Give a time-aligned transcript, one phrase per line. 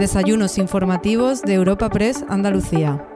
[0.00, 3.06] Desayunos informativos de Europa Press Andalucía.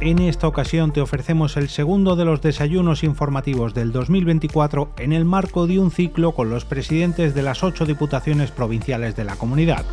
[0.00, 5.24] En esta ocasión te ofrecemos el segundo de los desayunos informativos del 2024 en el
[5.24, 9.84] marco de un ciclo con los presidentes de las ocho diputaciones provinciales de la comunidad.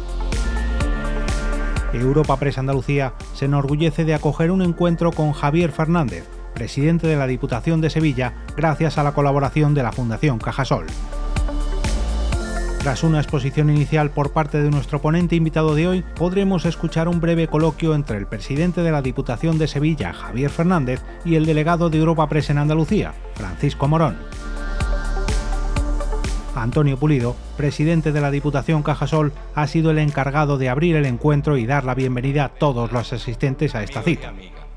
[1.93, 7.27] Europa Press Andalucía se enorgullece de acoger un encuentro con Javier Fernández, presidente de la
[7.27, 10.87] Diputación de Sevilla, gracias a la colaboración de la Fundación Cajasol.
[12.79, 17.19] Tras una exposición inicial por parte de nuestro ponente invitado de hoy, podremos escuchar un
[17.19, 21.89] breve coloquio entre el presidente de la Diputación de Sevilla, Javier Fernández, y el delegado
[21.89, 24.17] de Europa Press en Andalucía, Francisco Morón.
[26.55, 31.57] Antonio Pulido, presidente de la Diputación Cajasol, ha sido el encargado de abrir el encuentro
[31.57, 34.31] y dar la bienvenida a todos los asistentes a esta cita.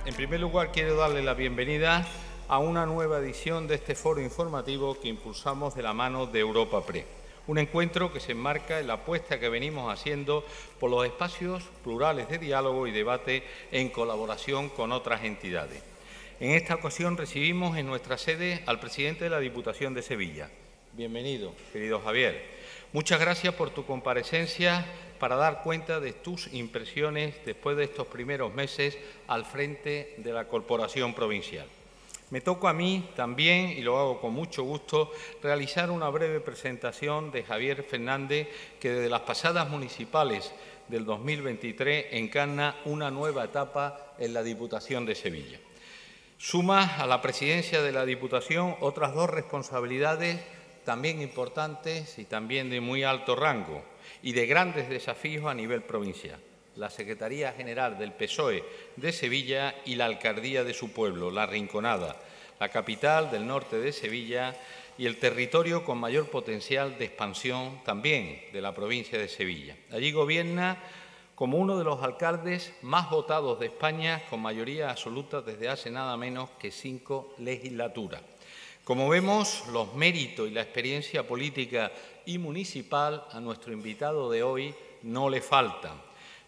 [0.08, 2.08] En primer lugar, quiero darle la bienvenida
[2.48, 6.82] a una nueva edición de este foro informativo que impulsamos de la mano de Europa
[6.82, 7.04] Pre.
[7.46, 10.46] Un encuentro que se enmarca en la apuesta que venimos haciendo
[10.80, 15.82] por los espacios plurales de diálogo y debate en colaboración con otras entidades.
[16.40, 20.48] En esta ocasión recibimos en nuestra sede al presidente de la Diputación de Sevilla,
[20.94, 22.44] Bienvenido, querido Javier.
[22.94, 24.86] Muchas gracias por tu comparecencia
[25.18, 30.48] para dar cuenta de tus impresiones después de estos primeros meses al frente de la
[30.48, 31.66] Corporación Provincial.
[32.30, 35.10] Me toca a mí también, y lo hago con mucho gusto,
[35.42, 40.52] realizar una breve presentación de Javier Fernández, que desde las pasadas municipales
[40.88, 45.58] del 2023 encarna una nueva etapa en la Diputación de Sevilla.
[46.36, 50.38] Suma a la presidencia de la Diputación otras dos responsabilidades
[50.84, 53.82] también importantes y también de muy alto rango
[54.22, 56.38] y de grandes desafíos a nivel provincial.
[56.76, 58.64] La Secretaría General del PSOE
[58.96, 62.16] de Sevilla y la Alcaldía de su pueblo, La Rinconada,
[62.60, 64.54] la capital del norte de Sevilla
[64.96, 69.76] y el territorio con mayor potencial de expansión también de la provincia de Sevilla.
[69.92, 70.82] Allí gobierna
[71.34, 76.16] como uno de los alcaldes más votados de España con mayoría absoluta desde hace nada
[76.16, 78.22] menos que cinco legislaturas.
[78.88, 81.92] Como vemos, los méritos y la experiencia política
[82.24, 86.00] y municipal a nuestro invitado de hoy no le faltan.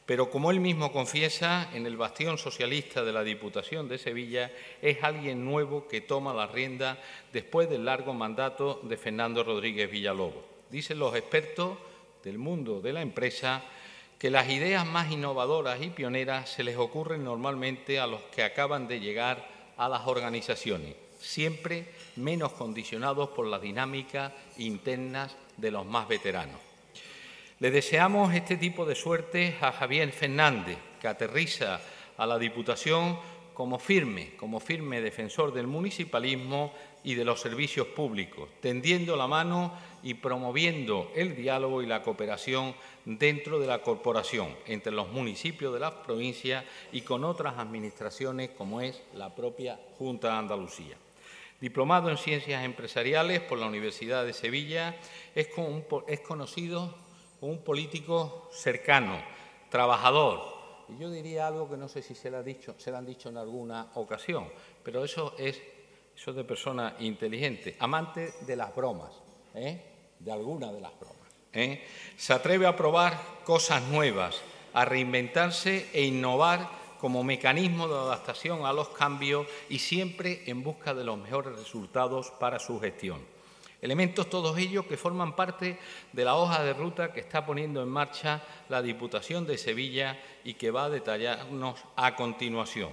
[0.06, 4.50] Pero como él mismo confiesa, en el bastión socialista de la Diputación de Sevilla
[4.80, 6.96] es alguien nuevo que toma la rienda
[7.30, 10.42] después del largo mandato de Fernando Rodríguez Villalobos.
[10.70, 11.76] Dicen los expertos
[12.24, 13.62] del mundo de la empresa
[14.18, 18.88] que las ideas más innovadoras y pioneras se les ocurren normalmente a los que acaban
[18.88, 19.46] de llegar
[19.76, 21.86] a las organizaciones siempre
[22.16, 26.60] menos condicionados por las dinámicas internas de los más veteranos.
[27.58, 31.80] Le deseamos este tipo de suerte a Javier Fernández, que aterriza
[32.16, 33.18] a la Diputación
[33.52, 36.72] como firme, como firme defensor del municipalismo
[37.04, 42.74] y de los servicios públicos, tendiendo la mano y promoviendo el diálogo y la cooperación
[43.04, 48.80] dentro de la corporación, entre los municipios de la provincia y con otras administraciones como
[48.80, 50.96] es la propia Junta de Andalucía.
[51.60, 54.96] Diplomado en Ciencias Empresariales por la Universidad de Sevilla,
[55.34, 55.48] es,
[56.22, 56.96] conocido
[57.38, 59.22] como un político cercano,
[59.68, 60.40] trabajador.
[60.88, 63.28] Y yo diría algo que no sé si se le, ha dicho, se han dicho
[63.28, 64.48] en alguna ocasión,
[64.82, 65.60] pero eso es
[66.16, 69.12] eso de persona inteligente, amante de las bromas,
[69.54, 69.82] ¿eh?
[70.18, 71.28] de alguna de las bromas.
[71.52, 71.84] ¿eh?
[72.16, 74.40] Se atreve a probar cosas nuevas,
[74.72, 80.92] a reinventarse e innovar como mecanismo de adaptación a los cambios y siempre en busca
[80.92, 83.24] de los mejores resultados para su gestión.
[83.80, 85.78] Elementos todos ellos que forman parte
[86.12, 90.54] de la hoja de ruta que está poniendo en marcha la Diputación de Sevilla y
[90.54, 92.90] que va a detallarnos a continuación.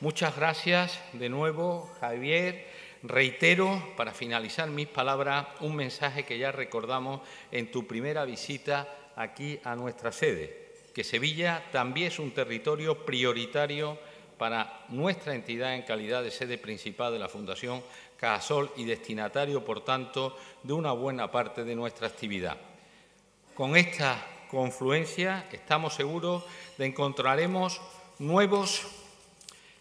[0.00, 2.66] Muchas gracias de nuevo, Javier.
[3.04, 7.20] Reitero, para finalizar mis palabras, un mensaje que ya recordamos
[7.52, 13.98] en tu primera visita aquí a nuestra sede que Sevilla también es un territorio prioritario
[14.38, 17.82] para nuestra entidad en calidad de sede principal de la Fundación
[18.16, 22.56] Cajasol y destinatario, por tanto, de una buena parte de nuestra actividad.
[23.54, 26.44] Con esta confluencia estamos seguros
[26.78, 27.80] de encontraremos
[28.18, 28.86] nuevos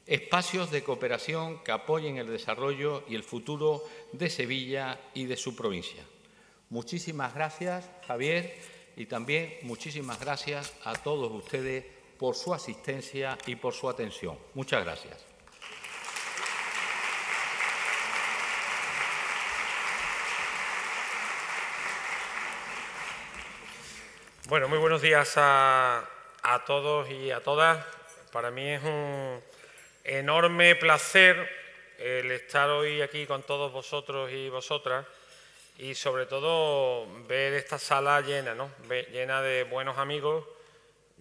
[0.05, 5.55] espacios de cooperación que apoyen el desarrollo y el futuro de Sevilla y de su
[5.55, 6.03] provincia.
[6.69, 11.85] Muchísimas gracias, Javier y también muchísimas gracias a todos ustedes
[12.17, 14.37] por su asistencia y por su atención.
[14.53, 15.25] Muchas gracias.
[24.49, 26.03] Bueno, muy buenos días a,
[26.65, 27.85] todos y a todas.
[28.31, 29.39] Para mí es un
[30.03, 31.47] enorme placer
[31.99, 35.05] el estar hoy aquí con todos vosotros y vosotras
[35.79, 38.69] y sobre todo ver esta sala llena, ¿no?
[39.13, 40.45] llena de buenos amigos,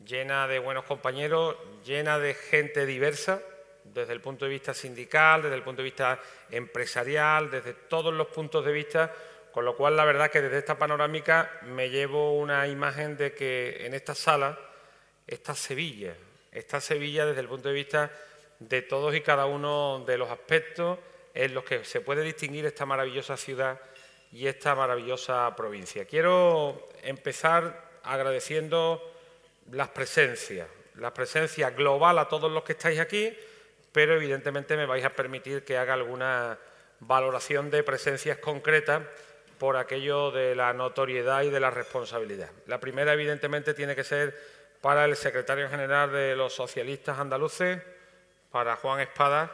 [0.05, 3.41] llena de buenos compañeros, llena de gente diversa,
[3.85, 6.21] desde el punto de vista sindical, desde el punto de vista
[6.51, 9.15] empresarial, desde todos los puntos de vista,
[9.53, 13.87] con lo cual la verdad que desde esta panorámica me llevo una imagen de que
[13.87, 14.59] en esta sala
[15.25, 16.15] está Sevilla,
[16.51, 18.11] está Sevilla desde el punto de vista
[18.59, 20.99] de todos y cada uno de los aspectos
[21.33, 23.81] en los que se puede distinguir esta maravillosa ciudad
[24.33, 26.05] y esta maravillosa provincia.
[26.05, 29.03] Quiero empezar agradeciendo
[29.71, 33.37] las presencias, la presencia global a todos los que estáis aquí,
[33.93, 36.59] pero evidentemente me vais a permitir que haga alguna
[37.01, 39.03] valoración de presencias concretas
[39.59, 42.51] por aquello de la notoriedad y de la responsabilidad.
[42.67, 44.39] La primera, evidentemente, tiene que ser
[44.81, 47.83] para el secretario general de los socialistas andaluces,
[48.53, 49.51] para Juan Espada,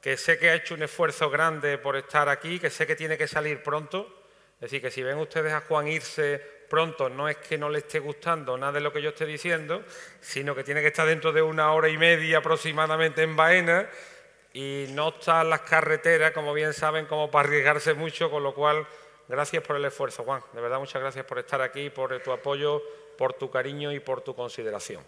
[0.00, 3.18] que sé que ha hecho un esfuerzo grande por estar aquí, que sé que tiene
[3.18, 4.24] que salir pronto.
[4.54, 6.38] Es decir, que si ven ustedes a Juan irse
[6.68, 9.84] pronto, no es que no le esté gustando nada de lo que yo esté diciendo,
[10.20, 13.88] sino que tiene que estar dentro de una hora y media aproximadamente en Baena
[14.52, 18.54] y no está en las carreteras, como bien saben, como para arriesgarse mucho, con lo
[18.54, 18.86] cual,
[19.28, 20.42] gracias por el esfuerzo, Juan.
[20.52, 22.82] De verdad, muchas gracias por estar aquí, por tu apoyo,
[23.18, 25.04] por tu cariño y por tu consideración.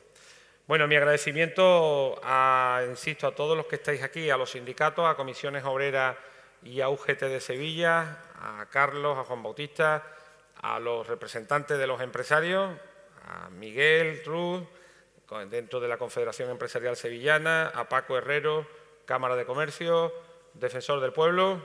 [0.68, 5.16] Bueno, mi agradecimiento, a, insisto, a todos los que estáis aquí, a los sindicatos, a
[5.16, 6.16] Comisiones Obreras
[6.62, 10.04] y a UGT de Sevilla, a Carlos, a Juan Bautista,
[10.62, 12.78] a los representantes de los empresarios,
[13.24, 14.62] a Miguel Ruz,
[15.50, 18.64] dentro de la Confederación Empresarial Sevillana, a Paco Herrero,
[19.04, 20.12] Cámara de Comercio,
[20.54, 21.60] Defensor del Pueblo.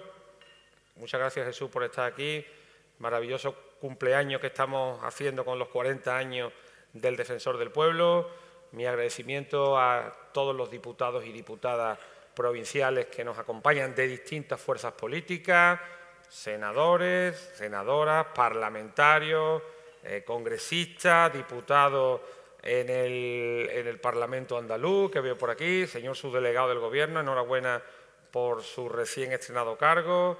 [0.95, 2.43] Muchas gracias Jesús por estar aquí.
[2.97, 6.51] Maravilloso cumpleaños que estamos haciendo con los 40 años
[6.93, 11.97] del Defensor del Pueblo mi agradecimiento a todos los diputados y diputadas
[12.33, 15.79] provinciales que nos acompañan de distintas fuerzas políticas,
[16.29, 19.63] senadores, senadoras, parlamentarios,
[20.03, 22.21] eh, congresistas, diputados
[22.61, 27.81] en el, en el, Parlamento andaluz, que veo por aquí, señor subdelegado del Gobierno, enhorabuena
[28.31, 30.37] por su recién estrenado cargo,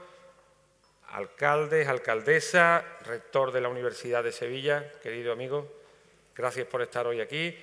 [1.09, 5.68] alcaldes, alcaldesa, rector de la Universidad de Sevilla, querido amigo,
[6.35, 7.57] gracias por estar hoy aquí.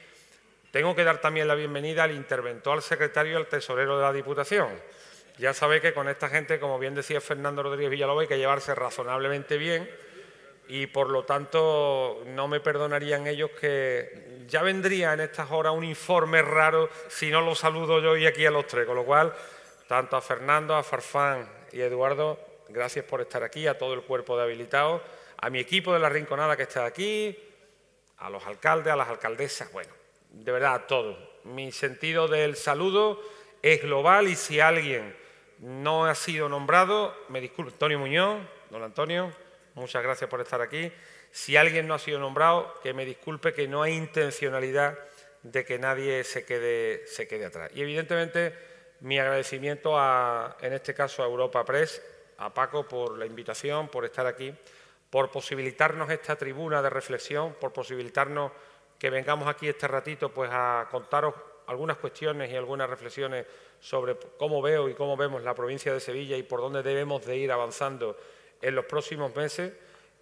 [0.75, 4.13] Tengo que dar también la bienvenida al interventor, al secretario y al tesorero de la
[4.13, 4.71] Diputación.
[5.39, 8.75] Ya sabéis que con esta gente, como bien decía Fernando Rodríguez Villalobos, hay que llevarse
[8.75, 9.89] razonablemente bien
[10.67, 15.85] y por lo tanto no me perdonarían ellos que ya vendría en estas horas un
[15.85, 18.85] informe raro si no lo saludo yo y aquí a los tres.
[18.85, 19.33] Con lo cual,
[19.87, 22.37] tanto a Fernando, a Farfán y a Eduardo,
[22.69, 25.03] gracias por estar aquí, a todo el cuerpo de habilitados,
[25.37, 27.39] a mi equipo de la Rinconada que está aquí,
[28.19, 30.03] a los alcaldes, a las alcaldesas, bueno,
[30.35, 31.17] de verdad a todos.
[31.45, 33.21] Mi sentido del saludo
[33.63, 35.15] es global y si alguien
[35.61, 38.41] no ha sido nombrado, me disculpo, Antonio Muñoz,
[38.71, 39.33] don Antonio,
[39.75, 40.91] muchas gracias por estar aquí.
[41.31, 44.99] Si alguien no ha sido nombrado, que me disculpe que no hay intencionalidad
[45.43, 47.71] de que nadie se quede, se quede atrás.
[47.75, 48.55] Y evidentemente
[49.01, 52.03] mi agradecimiento a, en este caso a Europa Press,
[52.39, 54.55] a Paco por la invitación, por estar aquí,
[55.11, 58.53] por posibilitarnos esta tribuna de reflexión, por posibilitarnos
[59.05, 61.35] que vengamos aquí este ratito pues a contaros
[61.67, 63.45] algunas cuestiones y algunas reflexiones
[63.79, 67.37] sobre cómo veo y cómo vemos la provincia de Sevilla y por dónde debemos de
[67.37, 68.17] ir avanzando
[68.63, 69.75] en los próximos meses.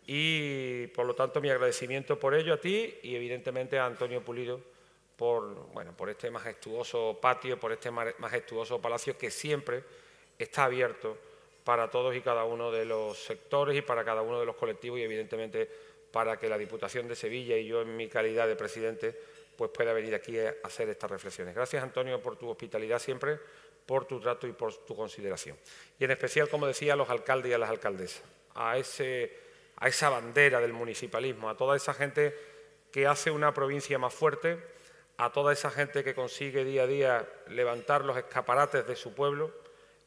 [0.05, 4.61] Y por lo tanto mi agradecimiento por ello a ti y evidentemente a Antonio Pulido
[5.15, 9.85] por, bueno, por este majestuoso patio, por este majestuoso palacio que siempre
[10.37, 11.17] está abierto
[11.63, 14.99] para todos y cada uno de los sectores y para cada uno de los colectivos
[14.99, 19.19] y evidentemente para que la Diputación de Sevilla y yo en mi calidad de presidente
[19.57, 21.55] pues pueda venir aquí a hacer estas reflexiones.
[21.55, 23.39] Gracias Antonio por tu hospitalidad siempre,
[23.87, 25.57] por tu trato y por tu consideración.
[25.99, 28.23] Y en especial, como decía, a los alcaldes y a las alcaldesas,
[28.55, 29.37] a, ese,
[29.77, 32.35] a esa bandera del municipalismo, a toda esa gente
[32.91, 34.59] que hace una provincia más fuerte,
[35.17, 39.53] a toda esa gente que consigue día a día levantar los escaparates de su pueblo,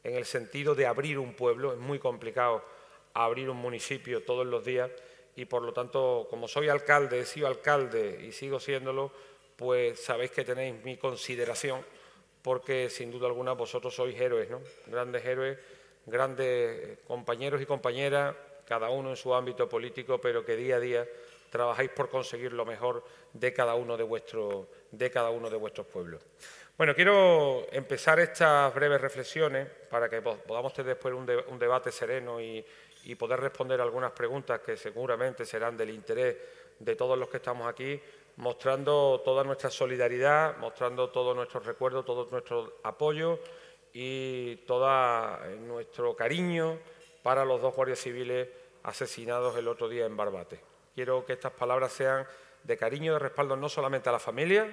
[0.04, 1.74] en el sentido de abrir un pueblo.
[1.74, 2.64] Es muy complicado
[3.14, 4.92] abrir un municipio todos los días
[5.36, 9.12] y por lo tanto, como soy alcalde, he sido alcalde y sigo siéndolo,
[9.56, 11.84] pues sabéis que tenéis mi consideración
[12.42, 14.62] porque sin duda alguna vosotros sois héroes, ¿no?
[14.86, 15.58] Grandes héroes,
[16.06, 18.36] grandes compañeros y compañeras,
[18.68, 21.08] cada uno en su ámbito político, pero que día a día
[21.50, 25.88] trabajáis por conseguir lo mejor de cada uno de, vuestro, de cada uno de vuestros
[25.88, 26.22] pueblos.
[26.78, 32.64] Bueno, quiero empezar estas breves reflexiones para que podamos tener después un debate sereno y,
[33.06, 36.38] y poder responder algunas preguntas que seguramente serán del interés
[36.80, 38.02] de todos los que estamos aquí,
[38.38, 43.40] mostrando toda nuestra solidaridad, mostrando todo nuestro recuerdo, todo nuestro apoyo
[43.94, 46.80] y todo nuestro cariño
[47.24, 48.50] para los dos guardias civiles
[48.84, 50.60] asesinados el otro día en Barbate.
[50.94, 52.26] Quiero que estas palabras sean
[52.64, 54.68] de cariño de respaldo no solamente a la familia,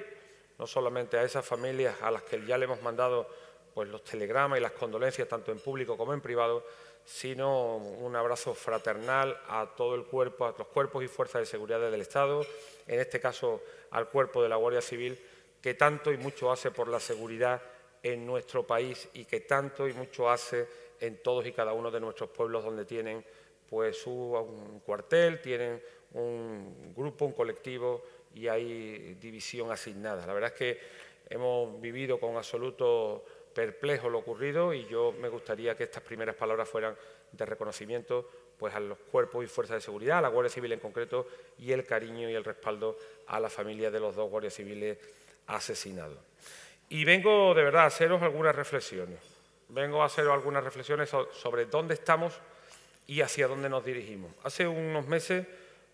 [0.59, 3.29] no solamente a esas familias a las que ya le hemos mandado
[3.75, 6.65] pues, los telegramas y las condolencias tanto en público como en privado,
[7.05, 11.81] sino un abrazo fraternal a todo el cuerpo, a los cuerpos y fuerzas de seguridad
[11.81, 12.45] del Estado,
[12.87, 15.19] en este caso al cuerpo de la Guardia Civil,
[15.61, 17.63] que tanto y mucho hace por la seguridad
[18.03, 20.67] en nuestro país y que tanto y mucho hace
[21.01, 23.25] en todos y cada uno de nuestros pueblos donde tienen
[23.69, 25.83] pues un cuartel, tienen
[26.15, 28.03] un grupo, un colectivo
[28.35, 30.27] y hay división asignada.
[30.27, 30.81] La verdad es que
[31.31, 36.69] hemos vivido con absoluto perplejo lo ocurrido y yo me gustaría que estas primeras palabras
[36.69, 36.97] fueran
[37.31, 40.81] de reconocimiento pues a los cuerpos y fuerzas de seguridad, a la Guardia Civil en
[40.81, 41.27] concreto
[41.59, 44.99] y el cariño y el respaldo a la familia de los dos guardias civiles
[45.47, 46.19] asesinados.
[46.89, 49.19] Y vengo de verdad a haceros algunas reflexiones.
[49.69, 52.39] Vengo a haceros algunas reflexiones sobre dónde estamos
[53.07, 54.31] y hacia dónde nos dirigimos.
[54.45, 55.47] Hace unos meses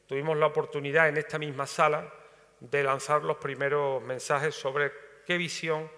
[0.07, 2.13] tuvimos la oportunidad en esta misma sala
[2.61, 4.93] de lanzar los primeros mensajes sobre
[5.25, 5.89] qué visión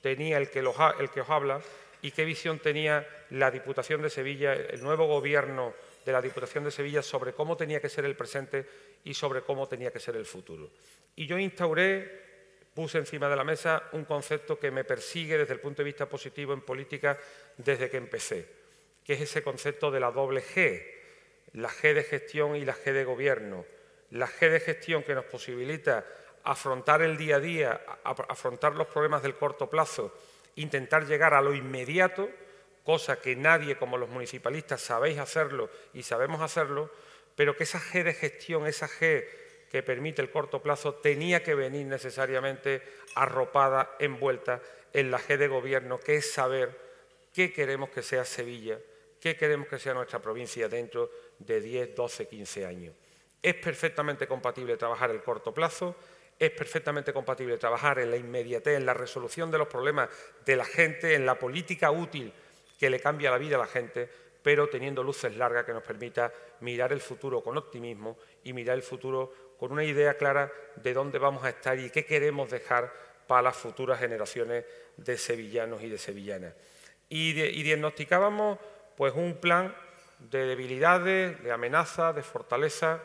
[0.00, 1.60] tenía el que, el que os habla
[2.02, 5.74] y qué visión tenía la Diputación de Sevilla, el nuevo gobierno
[6.04, 8.66] de la Diputación de Sevilla sobre cómo tenía que ser el presente
[9.04, 10.70] y sobre cómo tenía que ser el futuro.
[11.16, 12.26] Y yo instauré,
[12.74, 16.08] puse encima de la mesa un concepto que me persigue desde el punto de vista
[16.08, 17.18] positivo en política
[17.56, 18.46] desde que empecé,
[19.04, 20.84] que es ese concepto de la doble G,
[21.54, 23.64] la G de gestión y la G de gobierno.
[24.10, 26.06] La G de gestión que nos posibilita
[26.46, 30.14] afrontar el día a día, afrontar los problemas del corto plazo,
[30.54, 32.28] intentar llegar a lo inmediato,
[32.84, 36.88] cosa que nadie como los municipalistas sabéis hacerlo y sabemos hacerlo,
[37.34, 39.26] pero que esa G de gestión, esa G
[39.70, 42.80] que permite el corto plazo, tenía que venir necesariamente
[43.16, 44.62] arropada, envuelta
[44.92, 46.78] en la G de gobierno, que es saber
[47.34, 48.78] qué queremos que sea Sevilla,
[49.20, 51.10] qué queremos que sea nuestra provincia dentro
[51.40, 52.94] de 10, 12, 15 años.
[53.42, 55.96] Es perfectamente compatible trabajar el corto plazo,
[56.38, 60.08] es perfectamente compatible trabajar en la inmediatez, en la resolución de los problemas
[60.44, 62.32] de la gente, en la política útil
[62.78, 64.08] que le cambia la vida a la gente,
[64.42, 68.82] pero teniendo luces largas que nos permita mirar el futuro con optimismo y mirar el
[68.82, 72.92] futuro con una idea clara de dónde vamos a estar y qué queremos dejar
[73.26, 74.64] para las futuras generaciones
[74.96, 76.54] de sevillanos y de sevillanas.
[77.08, 78.58] Y, diagnosticábamos
[78.96, 79.74] pues, un plan
[80.18, 83.02] de debilidades, de amenazas, de fortaleza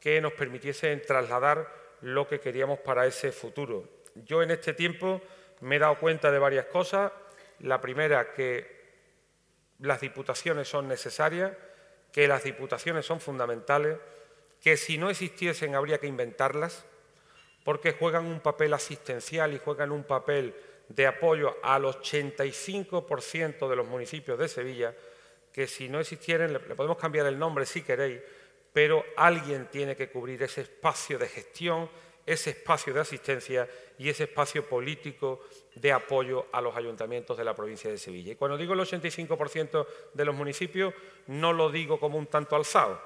[0.00, 3.84] que nos permitiese trasladar lo que queríamos para ese futuro.
[4.14, 5.20] Yo en este tiempo
[5.60, 7.12] me he dado cuenta de varias cosas.
[7.60, 8.78] La primera, que
[9.80, 11.52] las diputaciones son necesarias,
[12.12, 13.98] que las diputaciones son fundamentales,
[14.60, 16.84] que si no existiesen habría que inventarlas,
[17.64, 20.54] porque juegan un papel asistencial y juegan un papel
[20.88, 24.94] de apoyo al 85% de los municipios de Sevilla,
[25.52, 28.22] que si no existieran, le podemos cambiar el nombre si queréis,
[28.78, 31.90] pero alguien tiene que cubrir ese espacio de gestión,
[32.24, 33.68] ese espacio de asistencia
[33.98, 35.40] y ese espacio político
[35.74, 38.30] de apoyo a los ayuntamientos de la provincia de Sevilla.
[38.30, 40.94] Y cuando digo el 85% de los municipios,
[41.26, 43.02] no lo digo como un tanto alzado,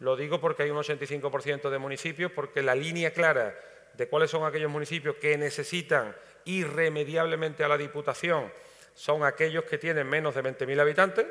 [0.00, 3.58] lo digo porque hay un 85% de municipios, porque la línea clara
[3.94, 6.14] de cuáles son aquellos municipios que necesitan
[6.44, 8.52] irremediablemente a la Diputación
[8.92, 11.26] son aquellos que tienen menos de 20.000 habitantes,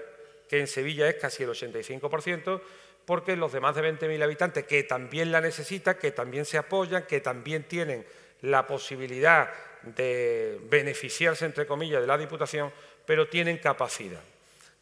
[0.50, 2.60] que en Sevilla es casi el 85%,
[3.06, 7.20] porque los demás de 20.000 habitantes, que también la necesitan, que también se apoyan, que
[7.20, 8.06] también tienen
[8.42, 9.50] la posibilidad
[9.84, 12.72] de beneficiarse, entre comillas, de la Diputación,
[13.06, 14.22] pero tienen capacidad.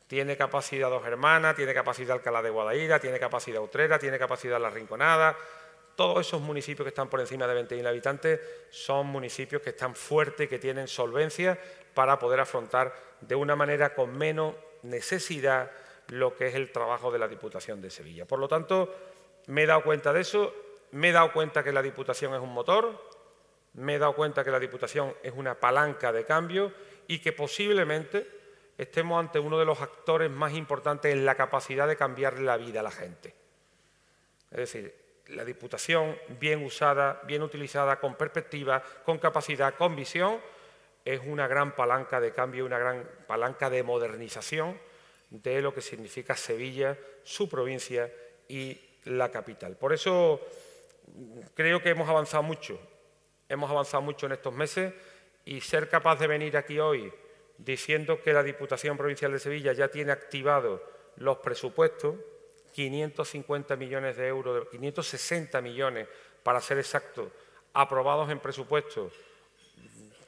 [0.08, 4.70] Tiene capacidad Dos Hermanas, tiene capacidad Alcalá de Guadaira, tiene capacidad Utrera, tiene capacidad La
[4.70, 5.38] Rinconada.
[5.96, 10.50] Todos esos municipios que están por encima de 20.000 habitantes son municipios que están fuertes,
[10.50, 11.58] que tienen solvencia
[11.94, 15.72] para poder afrontar de una manera con menos necesidad
[16.12, 18.26] lo que es el trabajo de la Diputación de Sevilla.
[18.26, 18.94] Por lo tanto,
[19.48, 20.54] me he dado cuenta de eso,
[20.92, 23.02] me he dado cuenta que la Diputación es un motor,
[23.76, 26.74] me he dado cuenta que la Diputación es una palanca de cambio
[27.08, 28.28] y que posiblemente
[28.78, 32.82] estemos ante uno de los actores más importantes en la capacidad de cambiarle la vida
[32.82, 33.34] a la gente.
[34.52, 34.94] Es decir,
[35.28, 40.42] la Diputación, bien usada, bien utilizada, con perspectiva, con capacidad, con visión,
[41.06, 44.91] es una gran palanca de cambio, una gran palanca de modernización
[45.32, 48.12] de lo que significa Sevilla, su provincia
[48.48, 49.78] y la capital.
[49.78, 50.42] Por eso
[51.56, 52.80] creo que hemos avanzado mucho,
[53.50, 54.94] hemos avanzado mucho en estos meses
[55.46, 57.12] y ser capaz de venir aquí hoy
[57.58, 60.82] diciendo que la Diputación Provincial de Sevilla ya tiene activados
[61.16, 62.16] los presupuestos,
[62.74, 66.08] 550 millones de euros, 560 millones
[66.44, 67.32] para ser exactos,
[67.74, 69.14] aprobados en presupuestos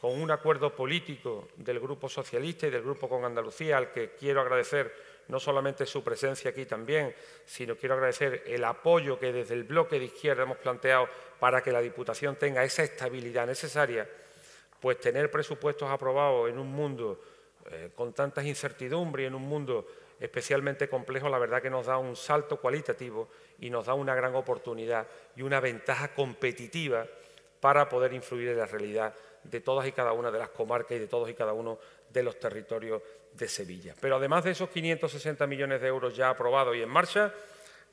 [0.04, 4.42] con un acuerdo político del Grupo Socialista y del Grupo con Andalucía, al que quiero
[4.42, 4.94] agradecer
[5.30, 10.00] no solamente su presencia aquí también, sino quiero agradecer el apoyo que desde el bloque
[10.00, 11.08] de izquierda hemos planteado
[11.40, 14.06] para que la Diputación tenga esa estabilidad necesaria,
[14.82, 17.22] pues tener presupuestos aprobados en un mundo
[17.72, 19.88] eh, con tantas incertidumbres y en un mundo
[20.20, 23.30] especialmente complejo, la verdad que nos da un salto cualitativo
[23.60, 25.08] y nos da una gran oportunidad
[25.38, 27.08] y una ventaja competitiva
[27.62, 31.00] para poder influir en la realidad de todas y cada una de las comarcas y
[31.00, 33.02] de todos y cada uno de los territorios
[33.34, 33.96] de Sevilla.
[34.00, 37.34] Pero además de esos 560 millones de euros ya aprobados y en marcha,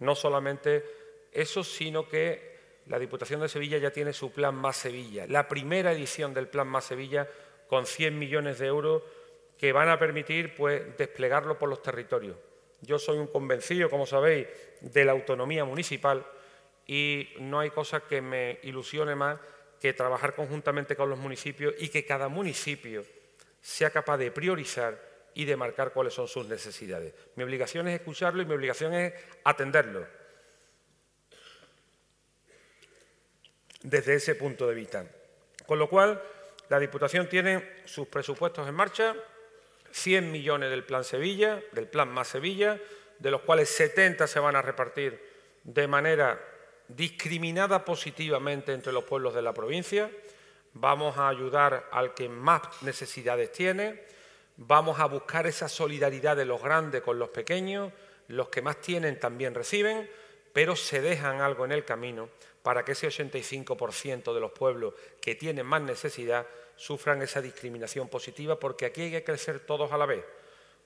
[0.00, 0.84] no solamente
[1.32, 2.50] eso, sino que
[2.86, 6.66] la Diputación de Sevilla ya tiene su Plan Más Sevilla, la primera edición del Plan
[6.66, 7.28] Más Sevilla
[7.68, 9.02] con 100 millones de euros
[9.56, 12.36] que van a permitir pues, desplegarlo por los territorios.
[12.80, 14.46] Yo soy un convencido, como sabéis,
[14.80, 16.24] de la autonomía municipal
[16.86, 19.38] y no hay cosa que me ilusione más
[19.80, 23.04] que trabajar conjuntamente con los municipios y que cada municipio
[23.60, 25.00] sea capaz de priorizar
[25.34, 27.14] y de marcar cuáles son sus necesidades.
[27.36, 30.06] Mi obligación es escucharlo y mi obligación es atenderlo.
[33.82, 35.06] Desde ese punto de vista.
[35.66, 36.22] Con lo cual,
[36.68, 39.16] la Diputación tiene sus presupuestos en marcha,
[39.92, 42.78] 100 millones del Plan Sevilla, del Plan Más Sevilla,
[43.18, 45.20] de los cuales 70 se van a repartir
[45.64, 46.38] de manera
[46.96, 50.10] discriminada positivamente entre los pueblos de la provincia,
[50.74, 54.02] vamos a ayudar al que más necesidades tiene,
[54.56, 57.92] vamos a buscar esa solidaridad de los grandes con los pequeños,
[58.28, 60.08] los que más tienen también reciben,
[60.52, 62.28] pero se dejan algo en el camino
[62.62, 68.58] para que ese 85% de los pueblos que tienen más necesidad sufran esa discriminación positiva,
[68.58, 70.24] porque aquí hay que crecer todos a la vez.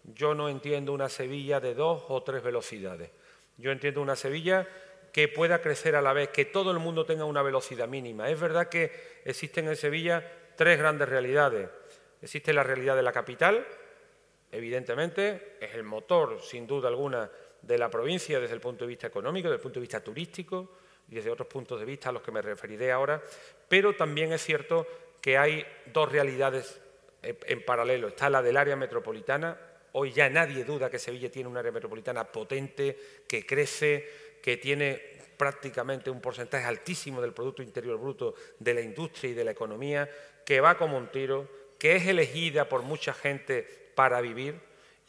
[0.04, 3.10] Yo no entiendo una Sevilla de dos o tres velocidades.
[3.56, 4.68] Yo entiendo una Sevilla
[5.14, 8.28] que pueda crecer a la vez, que todo el mundo tenga una velocidad mínima.
[8.28, 8.90] Es verdad que
[9.24, 11.70] existen en Sevilla tres grandes realidades.
[12.20, 13.64] Existe la realidad de la capital,
[14.50, 17.30] evidentemente, es el motor, sin duda alguna,
[17.62, 20.72] de la provincia desde el punto de vista económico, desde el punto de vista turístico
[21.08, 23.22] y desde otros puntos de vista a los que me referiré ahora,
[23.68, 24.84] pero también es cierto
[25.20, 26.80] que hay dos realidades
[27.22, 28.08] en paralelo.
[28.08, 29.56] Está la del área metropolitana.
[29.92, 35.13] Hoy ya nadie duda que Sevilla tiene un área metropolitana potente, que crece, que tiene
[35.36, 40.08] prácticamente un porcentaje altísimo del Producto Interior Bruto de la industria y de la economía,
[40.44, 44.60] que va como un tiro, que es elegida por mucha gente para vivir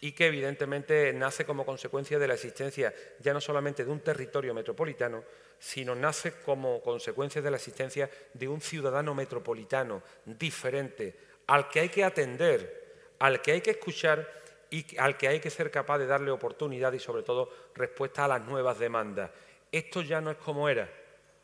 [0.02, 4.54] y que evidentemente nace como consecuencia de la existencia ya no solamente de un territorio
[4.54, 5.24] metropolitano,
[5.60, 11.16] sino nace como consecuencia de la existencia de un ciudadano metropolitano diferente,
[11.48, 14.30] al que hay que atender, al que hay que escuchar
[14.70, 18.28] y al que hay que ser capaz de darle oportunidad y sobre todo respuesta a
[18.28, 19.32] las nuevas demandas.
[19.76, 20.90] Esto ya no es como era.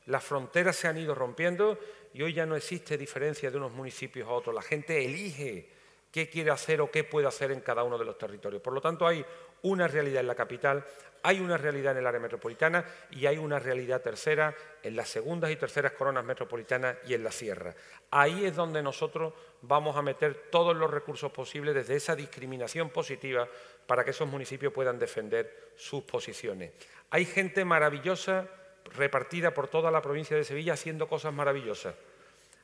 [0.06, 1.78] Las fronteras se han ido rompiendo
[2.13, 4.56] y hoy ya no existe diferencia de unos municipios a otros.
[4.56, 5.70] La gente elige
[6.10, 8.62] qué quiere hacer o qué puede hacer en cada uno de los territorios.
[8.62, 9.26] Por lo tanto, hay
[9.63, 10.86] una realidad en la capital,
[11.24, 15.52] hay una realidad en el área metropolitana y hay una realidad tercera en las segundas
[15.52, 17.74] y terceras coronas metropolitanas y en la sierra.
[18.10, 23.48] Ahí es donde nosotros vamos a meter todos los recursos posibles desde esa discriminación positiva
[23.86, 26.72] para que esos municipios puedan defender sus posiciones.
[27.10, 28.48] Hay gente maravillosa
[28.96, 31.96] repartida por toda la provincia de Sevilla haciendo cosas maravillosas.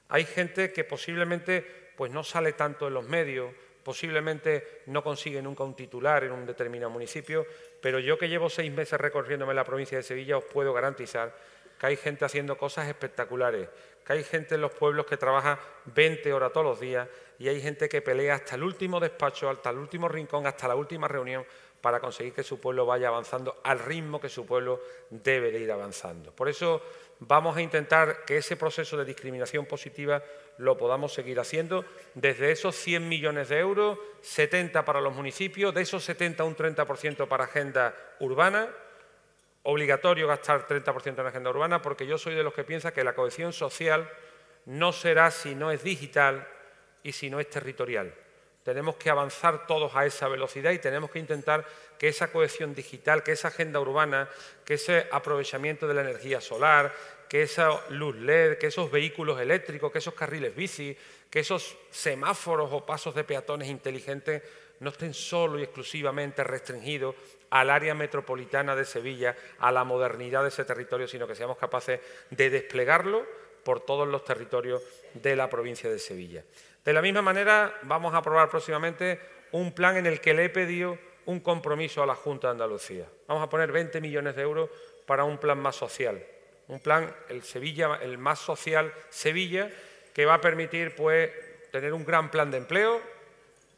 [0.10, 3.52] Hay gente que posiblemente pues no sale tanto en los medios,
[3.84, 7.46] posiblemente no consigue nunca un titular en un determinado municipio,
[7.82, 11.34] pero yo que llevo seis meses recorriéndome la provincia de Sevilla os puedo garantizar
[11.80, 13.70] que hay gente haciendo cosas espectaculares,
[14.06, 17.08] que hay gente en los pueblos que trabaja 20 horas todos los días
[17.40, 20.76] y hay gente que pelea hasta el último despacho, hasta el último rincón, hasta la
[20.76, 21.46] última reunión
[21.82, 25.72] para conseguir que su pueblo vaya avanzando al ritmo que su pueblo debe de ir
[25.72, 26.32] avanzando.
[26.32, 26.82] Por eso
[27.20, 30.24] vamos a intentar que ese proceso de discriminación positiva
[30.58, 35.82] lo podamos seguir haciendo desde esos 100 millones de euros, 70 para los municipios, de
[35.82, 38.70] esos 70 un 30% para agenda urbana,
[39.64, 43.14] obligatorio gastar 30% en agenda urbana, porque yo soy de los que piensa que la
[43.14, 44.10] cohesión social
[44.66, 46.48] no será si no es digital
[47.04, 48.14] y si no es territorial.
[48.64, 51.66] Tenemos que avanzar todos a esa velocidad y tenemos que intentar
[51.98, 54.28] que esa cohesión digital, que esa agenda urbana,
[54.66, 56.94] que ese aprovechamiento de la energía solar,
[57.30, 60.96] que esa luz LED, que esos vehículos eléctricos, que esos carriles bici,
[61.30, 64.44] que esos semáforos o pasos de peatones inteligentes
[64.80, 67.16] no estén solo y exclusivamente restringidos
[67.50, 72.00] al área metropolitana de Sevilla, a la modernidad de ese territorio, sino que seamos capaces
[72.30, 73.26] de desplegarlo
[73.64, 74.82] por todos los territorios
[75.14, 76.44] de la provincia de Sevilla.
[76.84, 79.20] De la misma manera, vamos a aprobar próximamente
[79.52, 83.06] un plan en el que le he pedido un compromiso a la Junta de Andalucía.
[83.28, 84.70] Vamos a poner 20 millones de euros
[85.06, 86.26] para un plan más social,
[86.68, 89.70] un plan, el Sevilla, el más social Sevilla,
[90.14, 91.32] que va a permitir pues,
[91.72, 93.02] tener un gran plan de empleo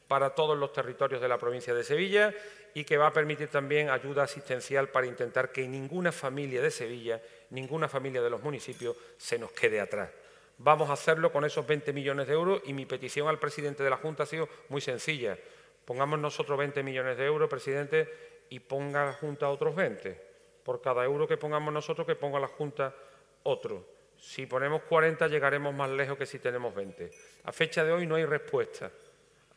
[0.07, 2.33] para todos los territorios de la provincia de Sevilla
[2.73, 7.21] y que va a permitir también ayuda asistencial para intentar que ninguna familia de Sevilla,
[7.51, 10.09] ninguna familia de los municipios se nos quede atrás.
[10.57, 13.89] Vamos a hacerlo con esos 20 millones de euros y mi petición al presidente de
[13.89, 15.37] la Junta ha sido muy sencilla.
[15.85, 18.07] Pongamos nosotros 20 millones de euros, presidente,
[18.49, 20.28] y ponga la Junta otros 20.
[20.69, 22.93] Por cada euro que pongamos nosotros, que ponga la Junta
[23.41, 23.87] otro.
[24.19, 27.09] Si ponemos 40 llegaremos más lejos que si tenemos 20.
[27.45, 28.91] A fecha de hoy no hay respuesta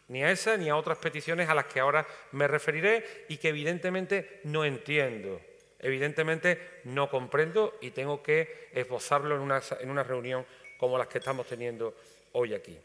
[0.08, 3.50] ni a esa ni a otras peticiones a las que ahora me referiré y que
[3.50, 5.38] evidentemente no entiendo,
[5.78, 10.46] evidentemente no comprendo y tengo que esbozarlo en una, en una reunión
[10.78, 11.94] como las que estamos teniendo
[12.32, 12.78] hoy aquí.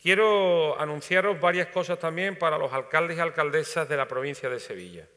[0.00, 5.08] Quiero anunciaros varias cosas también para los alcaldes y alcaldesas de la provincia de Sevilla.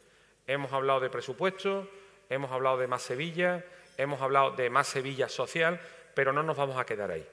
[0.48, 1.88] Hemos hablado de presupuesto,
[2.30, 3.64] hemos hablado de más Sevilla,
[3.98, 5.80] hemos hablado de más Sevilla social,
[6.14, 7.28] pero no nos vamos a quedar ahí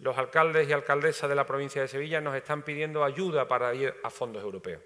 [0.00, 3.94] los alcaldes y alcaldesas de la provincia de Sevilla nos están pidiendo ayuda para ir
[4.02, 4.82] a fondos europeos.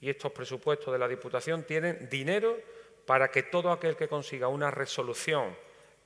[0.00, 2.56] Y estos presupuestos de la Diputación tienen dinero
[3.04, 5.54] para que todo aquel que consiga una resolución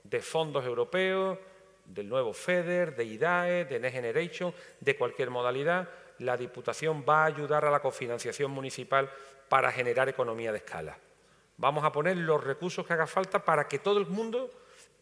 [0.02, 1.38] de fondos europeos,
[1.84, 7.26] del nuevo FEDER, de IDAE, de Next Generation, de cualquier modalidad, la Diputación va a
[7.26, 9.10] ayudar a la cofinanciación municipal
[9.48, 10.98] para generar economía de escala.
[11.56, 14.50] Vamos a poner los recursos que haga falta para que todo el mundo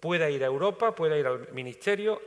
[0.00, 2.20] pueda ir a Europa, pueda ir al Ministerio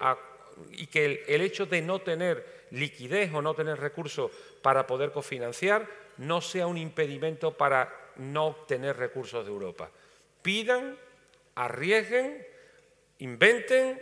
[0.72, 5.88] y que el, hecho de no tener liquidez o no tener recursos para poder cofinanciar
[6.18, 9.90] no sea un impedimento para no obtener recursos de Europa.
[10.42, 10.98] Pidan,
[11.56, 12.46] arriesguen,
[13.20, 14.02] inventen,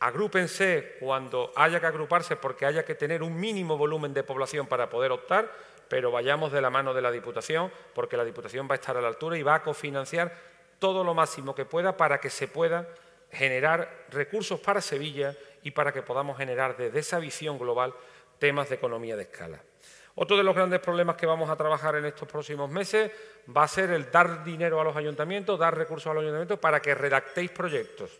[0.00, 4.88] agrúpense cuando haya que agruparse porque haya que tener un mínimo volumen de población para
[4.88, 5.52] poder optar,
[5.92, 9.02] pero vayamos de la mano de la Diputación porque la Diputación va a estar a
[9.02, 10.34] la altura y va a cofinanciar
[10.78, 12.88] todo lo máximo que pueda para que se pueda
[13.30, 17.92] generar recursos para Sevilla y para que podamos generar desde esa visión global
[18.38, 19.60] temas de economía de escala.
[20.14, 23.12] Otro de los grandes problemas que vamos a trabajar en estos próximos meses
[23.54, 26.80] va a ser el dar dinero a los ayuntamientos, dar recursos a los ayuntamientos para
[26.80, 28.18] que redactéis proyectos.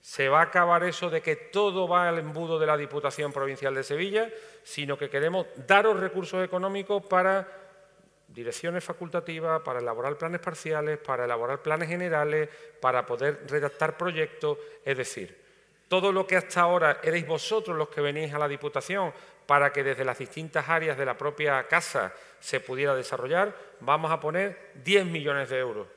[0.00, 3.74] Se va a acabar eso de que todo va al embudo de la Diputación Provincial
[3.74, 4.30] de Sevilla,
[4.62, 7.46] sino que queremos daros recursos económicos para
[8.28, 12.48] direcciones facultativas, para elaborar planes parciales, para elaborar planes generales,
[12.80, 15.40] para poder redactar proyectos, es decir,
[15.88, 19.12] todo lo que hasta ahora erais vosotros los que venís a la Diputación
[19.44, 24.20] para que desde las distintas áreas de la propia casa se pudiera desarrollar, vamos a
[24.20, 25.88] poner 10 millones de euros.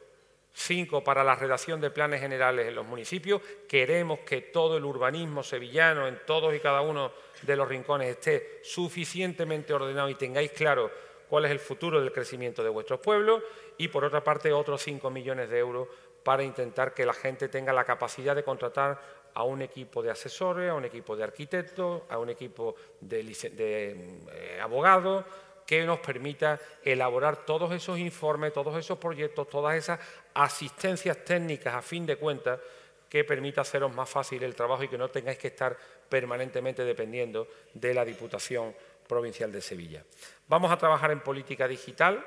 [0.55, 3.41] Cinco para la redacción de planes generales en los municipios.
[3.67, 7.11] Queremos que todo el urbanismo sevillano en todos y cada uno
[7.41, 10.91] de los rincones esté suficientemente ordenado y tengáis claro
[11.27, 13.41] cuál es el futuro del crecimiento de vuestros pueblos.
[13.77, 15.87] Y por otra parte, otros 5 millones de euros
[16.23, 19.01] para intentar que la gente tenga la capacidad de contratar
[19.33, 24.59] a un equipo de asesores, a un equipo de arquitectos, a un equipo de, eh,
[24.61, 25.25] abogados,
[25.65, 29.99] que nos permita elaborar todos esos informes, todos esos proyectos, todas esas
[30.33, 32.59] asistencias técnicas a fin de cuentas
[33.07, 35.77] que permita haceros más fácil el trabajo y que no tengáis que estar
[36.09, 38.75] permanentemente dependiendo de la Diputación
[39.07, 40.03] Provincial de Sevilla.
[40.47, 42.25] Vamos a trabajar en política digital,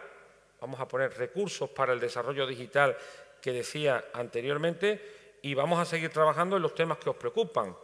[0.60, 2.96] vamos a poner recursos para el desarrollo digital
[3.40, 7.76] que decía anteriormente y vamos a seguir trabajando en los temas que os preocupan.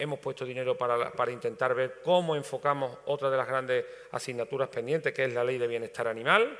[0.00, 5.24] Hemos puesto dinero para, intentar ver cómo enfocamos otra de las grandes asignaturas pendientes, que
[5.24, 6.58] es la ley de bienestar animal,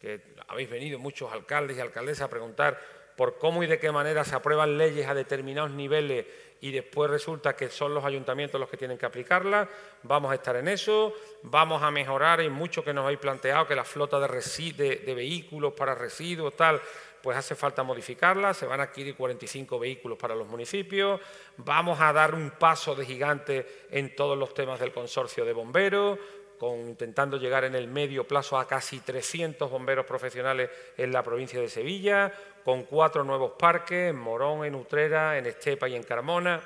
[0.00, 2.76] que habéis venido muchos alcaldes y alcaldesas a preguntar
[3.16, 6.26] por cómo y de qué manera se aprueban leyes a determinados niveles
[6.60, 9.68] y después resulta que son los ayuntamientos los que tienen que aplicarlas.
[10.02, 13.76] Vamos a estar en eso, vamos a mejorar, hay mucho que nos habéis planteado, que
[13.76, 16.80] la flota de vehículos para residuos, tal,
[17.22, 21.20] pues hace falta modificarla, se van a adquirir 45 vehículos para los municipios,
[21.58, 26.18] vamos a dar un paso de gigante en todos los temas del consorcio de bomberos,
[26.58, 31.60] con, intentando llegar en el medio plazo a casi 300 bomberos profesionales en la provincia
[31.60, 32.32] de Sevilla,
[32.64, 36.60] con cuatro nuevos parques, en Morón, en Utrera, en Estepa y en Carmona.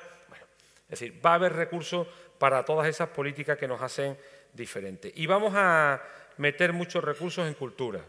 [0.84, 2.06] es decir, va a haber recursos
[2.38, 4.18] para todas esas políticas que nos hacen
[4.52, 5.12] diferentes.
[5.14, 6.02] Y vamos a
[6.38, 8.00] meter muchos recursos en cultura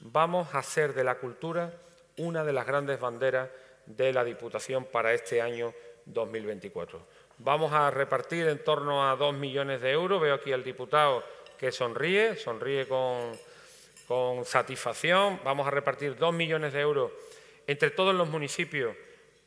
[0.00, 1.72] vamos a hacer de la cultura
[2.16, 3.48] una de las grandes banderas
[3.86, 5.72] de la Diputación para este año
[6.06, 7.00] 2024.
[7.38, 10.20] Vamos a repartir en torno a dos millones de euros.
[10.20, 11.24] Veo aquí al diputado
[11.58, 13.32] que sonríe, sonríe con,
[14.06, 15.40] con satisfacción.
[15.44, 17.10] Vamos a repartir dos millones de euros
[17.66, 18.94] entre todos los municipios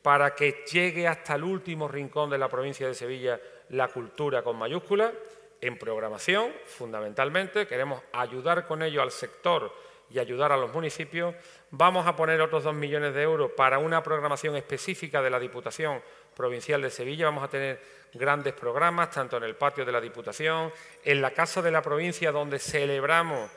[0.02, 3.40] para que llegue hasta el último rincón de la provincia de Sevilla
[3.70, 5.12] la cultura con mayúscula,
[5.60, 7.66] en programación, fundamentalmente.
[7.66, 9.72] Queremos ayudar con ello al sector
[10.10, 11.34] y ayudar a los municipios.
[11.70, 16.02] Vamos a poner otros dos millones de euros para una programación específica de la Diputación
[16.34, 17.26] Provincial de Sevilla.
[17.26, 17.80] Vamos a tener
[18.12, 20.72] grandes programas, tanto en el patio de la Diputación,
[21.04, 23.50] en la Casa de la Provincia, donde celebramos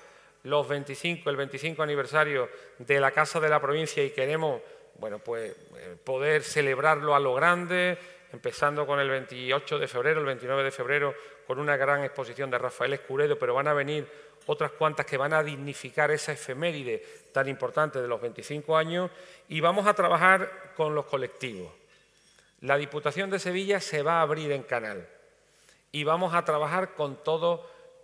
[0.43, 4.61] los 25, el 25 aniversario de la Casa de la Provincia y queremos
[4.99, 7.97] bueno, pues, eh, poder celebrarlo a lo grande,
[8.31, 12.57] empezando con el 28 de febrero, el 29 de febrero, con una gran exposición de
[12.57, 14.07] Rafael Escuredo, pero van a venir
[14.47, 19.11] otras cuantas que van a dignificar esa efeméride tan importante de los 25 años
[19.49, 21.71] y vamos a trabajar con los colectivos.
[22.61, 25.07] La Diputación de Sevilla se va a abrir en canal
[25.91, 27.61] y vamos a trabajar con todos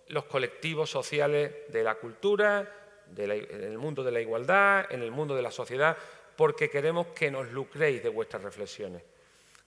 [0.10, 2.69] los colectivos sociales de la cultura,
[3.15, 5.97] en el mundo de la igualdad, en el mundo de la sociedad,
[6.36, 9.01] porque queremos que nos lucréis de vuestras reflexiones,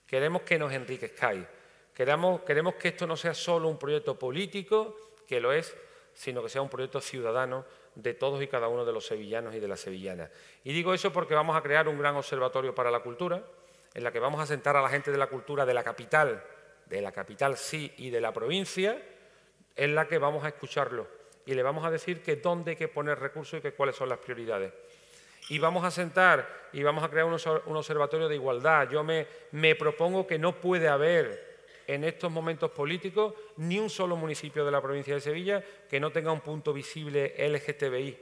[0.05, 1.45] queremos que nos enriquezcáis,
[1.93, 5.75] queremos, queremos que esto no sea solo un proyecto político, que lo es,
[6.17, 9.59] sino que sea un proyecto ciudadano de todos y cada uno de los sevillanos y
[9.59, 10.31] de las sevillanas.
[10.63, 13.43] Y digo eso porque vamos a crear un gran observatorio para la cultura,
[13.93, 16.43] en la que vamos a sentar a la gente de la cultura de la capital,
[16.87, 18.99] de la capital sí y de la provincia,
[19.75, 21.07] en la que vamos a escucharlo
[21.45, 24.09] y le vamos a decir que dónde hay que poner recursos y que cuáles son
[24.09, 24.73] las prioridades.
[25.49, 28.89] Y vamos a sentar y vamos a crear un, observatorio de igualdad.
[28.89, 31.46] Yo me, me propongo que no puede haber
[31.87, 36.11] en estos momentos políticos ni un solo municipio de la provincia de Sevilla que no
[36.11, 38.17] tenga un punto visible LGTBI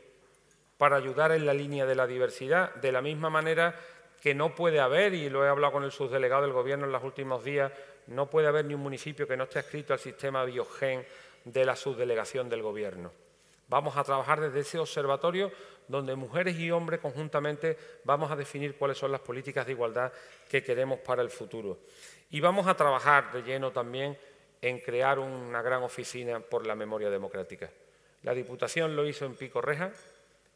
[0.77, 3.75] para ayudar en la línea de la diversidad, de la misma manera
[4.21, 7.03] que no puede haber, y lo he hablado con el subdelegado del Gobierno en los
[7.03, 7.71] últimos días,
[8.07, 11.05] no puede haber ni un municipio que no esté adscrito al sistema Biogen
[11.43, 13.11] de la subdelegación del Gobierno.
[13.67, 15.51] Vamos a trabajar desde ese observatorio
[15.87, 20.11] donde mujeres y hombres conjuntamente vamos a definir cuáles son las políticas de igualdad
[20.49, 21.79] que queremos para el futuro.
[22.35, 24.17] Y vamos a trabajar de lleno también
[24.61, 27.71] en crear una gran oficina por la memoria democrática.
[28.23, 29.93] La Diputación lo hizo en Pico Reja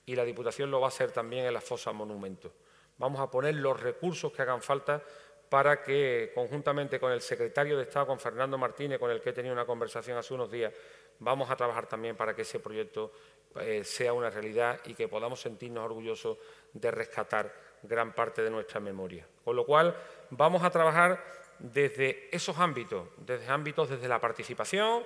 [0.05, 2.51] y la Diputación lo va a hacer también en la Fosa Monumento.
[2.97, 5.01] Vamos a poner los recursos que hagan falta
[5.47, 9.33] para que, conjuntamente con el secretario de Estado, con Fernando Martínez, con el que he
[9.33, 10.73] tenido una conversación hace unos días,
[11.19, 13.13] vamos a trabajar también para que ese proyecto
[13.61, 16.39] eh, sea una realidad y que podamos sentirnos orgullosos
[16.73, 19.25] de rescatar gran parte de nuestra memoria.
[19.45, 19.95] Con lo cual,
[20.31, 25.03] vamos a trabajar desde esos ámbitos, desde ámbitos desde la participación,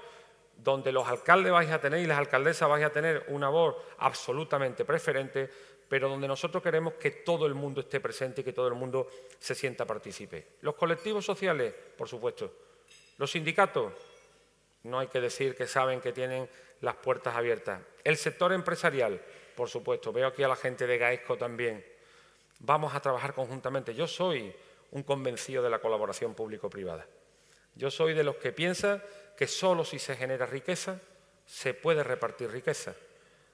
[0.57, 4.85] donde los alcaldes vais a tener y las alcaldesas vais a tener una voz absolutamente
[4.85, 5.49] preferente,
[5.89, 9.07] pero donde nosotros queremos que todo el mundo esté presente y que todo el mundo
[9.39, 10.47] se sienta partícipe.
[10.61, 12.51] Los colectivos sociales, por supuesto.
[13.17, 13.93] Los sindicatos,
[14.83, 16.49] no hay que decir que saben que tienen
[16.81, 17.81] las puertas abiertas.
[18.03, 19.21] El sector empresarial,
[19.55, 21.85] por supuesto, veo aquí a la gente de Gaesco también.
[22.59, 23.93] Vamos a trabajar conjuntamente.
[23.93, 24.53] Yo soy
[24.93, 27.07] un convencido de la colaboración público-privada.
[27.75, 29.01] Yo soy de los que piensa
[29.35, 30.99] que solo si se genera riqueza
[31.45, 32.95] se puede repartir riqueza.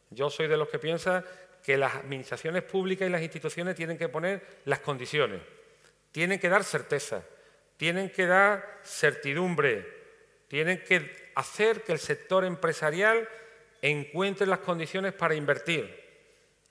[0.10, 1.24] Yo soy de los que piensa
[1.64, 5.42] que las administraciones públicas y las instituciones tienen que poner las condiciones,
[6.12, 7.24] tienen que dar certeza,
[7.78, 9.88] tienen que dar certidumbre,
[10.50, 13.30] tienen que hacer que el sector empresarial
[13.82, 16.09] encuentre las condiciones para invertir,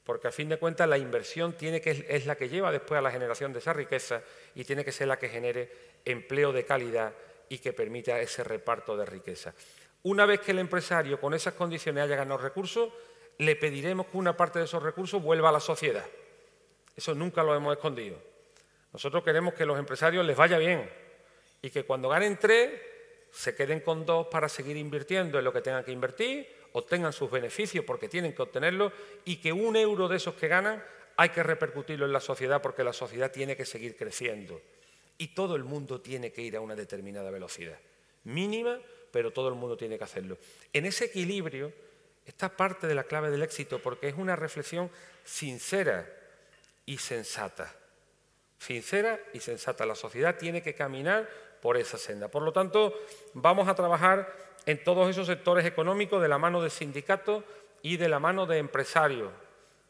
[0.08, 3.02] porque a fin de cuentas la inversión tiene que, es la que lleva después a
[3.02, 4.22] la generación de esa riqueza
[4.54, 5.70] y tiene que ser la que genere
[6.02, 7.12] empleo de calidad
[7.50, 9.52] y que permita ese reparto de riqueza.
[10.04, 12.90] Una vez que el empresario con esas condiciones haya ganado recursos,
[13.36, 16.06] le pediremos que una parte de esos recursos vuelva a la sociedad.
[16.96, 18.16] Eso nunca lo hemos escondido.
[18.94, 20.88] Nosotros queremos que los empresarios les vaya bien
[21.60, 22.80] y que cuando ganen tres
[23.30, 27.30] se queden con dos para seguir invirtiendo en lo que tengan que invertir, obtengan sus
[27.30, 28.92] beneficios porque tienen que obtenerlos
[29.24, 30.82] y que un euro de esos que ganan
[31.16, 34.60] hay que repercutirlo en la sociedad porque la sociedad tiene que seguir creciendo.
[35.18, 37.78] Y todo el mundo tiene que ir a una determinada velocidad,
[38.24, 38.78] mínima,
[39.10, 40.38] pero todo el mundo tiene que hacerlo.
[40.72, 41.72] En ese equilibrio
[42.24, 44.90] está parte de la clave del éxito porque es una reflexión
[45.24, 46.08] sincera
[46.86, 47.74] y sensata.
[48.58, 49.86] Sincera y sensata.
[49.86, 51.28] La sociedad tiene que caminar
[51.60, 52.28] por esa senda.
[52.28, 52.94] Por lo tanto,
[53.34, 57.42] vamos a trabajar en todos esos sectores económicos de la mano de sindicatos
[57.80, 59.32] y de la mano de empresarios.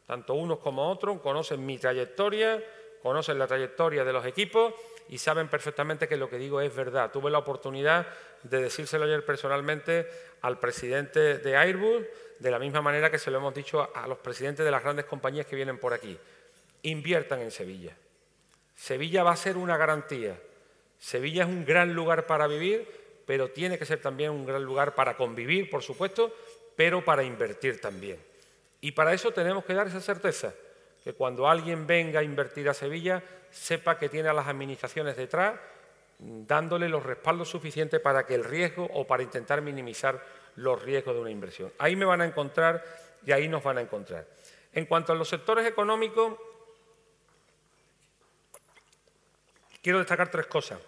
[0.07, 2.63] Tanto unos como otros conocen mi trayectoria,
[3.03, 4.73] conocen la trayectoria de los equipos
[5.09, 7.11] y saben perfectamente que lo que digo es verdad.
[7.11, 8.07] Tuve la oportunidad
[8.43, 10.07] de decírselo ayer personalmente
[10.43, 12.05] al presidente de Airbus,
[12.39, 15.03] de la misma manera que se lo hemos dicho a los presidentes de las grandes
[15.03, 16.17] compañías que vienen por aquí.
[16.83, 17.97] Inviertan en Sevilla.
[18.77, 20.37] Sevilla va a ser una garantía
[20.99, 22.85] Sevilla es un gran lugar para vivir,
[23.29, 26.35] pero tiene que ser también un gran lugar para convivir, por supuesto,
[26.75, 28.17] pero para invertir también.
[28.81, 30.51] Y para eso tenemos que dar esa certeza,
[31.03, 35.59] que cuando alguien venga a invertir a Sevilla, sepa que tiene a las administraciones detrás,
[36.17, 40.19] dándole los respaldos suficientes para que el riesgo o para intentar minimizar
[40.55, 41.71] los riesgos de una inversión.
[41.77, 42.83] Ahí me van a encontrar
[43.23, 44.25] y ahí nos van a encontrar.
[44.73, 46.33] En cuanto a los sectores económicos,
[49.83, 50.79] quiero destacar tres cosas.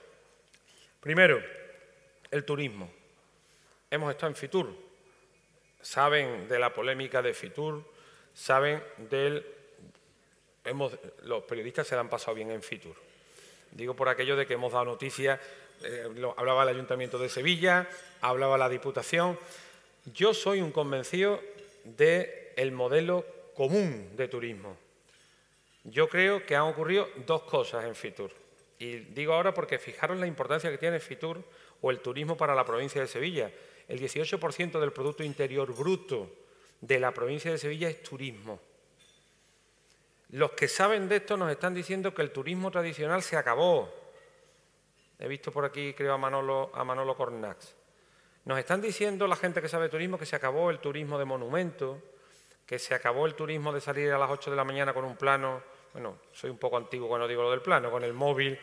[1.01, 1.39] Primero,
[2.31, 2.89] el turismo.
[3.89, 4.73] Hemos estado en Fitur.
[5.81, 7.83] Saben de la polémica de Fitur,
[8.33, 9.45] saben del...
[10.63, 12.95] Hemos, los periodistas se la han pasado bien en Fitur.
[13.71, 15.39] Digo por aquello de que hemos dado noticias,
[15.83, 17.89] eh, hablaba el Ayuntamiento de Sevilla,
[18.21, 19.39] hablaba la Diputación.
[20.13, 21.41] Yo soy un convencido
[21.83, 24.77] del modelo común de turismo.
[25.83, 28.31] Yo creo que han ocurrido dos cosas en Fitur.
[28.77, 31.43] Y digo ahora porque fijaros la importancia que tiene Fitur
[31.81, 33.51] o el turismo para la provincia de Sevilla.
[33.87, 36.29] El 18% del Producto Interior Bruto
[36.79, 38.59] de la provincia de Sevilla es turismo.
[40.29, 43.93] Los que saben de esto nos están diciendo que el turismo tradicional se acabó.
[45.19, 47.75] He visto por aquí, creo, a Manolo, a Manolo Cornax.
[48.45, 52.01] Nos están diciendo la gente que sabe turismo que se acabó el turismo de monumento,
[52.65, 55.15] que se acabó el turismo de salir a las 8 de la mañana con un
[55.15, 55.61] plano,
[55.93, 58.57] bueno, soy un poco antiguo cuando digo lo del plano, con el móvil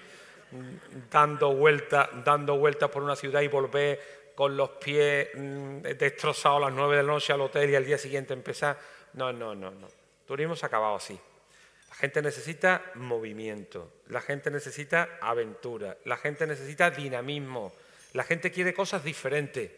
[1.11, 4.01] dando vueltas dando vueltas por una ciudad y volver
[4.35, 7.85] con los pies mm, destrozados a las 9 de la noche al hotel y al
[7.85, 8.79] día siguiente empezar.
[9.15, 9.89] No, no, no, no.
[10.27, 11.19] turismo se ha acabado así.
[11.89, 17.73] La gente necesita movimiento, la gente necesita aventura, la gente necesita dinamismo,
[18.13, 19.73] la gente quiere cosas diferentes.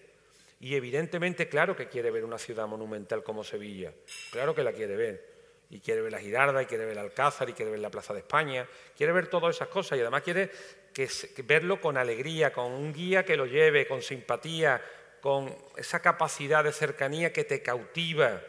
[0.60, 3.94] Y evidentemente, claro que quiere ver una ciudad monumental como Sevilla,
[4.30, 5.29] claro que la quiere ver.
[5.70, 8.12] Y quiere ver la Girarda, y quiere ver el Alcázar, y quiere ver la Plaza
[8.12, 10.50] de España, quiere ver todas esas cosas y además quiere
[11.44, 14.82] verlo con alegría, con un guía que lo lleve, con simpatía,
[15.20, 18.42] con esa capacidad de cercanía que te cautiva,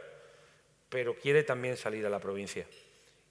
[0.89, 2.65] pero quiere también salir a la provincia.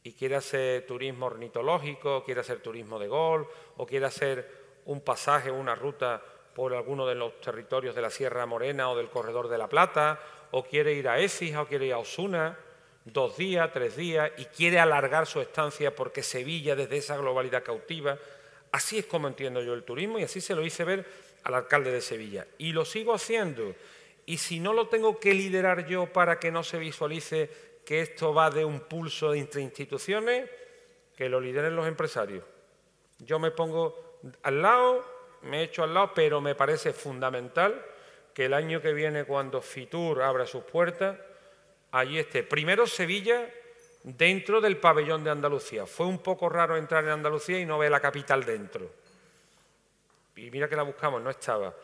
[0.03, 4.49] Y quiere hacer turismo ornitológico, quiere hacer turismo de golf, o quiere hacer
[4.87, 6.23] un pasaje, una ruta
[6.55, 10.21] por alguno de los territorios de la Sierra Morena o del Corredor de la Plata,
[10.53, 12.59] o quiere ir a Écija o quiere ir a Osuna,
[13.05, 18.19] dos días, tres días, y quiere alargar su estancia porque Sevilla desde esa globalidad cautiva.
[18.73, 21.05] Así es como entiendo yo el turismo y así se lo hice ver
[21.45, 22.47] al alcalde de Sevilla.
[22.59, 23.75] Y lo sigo haciendo.
[24.27, 27.51] Y si no lo tengo que liderar yo para que no se visualice
[27.85, 30.49] que esto va de un pulso entre instituciones,
[31.17, 32.45] que lo lideren los empresarios.
[33.19, 35.05] Yo me pongo al lado,
[35.43, 37.85] me echo al lado, pero me parece fundamental
[38.33, 41.19] que el año que viene, cuando Fitur abra sus puertas,
[41.93, 43.49] allí esté primero Sevilla
[44.03, 45.87] dentro del pabellón de Andalucía.
[45.87, 48.91] Fue un poco raro entrar en Andalucía y no ver la capital dentro.
[50.37, 51.75] Y mira que la buscamos, no estaba.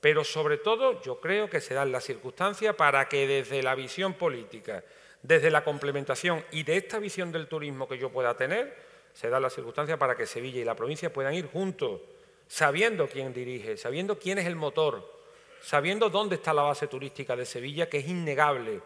[0.00, 4.14] Pero sobre todo yo creo que se dan las circunstancias para que desde la visión
[4.14, 4.82] política
[5.26, 8.76] desde la complementación y de esta visión del turismo que yo pueda tener,
[9.12, 12.00] se da la circunstancia para que Sevilla y la provincia puedan ir juntos,
[12.46, 15.20] sabiendo quién dirige, sabiendo quién es el motor,
[15.60, 18.80] sabiendo dónde está la base turística de Sevilla, que es innegable,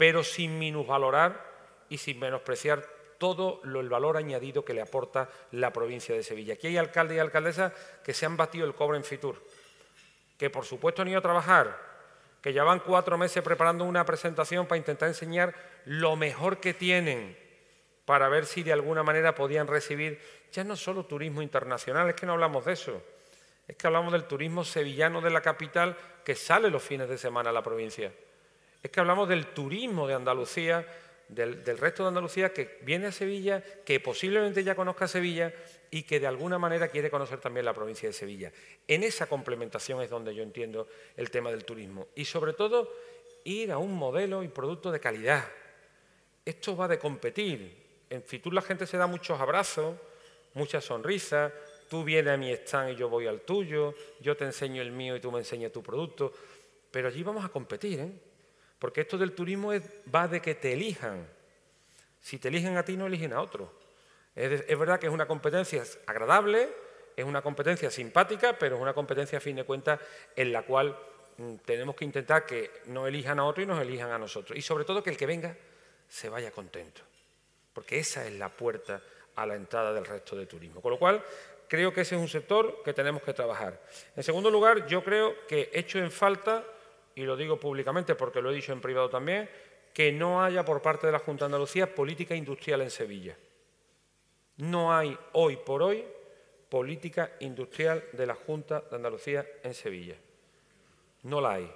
[0.00, 1.44] pero sin minusvalorar
[1.90, 2.82] y sin menospreciar
[3.18, 6.54] todo el valor añadido que le aporta la provincia de Sevilla.
[6.54, 9.44] Aquí hay alcaldes y alcaldesas que se han batido el cobre en Fitur,
[10.38, 11.76] que por supuesto han ido a trabajar,
[12.40, 17.36] que llevan cuatro meses preparando una presentación para intentar enseñar lo mejor que tienen
[18.06, 20.18] para ver si de alguna manera podían recibir
[20.50, 23.02] ya no solo turismo internacional, es que no hablamos de eso,
[23.68, 27.50] es que hablamos del turismo sevillano de la capital que sale los fines de semana
[27.50, 28.10] a la provincia,
[28.82, 30.86] es que hablamos del turismo de Andalucía,
[31.28, 35.52] del, resto de Andalucía que viene a Sevilla, que posiblemente ya conozca Sevilla
[35.90, 38.52] y que de alguna manera quiere conocer también la provincia de Sevilla.
[38.88, 42.08] En esa complementación es donde yo entiendo el tema del turismo.
[42.14, 42.92] Y sobre todo,
[43.44, 45.44] ir a un modelo y producto de calidad.
[46.44, 48.06] Esto va de competir.
[48.08, 49.96] En Fitur la gente se da muchos abrazos,
[50.54, 51.52] muchas sonrisas,
[51.88, 55.16] tú vienes a mi stand y yo voy al tuyo, yo te enseño el mío
[55.16, 56.32] y tú me enseñas tu producto,
[56.90, 58.12] pero allí vamos a competir, ¿eh?
[58.80, 59.72] Porque esto del turismo
[60.12, 61.28] va de que te elijan.
[62.20, 63.72] Si te eligen a ti, no eligen a otro.
[64.34, 66.68] Es, verdad que es una competencia agradable,
[67.14, 70.00] es una competencia simpática, pero es una competencia a fin de cuentas
[70.34, 70.96] en la cual
[71.36, 74.58] mm, tenemos que intentar que no elijan a otro y nos elijan a nosotros.
[74.58, 75.54] Y sobre todo que el que venga
[76.08, 77.02] se vaya contento,
[77.74, 79.02] porque esa es la puerta
[79.36, 80.80] a la entrada del resto de turismo.
[80.80, 81.22] Con lo cual,
[81.68, 83.78] creo que ese es un sector que tenemos que trabajar.
[84.16, 86.64] En segundo lugar, yo creo que hecho en falta,
[87.14, 89.48] y lo digo públicamente porque lo he dicho en privado también,
[89.92, 93.36] que no haya por parte de la Junta de Andalucía política industrial en Sevilla.
[94.58, 96.04] No hay hoy por hoy
[96.68, 100.14] política industrial de la Junta de Andalucía en Sevilla.
[101.24, 101.72] No la hay.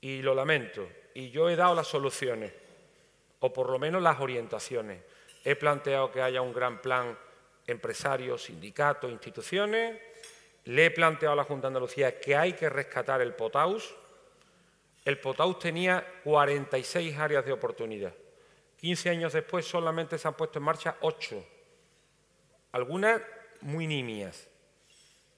[0.00, 0.88] Y lo lamento.
[1.14, 2.52] Y yo he dado las soluciones,
[3.40, 5.02] o por lo menos las orientaciones.
[5.44, 7.16] He planteado que haya un gran plan
[7.66, 10.00] empresarios, sindicatos, instituciones.
[10.64, 13.94] Le he planteado a la Junta de Andalucía que hay que rescatar el POTAUS.
[15.04, 18.12] El POTAUS tenía 46 áreas de oportunidad
[18.80, 21.44] 15 años después solamente se han puesto en marcha 8,
[22.72, 23.20] algunas
[23.60, 24.48] muy nimias.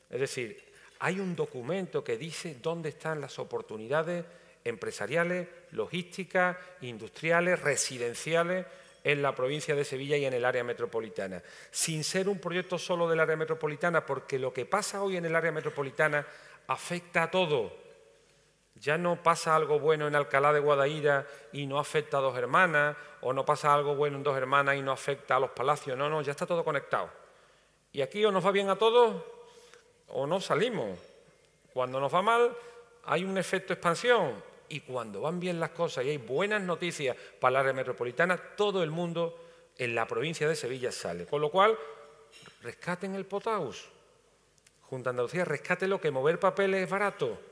[0.08, 0.62] Es decir,
[1.00, 4.24] hay un documento que dice dónde están las oportunidades
[4.62, 8.64] empresariales, logísticas, industriales, residenciales
[9.02, 11.42] en la provincia de Sevilla y en el área metropolitana,
[11.72, 15.34] sin ser un proyecto solo del área metropolitana, porque lo que pasa hoy en el
[15.34, 16.24] área metropolitana
[16.68, 17.81] afecta a todo.
[18.82, 22.96] Ya no pasa algo bueno en Alcalá de Guadaira y no afecta a dos hermanas,
[23.20, 25.96] o no pasa algo bueno en dos hermanas y no afecta a los palacios.
[25.96, 27.08] No, no, ya está todo conectado.
[27.92, 29.22] Y aquí o nos va bien a todos
[30.08, 30.98] o no salimos.
[31.72, 32.56] Cuando nos va mal
[33.04, 37.52] hay un efecto expansión y cuando van bien las cosas y hay buenas noticias para
[37.52, 39.38] la área metropolitana, todo el mundo
[39.78, 41.26] en la provincia de Sevilla sale.
[41.26, 41.78] Con lo cual,
[42.62, 43.88] rescaten el Potaus.
[44.80, 47.51] Junta Andalucía, rescate lo que mover papeles es barato.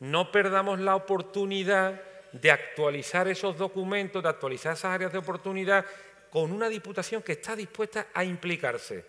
[0.00, 5.84] No perdamos la oportunidad de actualizar esos documentos, de actualizar esas áreas de oportunidad
[6.30, 9.04] con una diputación que está dispuesta a implicarse.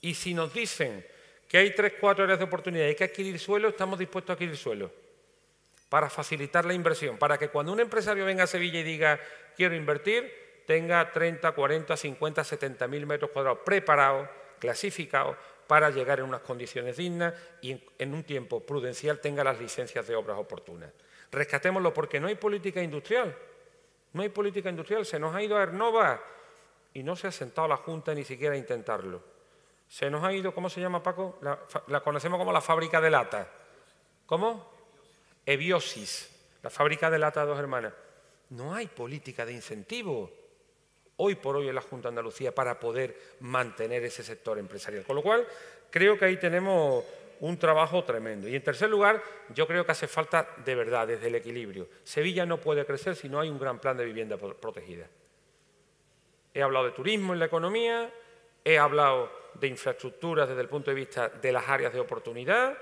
[0.00, 1.04] Y si nos dicen
[1.48, 4.32] que hay tres, cuatro áreas de oportunidad y hay que adquirir suelo, estamos dispuestos a
[4.34, 4.90] adquirir suelo
[5.88, 9.20] para facilitar la inversión, para que cuando un empresario venga a Sevilla y diga
[9.56, 15.36] quiero invertir, tenga 30, 40, 50, 70 mil metros cuadrados preparados, clasificados,
[15.74, 20.14] para llegar en unas condiciones dignas y en un tiempo prudencial tenga las licencias de
[20.14, 20.92] obras oportunas.
[21.32, 23.36] Rescatémoslo porque no hay política industrial.
[24.12, 25.04] No hay política industrial.
[25.04, 26.22] Se nos ha ido a Ernova
[26.92, 29.20] y no se ha sentado la Junta ni siquiera a intentarlo.
[29.88, 31.40] Se nos ha ido, ¿cómo se llama Paco?
[31.88, 33.50] La, conocemos como la fábrica de lata.
[34.26, 34.70] ¿Cómo?
[35.44, 36.30] Ebiosis,
[36.62, 37.94] la fábrica de lata de dos hermanas.
[38.50, 40.30] No hay política de incentivo
[41.16, 45.04] hoy por hoy en la Junta de Andalucía para poder mantener ese sector empresarial.
[45.04, 45.46] Con lo cual,
[45.90, 47.04] creo que ahí tenemos
[47.40, 48.48] un trabajo tremendo.
[48.48, 49.22] Y en tercer lugar,
[49.54, 51.88] yo creo que hace falta de verdad, desde el equilibrio.
[52.02, 55.06] Sevilla no puede crecer si no hay un gran plan de vivienda protegida.
[56.52, 58.12] He hablado de turismo en la economía,
[58.64, 62.76] he hablado de infraestructuras desde el punto de vista de las áreas de oportunidad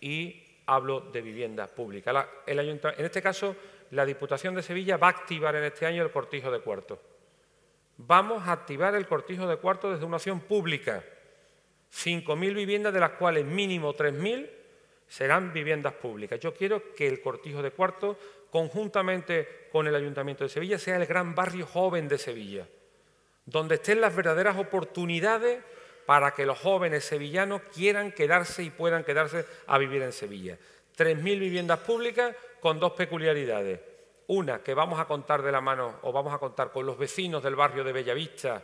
[0.00, 2.28] y hablo de vivienda pública.
[2.46, 3.54] en este caso,
[3.90, 6.98] la Diputación de Sevilla va a activar en este año el cortijo de cuartos.
[7.96, 11.04] Vamos a activar el cortijo de cuartos desde una acción pública.
[11.92, 14.50] 5.000 viviendas, de las cuales mínimo 3.000
[15.06, 16.40] serán viviendas públicas.
[16.40, 18.16] Yo quiero que el cortijo de cuartos,
[18.50, 22.66] conjuntamente con el Ayuntamiento de Sevilla, sea el gran barrio joven de Sevilla,
[23.46, 25.62] donde estén las verdaderas oportunidades
[26.04, 30.58] para que los jóvenes sevillanos quieran quedarse y puedan quedarse a vivir en Sevilla.
[30.96, 33.93] 3.000 viviendas públicas con dos peculiaridades.
[34.28, 37.42] Una, que vamos a contar de la mano o vamos a contar con los vecinos
[37.42, 38.62] del barrio de Bellavista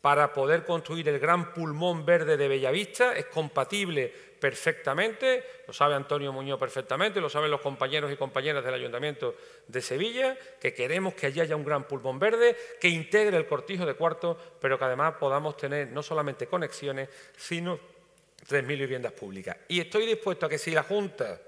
[0.00, 6.32] para poder construir el gran pulmón verde de Bellavista, es compatible perfectamente, lo sabe Antonio
[6.32, 9.34] Muñoz perfectamente, lo saben los compañeros y compañeras del Ayuntamiento
[9.68, 13.84] de Sevilla, que queremos que allí haya un gran pulmón verde, que integre el cortijo
[13.84, 17.78] de cuartos, pero que además podamos tener no solamente conexiones, sino
[18.48, 19.58] 3.000 viviendas públicas.
[19.68, 21.38] Y estoy dispuesto a que si la Junta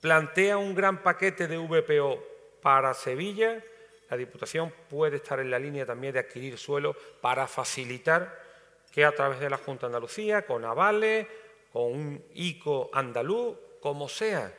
[0.00, 2.33] plantea un gran paquete de VPO
[2.64, 3.62] para Sevilla,
[4.08, 8.40] la Diputación puede estar en la línea también de adquirir suelo para facilitar
[8.90, 11.26] que a través de la Junta de Andalucía, con avales,
[11.70, 14.50] con un ICO andaluz, como sea,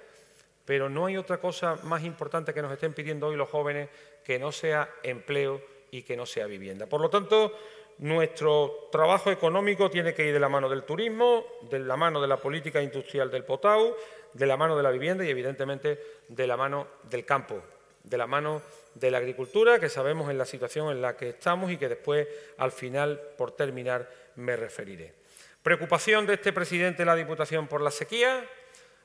[0.66, 3.90] pero no hay otra cosa más importante que nos estén pidiendo hoy los jóvenes
[4.24, 6.86] que no sea empleo y que no sea vivienda.
[6.86, 7.58] Por lo tanto,
[7.98, 12.28] nuestro trabajo económico tiene que ir de la mano del turismo, de la mano de
[12.28, 13.96] la política industrial del Potau,
[14.32, 17.64] de la mano de la vivienda y, evidentemente, de la mano del campo,
[18.06, 18.62] de la mano
[18.94, 22.28] de la agricultura, que sabemos en la situación en la que estamos y que después,
[22.58, 25.14] al final, por terminar, me referiré.
[25.62, 28.48] Preocupación de este presidente de la Diputación por la sequía,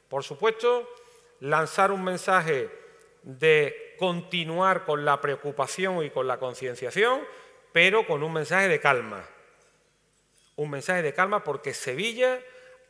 [0.09, 0.89] por supuesto,
[1.41, 2.69] lanzar un mensaje
[3.23, 7.23] de continuar con la preocupación y con la concienciación,
[7.73, 9.25] pero con un mensaje de calma.
[10.57, 12.41] Un mensaje de calma porque Sevilla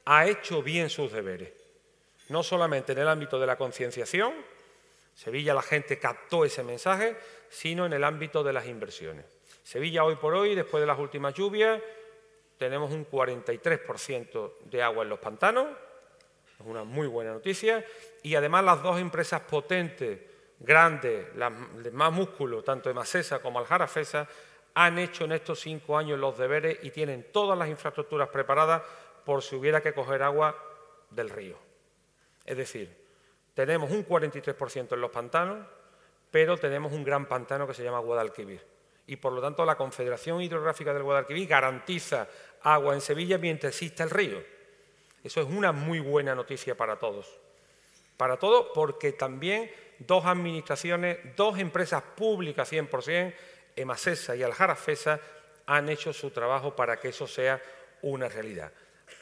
[0.05, 1.53] ha hecho bien sus deberes,
[2.29, 4.33] no solamente en el ámbito de la concienciación,
[5.21, 7.15] Sevilla la gente captó ese mensaje,
[7.51, 9.27] sino en el ámbito de las inversiones.
[9.63, 11.79] Sevilla hoy por hoy, después de las últimas lluvias,
[12.57, 15.67] tenemos un 43% de agua en los pantanos,
[16.59, 17.85] es una muy buena noticia,
[18.23, 20.21] y además las dos empresas potentes,
[20.59, 21.53] grandes, las
[21.83, 24.27] de más músculo, tanto de Macesa como Aljarafesa,
[24.73, 28.81] han hecho en estos cinco años los deberes y tienen todas las infraestructuras preparadas
[29.27, 30.57] por si hubiera que coger agua
[31.11, 31.59] del río.
[32.47, 33.00] Es decir,
[33.55, 35.67] tenemos un 43% en los pantanos,
[36.31, 38.65] pero tenemos un gran pantano que se llama Guadalquivir.
[39.07, 42.29] Y por lo tanto la Confederación Hidrográfica del Guadalquivir garantiza
[42.63, 44.43] agua en Sevilla mientras exista el río.
[45.23, 47.41] Eso es una muy buena noticia para todos.
[48.17, 53.35] Para todos porque también dos administraciones, dos empresas públicas 100%,
[53.77, 55.21] Emasesa y Aljarafesa
[55.67, 57.61] han hecho su trabajo para que eso sea
[58.03, 58.73] una realidad.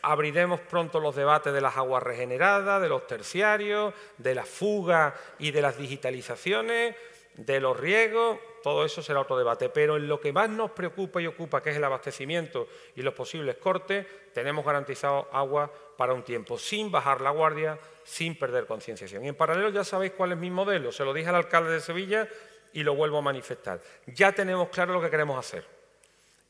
[0.03, 5.51] Abriremos pronto los debates de las aguas regeneradas, de los terciarios, de la fuga y
[5.51, 6.95] de las digitalizaciones,
[7.39, 9.69] de los riegos, todo eso será otro debate.
[9.69, 13.15] Pero en lo que más nos preocupa y ocupa, que es el abastecimiento y los
[13.15, 19.25] posibles cortes, tenemos garantizado agua para un tiempo, sin bajar la guardia, sin perder concienciación.
[19.25, 21.81] Y en paralelo ya sabéis cuál es mi modelo, se lo dije al alcalde de
[21.81, 22.29] Sevilla
[22.73, 23.81] y lo vuelvo a manifestar.
[24.07, 25.78] Ya tenemos claro lo que queremos hacer.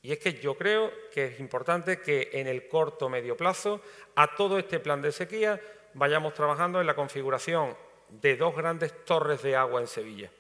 [0.03, 3.80] Y es que yo creo que es importante que en el corto medio plazo
[4.14, 5.61] a todo este plan de sequía
[5.94, 7.76] vayamos trabajando en la configuración
[8.09, 10.30] de dos grandes torres de agua en Sevilla.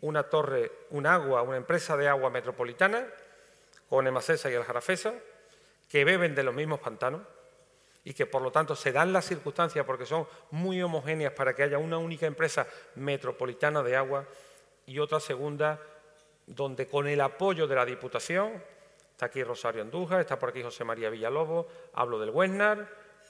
[0.00, 3.06] Una torre, un agua, una empresa de agua metropolitana
[3.88, 5.14] con Emasesa y el Jarafesa,
[5.88, 7.20] que beben de los mismos pantanos
[8.04, 11.62] y que por lo tanto se dan las circunstancias porque son muy homogéneas para que
[11.62, 12.66] haya una única empresa
[12.96, 14.26] metropolitana de agua
[14.86, 15.80] y otra segunda
[16.46, 18.62] donde con el apoyo de la Diputación,
[19.10, 22.88] está aquí Rosario Andújar, está por aquí José María Villalobos, hablo del Huesnar,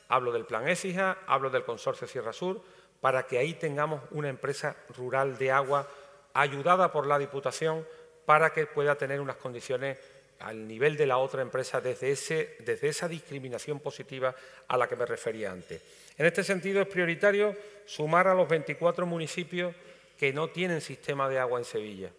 [0.08, 2.60] hablo del Plan Écija, hablo del Consorcio Sierra Sur,
[3.00, 5.88] para que ahí tengamos una empresa rural de agua
[6.34, 7.86] ayudada por la Diputación
[8.24, 9.98] para que pueda tener unas condiciones
[10.38, 14.34] al nivel de la otra empresa desde, ese, desde esa discriminación positiva
[14.68, 15.80] a la que me refería antes.
[16.18, 17.56] En este sentido es prioritario
[17.86, 19.74] sumar a los 24 municipios
[20.18, 22.10] que no tienen sistema de agua en Sevilla.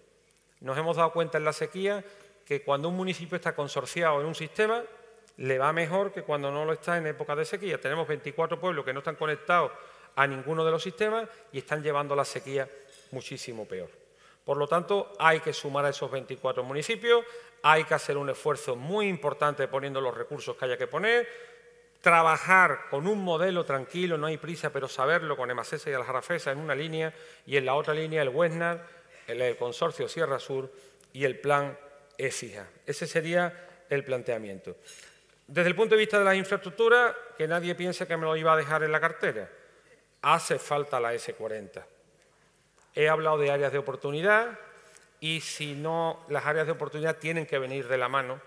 [0.63, 2.03] Nos hemos dado cuenta en la sequía
[2.45, 4.81] que cuando un municipio está consorciado en un sistema,
[5.37, 7.79] le va mejor que cuando no lo está en época de sequía.
[7.79, 9.71] Tenemos 24 pueblos que no están conectados
[10.15, 12.67] a ninguno de los sistemas y están llevando la sequía
[13.11, 13.89] muchísimo peor.
[14.45, 17.25] Por lo tanto, hay que sumar a esos 24 municipios,
[17.61, 21.27] hay que hacer un esfuerzo muy importante poniendo los recursos que haya que poner,
[22.01, 26.59] trabajar con un modelo tranquilo, no hay prisa, pero saberlo con Emasesa y Aljarafesa en
[26.59, 27.13] una línea
[27.45, 30.71] y en la otra línea el Westnar el consorcio Sierra Sur
[31.13, 31.77] y el plan
[32.17, 32.67] EFIJA.
[32.85, 34.77] Ese sería el planteamiento.
[35.47, 38.53] Desde el punto de vista de las infraestructuras, que nadie piense que me lo iba
[38.53, 39.49] a dejar en la cartera.
[40.21, 41.83] Hace falta la S40.
[42.95, 44.57] He hablado de áreas de oportunidad
[45.19, 48.41] y si no, las áreas de oportunidad tienen que venir de la mano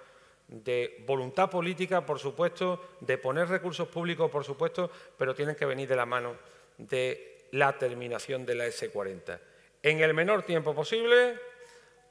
[0.49, 5.89] de voluntad política, por supuesto, de poner recursos públicos, por supuesto, pero tienen que venir
[5.89, 6.37] de la mano
[6.79, 9.39] de la terminación de la S40
[9.87, 11.39] en el menor tiempo posible,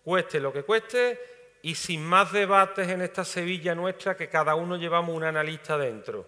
[0.02, 1.20] cueste lo que cueste,
[1.62, 6.26] y sin más debates en esta Sevilla nuestra que cada uno llevamos un analista dentro.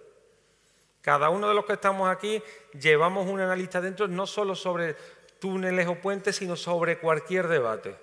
[1.02, 2.44] Cada uno de los que estamos aquí
[2.78, 4.98] llevamos un analista dentro no solo sobre
[5.40, 7.96] túneles o puentes, sino sobre cualquier debate.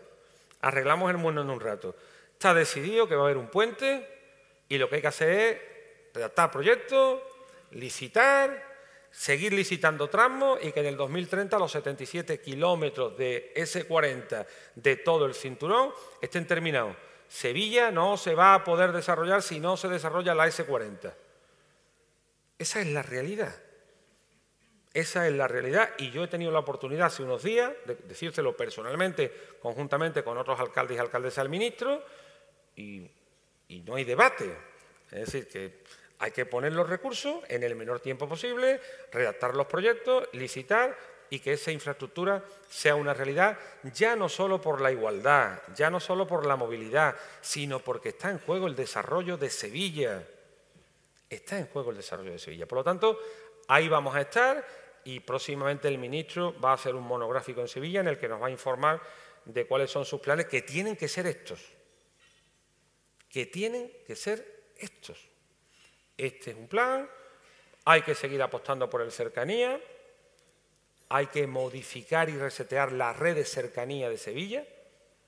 [0.63, 1.95] Arreglamos el mundo en un rato.
[2.33, 4.09] Está decidido que va a haber un puente
[4.71, 7.21] y lo que hay que hacer es redactar proyectos,
[7.73, 8.74] licitar,
[9.15, 15.25] seguir licitando tramos y que en el 2030 los 77 kilómetros de S40 de todo
[15.27, 16.97] el cinturón estén terminados.
[17.29, 21.15] Sevilla no se va a poder desarrollar si no se desarrolla la S40.
[22.59, 23.55] Esa es la realidad.
[24.93, 28.57] Esa es la realidad y yo he tenido la oportunidad hace unos días de decírselo
[28.57, 32.05] personalmente, conjuntamente con otros alcaldes y alcaldesas al ministro,
[32.77, 33.09] y,
[33.69, 34.57] y no hay debate.
[35.11, 35.83] Es decir, que
[36.19, 38.81] hay que poner los recursos en el menor tiempo posible,
[39.13, 40.97] redactar los proyectos, licitar
[41.31, 43.59] y que esa infraestructura sea una realidad
[43.93, 48.31] ya no solo por la igualdad, ya no solo por la movilidad, sino porque está
[48.31, 50.27] en juego el desarrollo de Sevilla.
[51.29, 52.67] Está en juego el desarrollo de Sevilla.
[52.67, 53.19] Por lo tanto,
[53.69, 54.65] ahí vamos a estar
[55.05, 58.41] y próximamente el ministro va a hacer un monográfico en Sevilla en el que nos
[58.41, 59.03] va a informar
[59.45, 61.61] de cuáles son sus planes, que tienen que ser estos.
[63.29, 65.34] Que tienen que ser estos.
[66.17, 67.09] Este es un plan,
[67.85, 69.81] hay que seguir apostando por el cercanía,
[71.09, 74.65] hay que modificar y resetear la red de cercanía de Sevilla,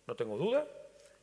[0.07, 0.66] no tengo duda,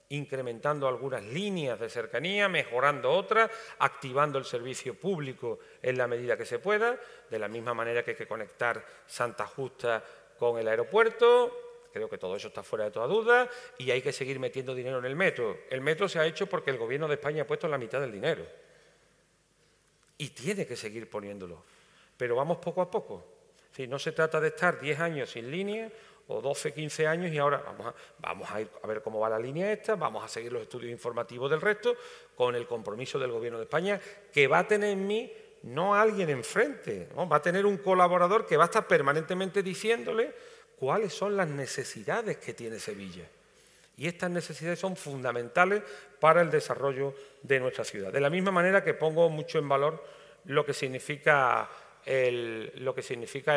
[0.09, 3.49] incrementando algunas líneas de cercanía, mejorando otras,
[3.79, 6.99] activando el servicio público en la medida que se pueda,
[7.29, 10.03] de la misma manera que hay que conectar Santa Justa
[10.37, 14.11] con el aeropuerto, creo que todo eso está fuera de toda duda, y hay que
[14.11, 15.59] seguir metiendo dinero en el metro.
[15.69, 18.11] El metro se ha hecho porque el Gobierno de España ha puesto la mitad del
[18.11, 18.45] dinero
[20.23, 21.61] y tiene que seguir poniéndolo.
[22.15, 23.25] Pero vamos poco a poco.
[23.89, 25.91] no se trata de estar 10 años sin línea
[26.27, 27.61] o 12, 15 años y ahora
[28.19, 30.89] vamos a, ir a ver cómo va la línea esta, vamos a seguir los estudios
[30.89, 31.97] informativos del resto
[32.37, 33.99] con el compromiso del Gobierno de España
[34.31, 35.29] que va a tener en mí
[35.63, 40.33] no alguien enfrente, va a tener un colaborador que va a estar permanentemente diciéndole
[40.77, 43.27] cuáles son las necesidades que tiene Sevilla.
[43.97, 45.83] Y estas necesidades son fundamentales
[46.19, 48.11] para el desarrollo de nuestra ciudad.
[48.11, 50.03] De la misma manera que pongo mucho en valor
[50.45, 51.69] lo que significa
[52.05, 52.71] el,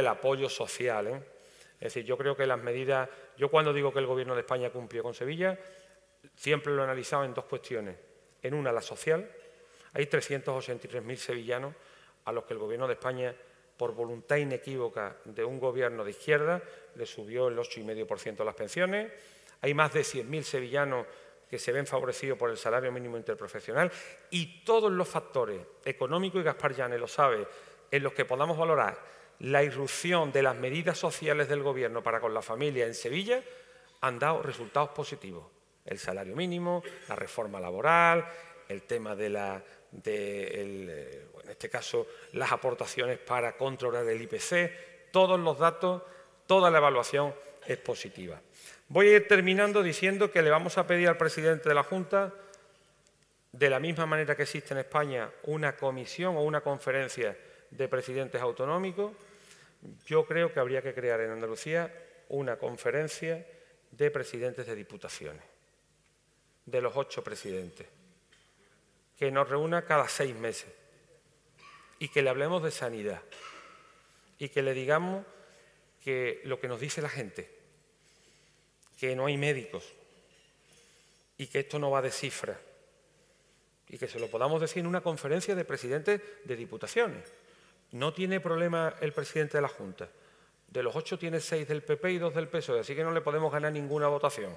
[0.07, 1.07] apoyo social.
[1.07, 1.20] ¿eh?
[1.80, 3.09] Es decir, yo creo que las medidas,
[3.39, 5.59] yo cuando digo que el Gobierno de España cumplió con Sevilla,
[6.34, 7.97] Siempre lo he analizado en dos cuestiones.
[8.43, 9.28] En una, la social.
[9.93, 11.74] Hay 383.000 sevillanos
[12.24, 13.34] a los que el Gobierno de España,
[13.76, 16.62] por voluntad inequívoca de un gobierno de izquierda,
[16.95, 19.12] le subió el 8,5% las pensiones.
[19.61, 21.07] Hay más de 100.000 sevillanos
[21.48, 23.90] que se ven favorecidos por el salario mínimo interprofesional
[24.30, 27.46] y todos los factores económicos, y Gaspar Llanes lo sabe,
[27.90, 28.98] en los que podamos valorar
[29.40, 33.42] la irrupción de las medidas sociales del Gobierno para con la familia en Sevilla,
[34.00, 35.46] han dado resultados positivos.
[35.84, 38.26] El salario mínimo, la reforma laboral,
[38.68, 45.38] el tema de la, de en este caso, las aportaciones para controlar el IPC, todos
[45.38, 46.02] los datos,
[46.46, 47.34] toda la evaluación
[47.66, 48.40] es positiva.
[48.89, 52.32] Voy a ir terminando diciendo que le vamos a pedir al presidente de la Junta,
[53.51, 57.37] de la misma manera que existe en España una comisión o una conferencia
[57.70, 59.12] de presidentes autonómicos,
[60.07, 61.93] yo creo que habría que crear en Andalucía
[62.28, 63.45] una conferencia
[63.91, 65.43] de presidentes de diputaciones,
[66.64, 67.89] de los ocho presidentes,
[69.18, 70.72] que nos reúna cada seis meses
[71.99, 73.22] y que le hablemos de sanidad
[74.39, 75.24] y que le digamos
[76.05, 77.55] que lo que nos dice la gente,
[78.99, 79.84] que no hay médicos
[81.38, 82.59] y que esto no va de cifras
[83.88, 87.32] y que se lo podamos decir en una conferencia de presidentes de diputaciones.
[87.92, 90.09] No tiene problema el presidente de la Junta.
[90.68, 93.20] De los ocho tiene seis del PP y dos del PSOE, así que no le
[93.20, 94.57] podemos ganar ninguna votación.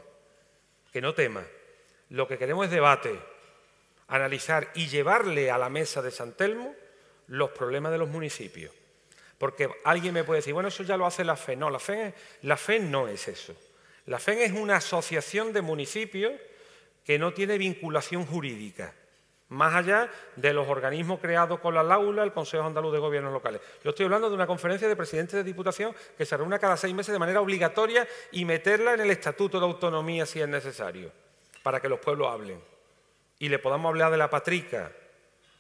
[0.92, 1.46] Que no tema.
[2.10, 3.20] Lo que queremos es debate,
[4.08, 6.74] analizar y llevarle a la mesa de San Telmo
[7.28, 8.74] los problemas de los municipios.
[9.38, 11.56] Porque alguien me puede decir, bueno, eso ya lo hace la FE.
[11.56, 13.56] No, la FE, la FE no es eso.
[14.10, 16.34] La FEN es una asociación de municipios
[17.06, 18.96] que no tiene vinculación jurídica,
[19.50, 23.62] más allá de los organismos creados con la LAULA, el Consejo Andaluz de Gobiernos Locales.
[23.84, 26.92] Yo estoy hablando de una conferencia de presidentes de Diputación que se reúne cada seis
[26.92, 31.12] meses de manera obligatoria y meterla en el Estatuto de Autonomía si es necesario,
[31.62, 32.60] para que los pueblos hablen.
[33.38, 34.92] Y le podamos hablar de la patrica,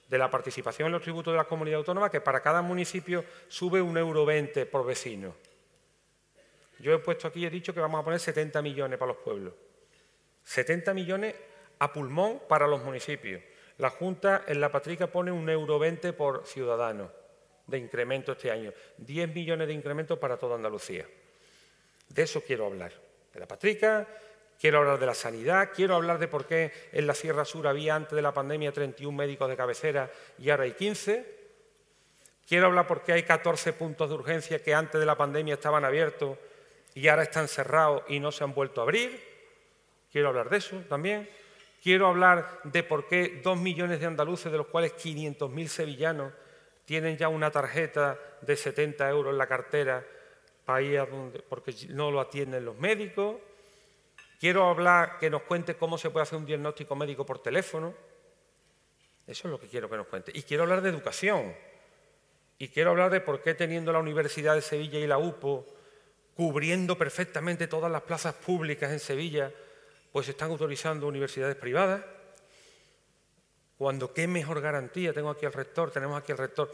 [0.07, 3.79] de la participación en los tributos de la comunidad autónoma, que para cada municipio sube
[3.79, 5.35] un euro veinte por vecino.
[6.79, 9.53] Yo he puesto aquí, he dicho que vamos a poner 70 millones para los pueblos.
[10.43, 11.35] 70 millones
[11.79, 13.41] a pulmón para los municipios.
[13.77, 17.11] La Junta en la Patrica pone un euro 20 por ciudadano
[17.67, 18.73] de incremento este año.
[18.97, 21.05] 10 millones de incremento para toda Andalucía.
[22.09, 22.91] De eso quiero hablar.
[23.33, 24.07] De la Patrica,
[24.59, 27.95] quiero hablar de la sanidad, quiero hablar de por qué en la Sierra Sur había
[27.95, 31.39] antes de la pandemia 31 médicos de cabecera y ahora hay 15.
[32.47, 35.85] Quiero hablar por qué hay 14 puntos de urgencia que antes de la pandemia estaban
[35.85, 36.37] abiertos
[36.93, 39.19] y ahora están cerrados y no se han vuelto a abrir.
[40.11, 41.29] Quiero hablar de eso también.
[41.81, 46.33] Quiero hablar de por qué dos millones de andaluces, de los cuales 500.000 sevillanos,
[46.83, 50.05] tienen ya una tarjeta de 70 euros en la cartera
[50.65, 53.37] para ir a donde, porque no lo atienden los médicos.
[54.39, 57.93] Quiero hablar, que nos cuente cómo se puede hacer un diagnóstico médico por teléfono.
[59.27, 60.31] Eso es lo que quiero que nos cuente.
[60.33, 61.55] Y quiero hablar de educación.
[62.57, 65.65] Y quiero hablar de por qué teniendo la Universidad de Sevilla y la UPO
[66.39, 69.51] cubriendo perfectamente todas las plazas públicas en Sevilla,
[70.13, 72.01] pues están autorizando universidades privadas.
[73.77, 76.71] Cuando qué mejor garantía, tengo aquí al rector, tenemos aquí al rector,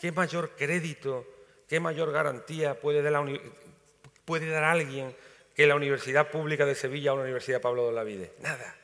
[0.00, 1.26] qué mayor crédito,
[1.68, 5.14] qué mayor garantía puede, dar alguien
[5.54, 8.32] que la Universidad Pública de Sevilla o la Universidad Pablo de Olavide.
[8.40, 8.74] Nada.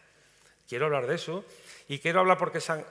[0.69, 1.43] Quiero hablar de eso
[1.89, 2.85] y quiero hablar porque se han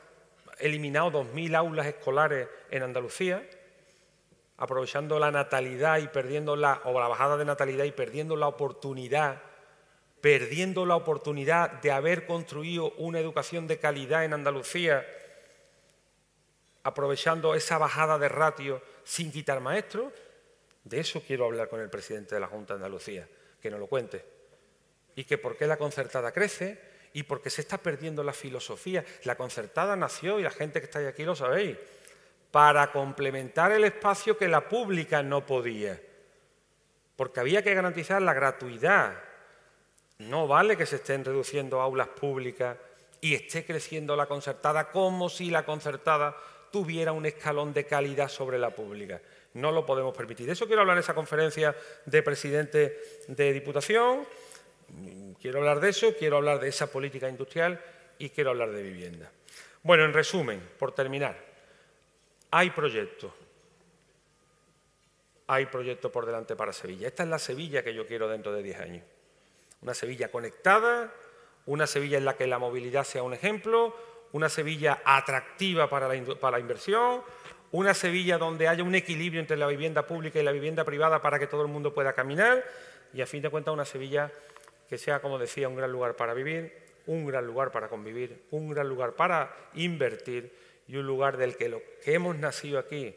[0.58, 3.48] eliminado 2.000 aulas escolares en Andalucía,
[4.58, 9.42] aprovechando la natalidad y perdiendo la, o la bajada de natalidad y perdiendo la oportunidad,
[10.22, 15.06] perdiendo la oportunidad de haber construido una educación de calidad en Andalucía,
[16.84, 20.14] aprovechando esa bajada de ratio sin quitar maestros,
[20.84, 23.28] de eso quiero hablar con el presidente de la Junta de Andalucía,
[23.62, 24.24] que nos lo cuente.
[25.16, 26.80] Y que por qué la concertada crece
[27.14, 29.06] y por qué se está perdiendo la filosofía.
[29.24, 31.78] La concertada nació, y la gente que está aquí lo sabéis,
[32.54, 36.00] para complementar el espacio que la pública no podía,
[37.16, 39.16] porque había que garantizar la gratuidad.
[40.20, 42.78] No vale que se estén reduciendo aulas públicas
[43.22, 46.38] y esté creciendo la concertada como si la concertada
[46.72, 49.20] tuviera un escalón de calidad sobre la pública.
[49.56, 50.46] No lo podemos permitir.
[50.46, 51.76] De eso quiero hablar en esa conferencia
[52.06, 53.00] de presidente
[53.30, 54.28] de Diputación.
[55.42, 57.82] Quiero hablar de eso, quiero hablar de esa política industrial
[58.20, 59.32] y quiero hablar de vivienda.
[59.82, 61.53] Bueno, en resumen, por terminar,
[62.54, 63.32] hay proyectos.
[65.48, 67.08] Hay proyectos por delante para Sevilla.
[67.08, 69.04] Esta es la Sevilla que yo quiero dentro de 10 años.
[69.82, 71.12] Una Sevilla conectada,
[71.66, 73.96] una Sevilla en la que la movilidad sea un ejemplo,
[74.34, 77.24] una Sevilla atractiva para la, para la inversión,
[77.72, 81.40] una Sevilla donde haya un equilibrio entre la vivienda pública y la vivienda privada para
[81.40, 82.64] que todo el mundo pueda caminar
[83.16, 84.32] y a fin de cuentas una Sevilla
[84.88, 86.72] que sea, como decía, un gran lugar para vivir,
[87.08, 90.54] un gran lugar para convivir, un gran lugar para invertir
[90.94, 93.16] y un lugar del que los que hemos nacido aquí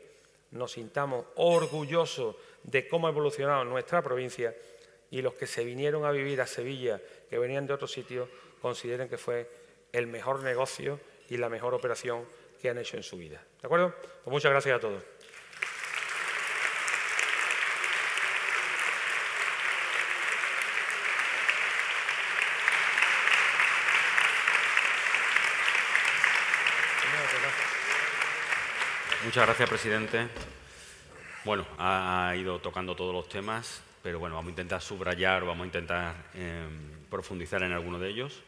[0.52, 4.56] nos sintamos orgullosos de cómo ha evolucionado nuestra provincia
[5.10, 6.98] y los que se vinieron a vivir a Sevilla,
[7.28, 8.30] que venían de otros sitios,
[8.62, 9.50] consideren que fue
[9.92, 10.98] el mejor negocio
[11.28, 12.24] y la mejor operación
[12.62, 13.44] que han hecho en su vida.
[13.60, 13.94] ¿De acuerdo?
[14.24, 15.02] Pues muchas gracias a todos.
[29.26, 30.28] Muchas gracias, presidente.
[31.44, 35.66] Bueno, ha ido tocando todos los temas, pero bueno, vamos a intentar subrayar, vamos a
[35.66, 38.44] intentar em, profundizar en alguno de ellos.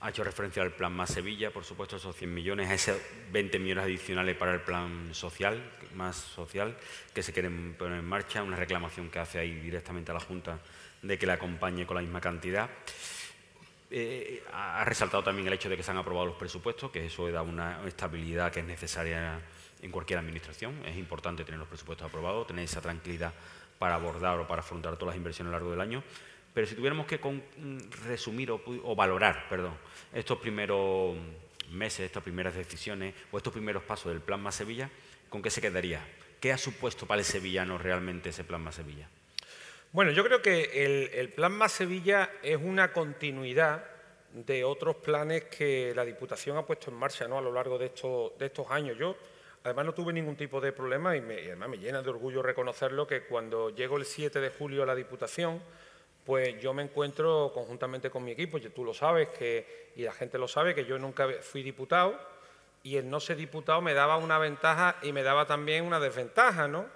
[0.00, 2.96] Ha hecho referencia al plan Más Sevilla, por supuesto, esos 100 millones, a esos
[3.32, 5.62] 20 millones adicionales para el plan social,
[5.94, 6.74] más social,
[7.12, 10.58] que se quieren poner en marcha, una reclamación que hace ahí directamente a la Junta
[11.02, 12.70] de que le acompañe con la misma cantidad.
[13.90, 17.30] Eh, ha resaltado también el hecho de que se han aprobado los presupuestos, que eso
[17.30, 19.38] da una estabilidad que es necesaria
[19.82, 20.84] en cualquier administración.
[20.86, 23.32] Es importante tener los presupuestos aprobados, tener esa tranquilidad
[23.78, 26.02] para abordar o para afrontar todas las inversiones a lo largo del año.
[26.52, 27.20] Pero si tuviéramos que
[28.04, 29.74] resumir o, valorar perdón,
[30.12, 31.16] estos primeros
[31.70, 34.90] meses, estas primeras decisiones o estos primeros pasos del Plan Más Sevilla,
[35.28, 36.04] ¿con qué se quedaría?
[36.40, 39.08] ¿Qué ha supuesto para el sevillano realmente ese Plan Más Sevilla?
[39.92, 43.84] Bueno, yo creo que el, Plan Más Sevilla es una continuidad
[44.32, 47.38] de otros planes que la Diputación ha puesto en marcha ¿no?
[47.38, 48.98] a lo largo de estos años.
[48.98, 49.16] Yo
[49.68, 53.24] Además no tuve ningún tipo de problema y, además me llena de orgullo reconocerlo que
[53.24, 55.60] cuando llego el 7 de julio a la Diputación,
[56.24, 60.12] pues yo me encuentro conjuntamente con mi equipo, y tú lo sabes que, y la
[60.12, 62.18] gente lo sabe, que yo nunca fui diputado
[62.82, 66.66] y el no ser diputado me daba una ventaja y me daba también una desventaja,
[66.66, 66.86] ¿no?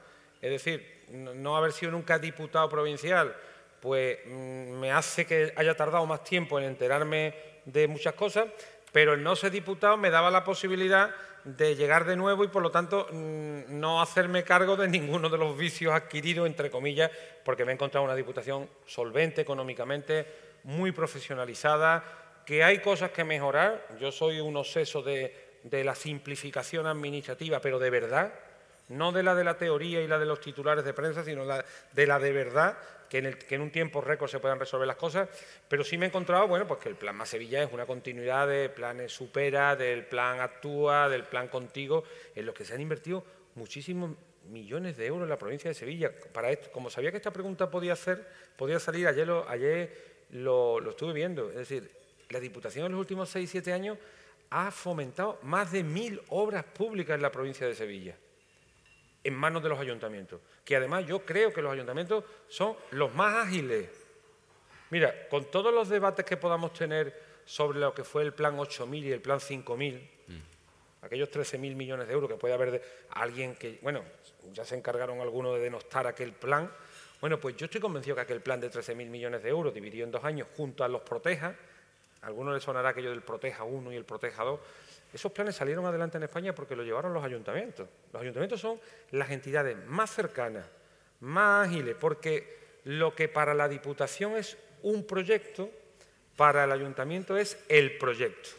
[0.40, 3.36] Es decir, no haber sido nunca diputado provincial,
[3.80, 7.34] pues mm, me hace que haya tardado más tiempo en enterarme
[7.66, 8.46] de muchas cosas,
[8.92, 11.14] pero el no ser diputado me daba la posibilidad
[11.44, 15.38] de llegar de nuevo y por lo tanto mm, no hacerme cargo de ninguno de
[15.38, 17.10] los vicios adquiridos, entre comillas,
[17.44, 20.26] porque me he encontrado una diputación solvente económicamente,
[20.64, 22.04] muy profesionalizada,
[22.46, 23.86] que hay cosas que mejorar.
[24.00, 28.32] Yo soy un obseso de, de la simplificación administrativa, pero de verdad,
[28.88, 32.06] no de la de la teoría y la de los titulares de prensa, sino de
[32.06, 32.76] la de verdad,
[33.12, 35.28] que en, un tiempo récord se puedan resolver las cosas,
[35.68, 38.48] pero sí me he encontrado, bueno, pues que el plan Más Sevilla es una continuidad
[38.48, 42.04] de planes Supera, del plan Actúa, del plan Contigo,
[42.34, 43.22] en los que se han invertido
[43.54, 44.12] muchísimos
[44.48, 46.10] millones de euros en la provincia de Sevilla.
[46.72, 51.90] Como sabía que esta pregunta podía hacer, podía salir, ayer lo estuve viendo, es decir,
[52.30, 53.98] la Diputación en los últimos 6-7 años
[54.48, 58.16] ha fomentado más de mil obras públicas en la provincia de Sevilla
[59.24, 63.46] en manos de los ayuntamientos, que además yo creo que los ayuntamientos son los más
[63.46, 63.88] ágiles.
[64.90, 69.04] Mira, con todos los debates que podamos tener sobre lo que fue el plan 8.000
[69.04, 71.04] y el plan 5.000, mm.
[71.04, 74.02] aquellos 13.000 millones de euros que puede haber de alguien que, bueno,
[74.52, 76.70] ya se encargaron algunos de denostar aquel plan,
[77.22, 80.10] bueno, pues yo estoy convencido que aquel plan de 13.000 millones de euros dividido en
[80.10, 81.54] dos años junto a los Proteja,
[82.20, 84.60] a algunos les sonará aquello del Proteja 1 y el Proteja 2,
[85.12, 87.88] esos planes salieron adelante en España porque lo llevaron los ayuntamientos.
[88.12, 90.66] Los ayuntamientos son las entidades más cercanas,
[91.20, 95.70] más ágiles, porque lo que para la Diputación es un proyecto,
[96.36, 98.50] para el ayuntamiento es el proyecto.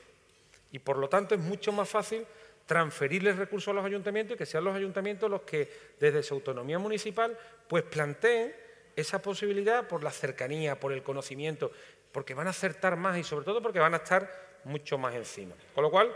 [0.71, 2.25] Y por lo tanto es mucho más fácil
[2.65, 6.79] transferirles recursos a los ayuntamientos y que sean los ayuntamientos los que desde su autonomía
[6.79, 7.37] municipal
[7.67, 8.55] pues planteen
[8.95, 11.71] esa posibilidad por la cercanía, por el conocimiento,
[12.11, 15.55] porque van a acertar más y sobre todo porque van a estar mucho más encima.
[15.73, 16.15] Con lo cual,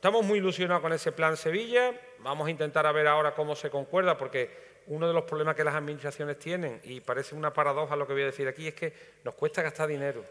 [0.00, 1.92] Estamos muy ilusionados con ese plan Sevilla.
[2.20, 5.62] Vamos a intentar a ver ahora cómo se concuerda, porque uno de los problemas que
[5.62, 8.94] las administraciones tienen, y parece una paradoja lo que voy a decir aquí, es que
[9.24, 10.24] nos cuesta gastar dinero.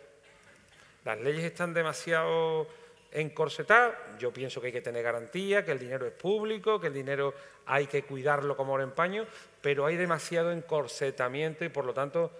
[1.06, 2.66] Las leyes están demasiado
[3.12, 3.94] encorsetadas.
[4.18, 7.36] Yo pienso que hay que tener garantía, que el dinero es público, que el dinero
[7.68, 9.28] hay que cuidarlo como oro en paño,
[9.62, 12.32] pero hay demasiado encorsetamiento y por lo tanto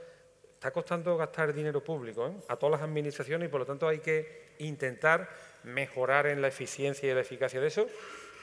[0.56, 2.34] está costando gastar dinero público ¿eh?
[2.48, 5.30] a todas las administraciones y por lo tanto hay que intentar
[5.64, 7.88] mejorar en la eficiencia y la eficacia de eso.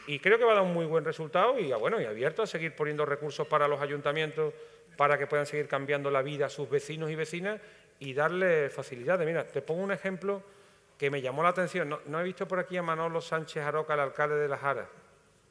[0.07, 2.43] Y creo que va a dar un muy buen resultado y, ah, bueno, y abierto
[2.43, 4.55] a seguir poniendo recursos para los ayuntamientos
[4.97, 7.61] para que puedan seguir cambiando la vida a sus vecinos y vecinas
[7.99, 9.27] y darle facilidades.
[9.27, 10.43] Mira, te pongo un ejemplo
[10.99, 11.99] que me llamó la atención.
[12.07, 14.89] No, he visto por aquí a Manolo Sánchez Aroca, el alcalde de La Jara.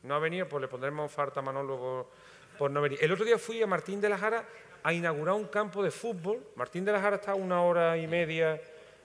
[0.03, 2.09] No ha venido, pues le pondremos falta a Manolo
[2.57, 2.99] por, no venir.
[3.01, 4.45] El otro día fui a Martín de la Jara
[4.83, 6.41] a inaugurar un campo de fútbol.
[6.55, 8.61] Martín de la Jara está a una hora y media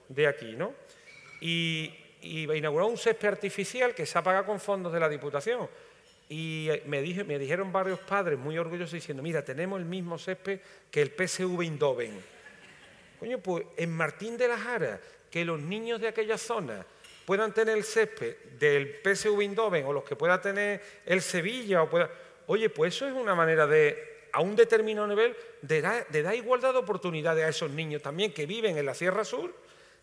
[0.09, 0.75] de aquí, ¿no?
[1.41, 5.69] Y, y inauguró un césped artificial que se ha pagado con fondos de la Diputación.
[6.29, 10.61] Y me, me dijeron varios padres muy orgullosos diciendo, mira, tenemos el mismo césped
[10.91, 12.21] que el PSV Indoven.
[13.19, 15.01] Coño, pues en Martín de la Jara,
[15.31, 16.87] que los niños de aquella zona
[17.25, 21.91] puedan tener el césped del PSV Eindhoven o los que pueda tener el Sevilla o
[21.91, 22.11] pueda...
[22.47, 26.73] Oye, pues eso es una manera de, a un determinado nivel, de, de dar igualdad
[26.73, 29.55] de oportunidades a esos niños también que viven en la Sierra Sur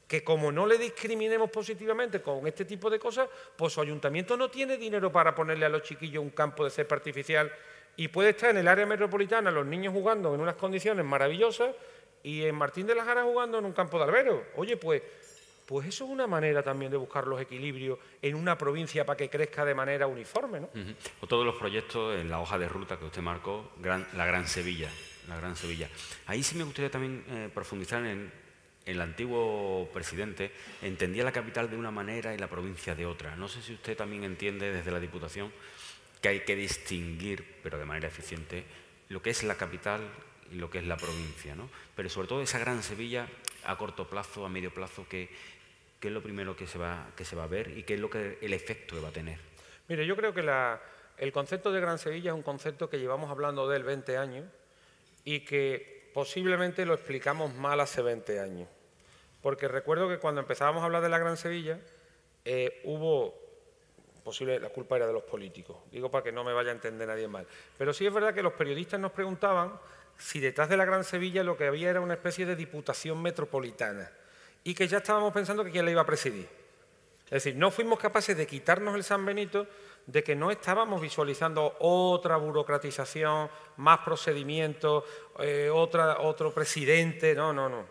[0.08, 4.50] que como no le discriminemos positivamente con este tipo de cosas, pues su ayuntamiento no
[4.50, 7.52] tiene dinero para ponerle a los chiquillos un campo de césped artificial
[7.98, 11.76] y puede estar en el área metropolitana los niños jugando en unas condiciones maravillosas
[12.24, 14.46] y en Martín de la Jara jugando en un campo de albero.
[14.56, 15.02] Oye, pues,
[15.66, 19.30] pues eso es una manera también de buscar los equilibrios en una provincia para que
[19.30, 20.62] crezca de manera uniforme.
[20.62, 20.70] ¿no?
[21.20, 24.90] o todos los proyectos en la hoja de ruta que usted marcó, la Gran Sevilla.
[25.28, 25.90] La Gran Sevilla.
[26.28, 28.32] Ahí sí me gustaría también eh, profundizar en
[28.88, 33.36] el antiguo presidente entendía la capital de una manera y la provincia de otra.
[33.36, 35.52] No sé si usted también entiende desde la Diputación
[36.22, 38.64] que hay que distinguir, pero de manera eficiente,
[39.10, 40.02] lo que es la capital
[40.52, 41.70] y lo que es la provincia, ¿no?
[41.96, 43.28] Pero sobre todo esa gran Sevilla
[43.66, 45.30] a corto plazo, a medio plazo, ¿qué,
[46.02, 48.54] es lo primero que se, va, que a ver y qué es lo que el
[48.54, 49.40] efecto que va a tener?
[49.90, 50.46] Mire, yo creo que
[51.18, 54.46] el concepto de Gran Sevilla es un concepto que llevamos hablando de él 20 años
[55.26, 58.70] y que posiblemente lo explicamos mal hace 20 años
[59.42, 61.80] porque recuerdo que cuando empezábamos a hablar de la Gran Sevilla,
[62.46, 63.36] eh, hubo,
[64.24, 67.08] posible, la culpa era de los políticos, digo para que no me vaya a entender
[67.08, 69.74] nadie mal, pero sí es verdad que los periodistas nos preguntaban
[70.18, 74.12] si detrás de la Gran Sevilla lo que había era una especie de diputación metropolitana
[74.64, 76.48] y que ya estábamos pensando que quién la iba a presidir.
[77.26, 79.68] Es decir, no fuimos capaces de quitarnos el San Benito
[80.06, 85.04] de que no estábamos visualizando otra burocratización, más procedimientos,
[85.40, 87.86] eh, otro presidente, no, no, no.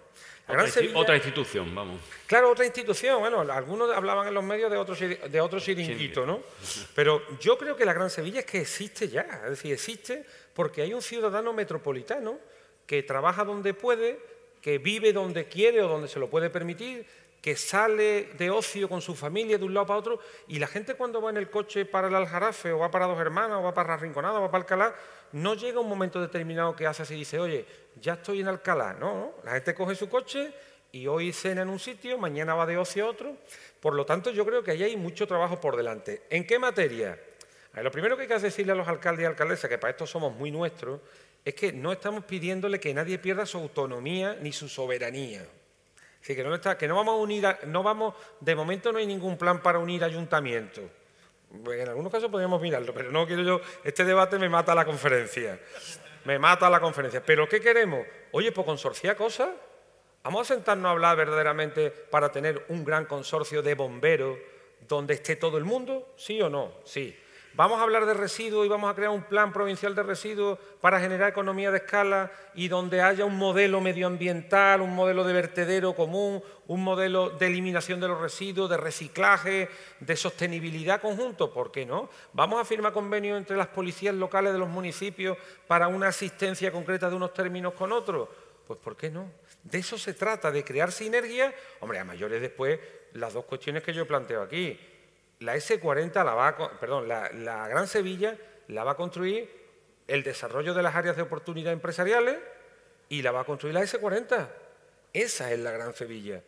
[0.48, 2.00] Otra, institución, vamos.
[2.26, 3.18] Claro, otra institución.
[3.18, 6.40] Bueno, algunos hablaban en los medios de otro, de otro chiringuito, ¿no?
[6.94, 9.40] Pero yo creo que la Gran Sevilla es que existe ya.
[9.44, 10.24] Es decir, existe
[10.54, 12.38] porque hay un ciudadano metropolitano
[12.86, 14.20] que trabaja donde puede,
[14.62, 17.04] que vive donde quiere o donde se lo puede permitir,
[17.46, 20.94] que sale de ocio con su familia de un lado para otro, y la gente
[20.94, 23.74] cuando va en el coche para el Aljarafe, o va para Dos Hermanas, o va
[23.74, 24.94] para Rinconada, o va para Alcalá,
[25.32, 27.66] no llega un momento determinado que hace así y dice, oye,
[28.00, 28.94] ya estoy en Alcalá.
[28.94, 30.52] No, la gente coge su coche
[30.92, 33.36] y hoy cena en un sitio, mañana va de ocio a otro.
[33.80, 36.22] Por lo tanto, yo creo que ahí hay mucho trabajo por delante.
[36.30, 37.18] ¿En qué materia?
[37.74, 40.34] lo primero que hay que decirle a los alcaldes y alcaldesas, que para esto somos
[40.34, 40.98] muy nuestros,
[41.44, 45.46] es que no estamos pidiéndole que nadie pierda su autonomía ni su soberanía.
[46.22, 49.06] Así que no, está, que no vamos a unir, no vamos, de momento no hay
[49.06, 50.84] ningún plan para unir ayuntamientos.
[51.52, 55.60] En algunos casos podríamos mirarlo, pero no quiero yo, este debate me mata la conferencia.
[56.24, 57.24] Me mata la conferencia.
[57.24, 58.04] ¿Pero qué queremos?
[58.32, 59.50] Oye, pues consorciar cosas.
[60.24, 64.36] Vamos a sentarnos a hablar verdaderamente para tener un gran consorcio de bomberos
[64.88, 66.72] donde esté todo el mundo, ¿sí o no?
[66.84, 67.16] Sí.
[67.56, 71.00] Vamos a hablar de residuos y vamos a crear un plan provincial de residuos para
[71.00, 76.42] generar economía de escala y donde haya un modelo medioambiental, un modelo de vertedero común,
[76.66, 82.10] un modelo de eliminación de los residuos, de reciclaje, de sostenibilidad conjunto, ¿por qué no?
[82.34, 87.08] Vamos a firmar convenios entre las policías locales de los municipios para una asistencia concreta
[87.08, 88.28] de unos términos con otros.
[88.66, 89.32] Pues ¿por qué no?
[89.62, 91.54] De eso se trata, de crear sinergias.
[91.80, 92.78] Hombre, a mayores después,
[93.14, 94.78] las dos cuestiones que yo planteo aquí
[95.40, 98.36] la S40 la va perdón, la, Gran Sevilla
[98.68, 99.48] la va a construir
[100.06, 102.38] el desarrollo de las áreas de oportunidad empresariales
[103.08, 104.48] y la va a construir la S40.
[105.12, 106.42] Esa es la Gran Sevilla.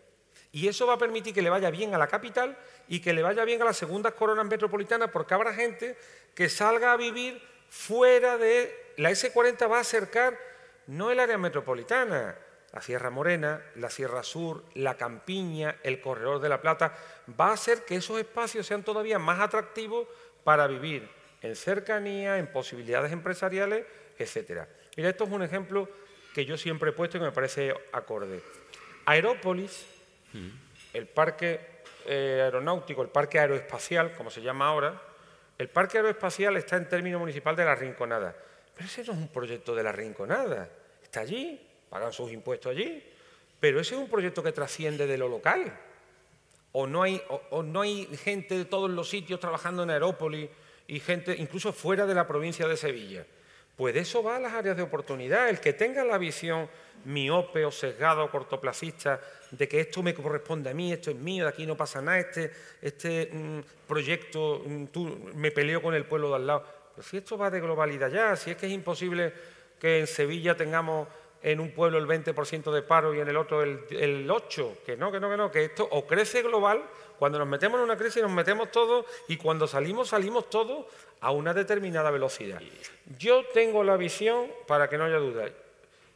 [0.51, 2.57] Y eso va a permitir que le vaya bien a la capital
[2.89, 5.97] y que le vaya bien a las segundas coronas metropolitanas porque habrá gente
[6.34, 8.95] que salga a vivir fuera de...
[8.97, 10.39] La S40 va a acercar
[10.86, 12.36] no el área metropolitana,
[12.72, 16.94] la Sierra Morena, la Sierra Sur, la Campiña, el Corredor de la Plata,
[17.38, 20.06] va a hacer que esos espacios sean todavía más atractivos
[20.44, 21.08] para vivir
[21.42, 23.86] en cercanía, en posibilidades empresariales,
[24.18, 24.62] etc.
[24.96, 25.88] Mira, esto es un ejemplo
[26.34, 28.42] que yo siempre he puesto y que me parece acorde.
[29.06, 29.86] Aerópolis,
[30.92, 31.60] el parque
[32.06, 35.00] eh, aeronáutico, el parque aeroespacial, como se llama ahora,
[35.56, 38.36] el parque aeroespacial está en término municipal de La Rinconada.
[38.74, 40.68] Pero ese no es un proyecto de La Rinconada,
[41.02, 43.03] está allí, pagan sus impuestos allí,
[43.61, 45.72] pero ese es un proyecto que trasciende de lo local.
[46.72, 47.20] O no hay,
[47.51, 50.49] o, no hay gente de todos los sitios trabajando en Aerópolis
[50.86, 53.26] y gente incluso fuera de la provincia de Sevilla.
[53.76, 55.49] Pues de eso va a las áreas de oportunidad.
[55.49, 56.68] El que tenga la visión
[57.05, 59.20] miope o sesgado o cortoplacista
[59.51, 62.18] de que esto me corresponde a mí, esto es mío, de aquí no pasa nada,
[62.18, 66.64] este, este mm, proyecto, mm, me peleo con el pueblo de al lado.
[66.95, 69.32] Pero si esto va de globalidad ya, si es que es imposible
[69.78, 71.07] que en Sevilla tengamos
[71.43, 75.12] en un pueblo el 20% de paro y en el otro el, 8%, que no,
[75.12, 76.82] que no, que no, que esto o crece global,
[77.18, 80.86] cuando nos metemos en una crisis nos metemos todos y cuando salimos salimos todos
[81.20, 82.61] a una determinada velocidad.
[83.18, 85.49] Yo tengo la visión, para que no haya duda,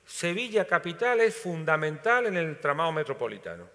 [0.05, 3.69] Sevilla capital es fundamental en el tramado metropolitano.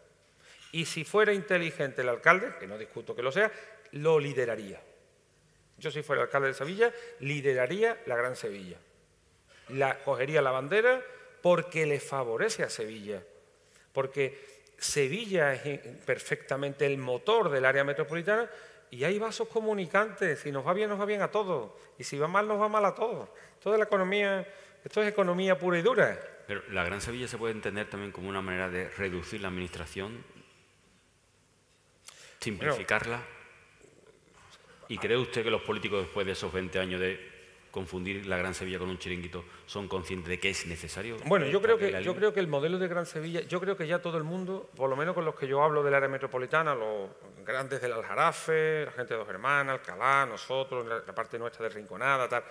[0.74, 3.52] Y si fuera inteligente el alcalde, que no discuto que lo sea,
[3.94, 4.82] lo lideraría.
[5.78, 8.78] Yo si fuera alcalde de Sevilla, lideraría la Gran Sevilla.
[9.70, 11.02] La, cogería la bandera
[11.42, 13.24] porque le favorece a Sevilla.
[13.94, 14.38] Porque
[14.78, 18.50] Sevilla es perfectamente el motor del área metropolitana
[18.92, 20.40] y hay vasos comunicantes.
[20.40, 21.72] Si nos va bien, nos va bien a todos.
[21.98, 23.30] Y si va mal, nos va mal a todos.
[23.62, 24.48] Toda la economía,
[24.84, 26.20] esto es economía pura y dura.
[26.48, 30.24] Pero la Gran Sevilla se puede entender también como una manera de reducir la administración,
[32.40, 33.22] simplificarla.
[34.90, 37.37] ¿Y cree usted que los políticos después de esos 20 años de
[37.78, 41.18] confundir la Gran Sevilla con un chiringuito son conscientes de que es necesario?
[41.26, 43.86] Bueno, yo creo que, yo creo que el modelo de Gran Sevilla, yo creo que
[43.86, 46.74] ya todo el mundo, por lo menos con los que yo hablo del área metropolitana,
[46.74, 47.12] los
[47.46, 52.28] grandes del Aljarafe, la gente de Dos Hermanas, Alcalá, nosotros, la, parte nuestra de Rinconada,
[52.28, 52.44] tal,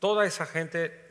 [0.00, 1.06] toda esa gente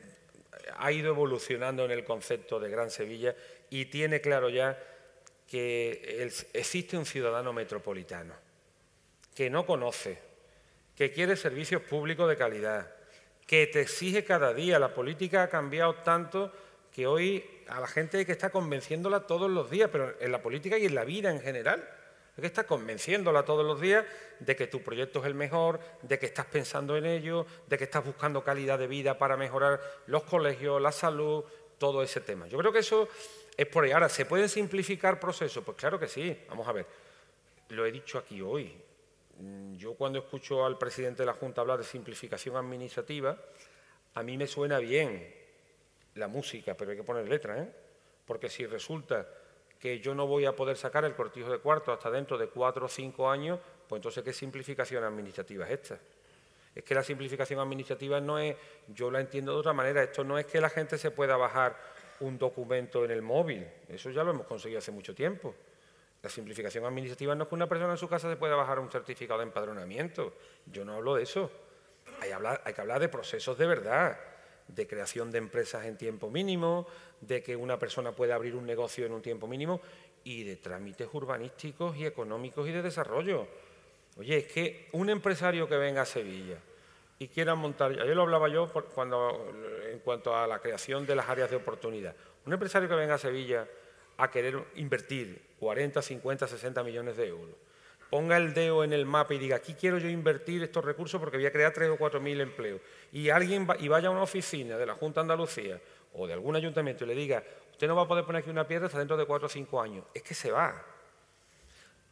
[0.75, 3.33] ha ido evolucionando en el concepto de Gran Sevilla
[3.69, 4.77] y tiene claro ya
[5.47, 8.33] que existe un ciudadano metropolitano
[9.33, 10.19] que no conoce,
[10.97, 12.96] que quiere servicios públicos de calidad,
[13.47, 14.77] que te exige cada día.
[14.77, 16.51] La política ha cambiado tanto
[16.91, 20.41] que hoy a la gente hay que estar convenciéndola todos los días, pero en la
[20.41, 21.87] política y en la vida en general.
[22.35, 24.05] Hay que estar convenciéndola todos los días
[24.39, 27.85] de que tu proyecto es el mejor, de que estás pensando en ello, de que
[27.85, 31.43] estás buscando calidad de vida para mejorar los colegios, la salud,
[31.79, 32.45] todo ese tema.
[32.47, 33.07] Yo creo que eso
[33.55, 33.91] es por ahí.
[33.91, 35.63] Ahora, ¿se pueden simplificar procesos?
[35.63, 36.37] Pues claro que sí.
[36.49, 36.85] Vamos a ver.
[37.69, 38.86] Lo he dicho aquí hoy.
[39.39, 43.37] Mm, yo cuando escucho al presidente de la Junta hablar de simplificación administrativa,
[44.13, 45.33] a mí me suena bien
[46.15, 47.71] la música, pero hay que poner letra, ¿eh?
[48.25, 49.27] Porque si resulta
[49.79, 52.87] que yo no voy a poder sacar el cortijo de cuarto hasta dentro de cuatro
[52.87, 55.99] o cinco años, pues entonces ¿qué simplificación administrativa es esta?
[56.73, 58.55] Es que la simplificación administrativa no es,
[58.87, 61.77] yo la entiendo de otra manera, esto no es que la gente se pueda bajar
[62.19, 65.53] un documento en el móvil, eso ya lo hemos conseguido hace mucho tiempo.
[66.27, 68.91] La simplificación administrativa no es que una persona en su casa se pueda bajar un
[68.91, 70.33] certificado de empadronamiento.
[70.65, 71.49] Yo no hablo de eso.
[72.19, 74.19] Hay, que hablar de procesos de verdad,
[74.67, 76.85] de creación de empresas en tiempo mínimo,
[77.21, 79.79] de que una persona pueda abrir un negocio en un tiempo mínimo
[80.25, 83.47] y de trámites urbanísticos y económicos y de desarrollo.
[84.17, 86.57] Oye, es que un empresario que venga a Sevilla
[87.19, 89.49] y quiera montar, ayer lo hablaba yo cuando,
[89.89, 92.13] en cuanto a la creación de las áreas de oportunidad,
[92.45, 93.65] un empresario que venga a Sevilla
[94.17, 97.55] a querer invertir 40, 50, 60 millones de euros.
[98.09, 101.37] Ponga el dedo en el mapa y diga, aquí quiero yo invertir estos recursos porque
[101.37, 102.79] voy a crear 3 o 4 mil empleos.
[103.11, 105.81] Y alguien y vaya a una oficina de la Junta de Andalucía
[106.13, 108.65] o de algún ayuntamiento y le diga, usted no va a poder poner aquí una
[108.65, 110.05] piedra hasta dentro de 4 o 5 años.
[110.13, 110.85] Es que se va.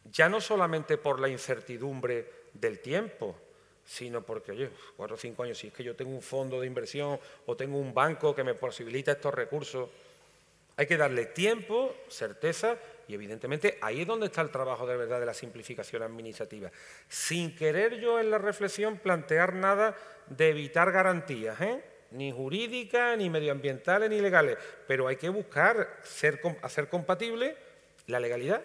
[0.04, 3.34] Ya no solamente por la incertidumbre del tiempo,
[3.82, 6.66] sino porque, oye, 4 o 5 años, si es que yo tengo un fondo de
[6.66, 9.88] inversión o tengo un banco que me posibilita estos recursos,
[10.76, 12.76] hay que darle tiempo, certeza
[13.08, 16.70] y evidentemente ahí es donde está el trabajo de verdad de la simplificación administrativa.
[17.08, 19.96] Sin querer yo en la reflexión plantear nada
[20.28, 21.82] de evitar garantías, ¿eh?
[22.12, 26.00] ni jurídicas, ni medioambientales, ni legales, pero hay que buscar
[26.62, 27.56] hacer compatible
[28.06, 28.62] la legalidad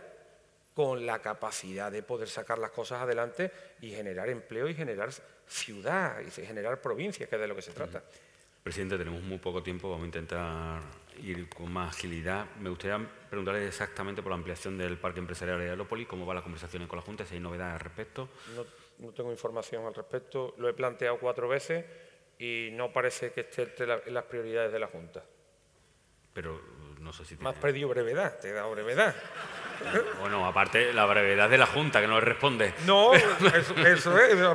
[0.73, 5.09] con la capacidad de poder sacar las cosas adelante y generar empleo y generar
[5.45, 8.01] ciudad y generar provincia, que es de lo que se trata.
[8.63, 10.81] Presidente, tenemos muy poco tiempo, vamos a intentar
[11.21, 12.47] ir con más agilidad.
[12.59, 12.99] Me gustaría
[13.29, 16.97] preguntarle exactamente por la ampliación del Parque Empresarial de Aerópolis, cómo va las conversaciones con
[16.97, 18.29] la Junta, si hay novedades al respecto.
[18.99, 21.85] No, tengo información al respecto, lo he planteado cuatro veces
[22.37, 25.23] y no parece que esté en las prioridades de la Junta.
[26.33, 26.61] Pero
[26.99, 27.35] no sé si...
[27.37, 29.15] Más pedido brevedad, te he dado brevedad.
[30.19, 32.73] Bueno, aparte la brevedad de la Junta, que no le responde.
[32.85, 34.47] No, eso, es,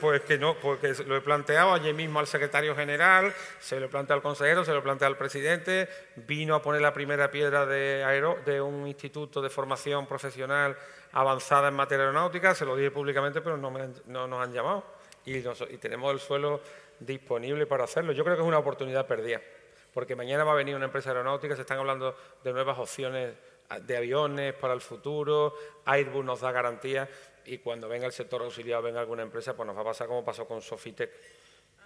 [0.00, 3.88] pues que no, porque lo he planteado allí mismo al secretario general, se lo he
[3.88, 7.66] planteado al consejero, se lo he planteado al presidente, vino a poner la primera piedra
[7.66, 10.76] de, un instituto de formación profesional
[11.12, 13.72] avanzada en materia aeronáutica, se lo dije públicamente, pero no,
[14.06, 16.60] no nos han llamado y tenemos el suelo
[16.98, 18.12] disponible para hacerlo.
[18.12, 19.40] Yo creo que es una oportunidad perdida,
[19.92, 23.34] porque mañana va a venir una empresa aeronáutica, se están hablando de nuevas opciones
[23.78, 25.54] de aviones para el futuro,
[25.84, 27.08] Airbus nos da garantías
[27.44, 30.24] y cuando venga el sector auxiliar, venga alguna empresa, pues nos va a pasar como
[30.24, 31.10] pasó con Sofitec,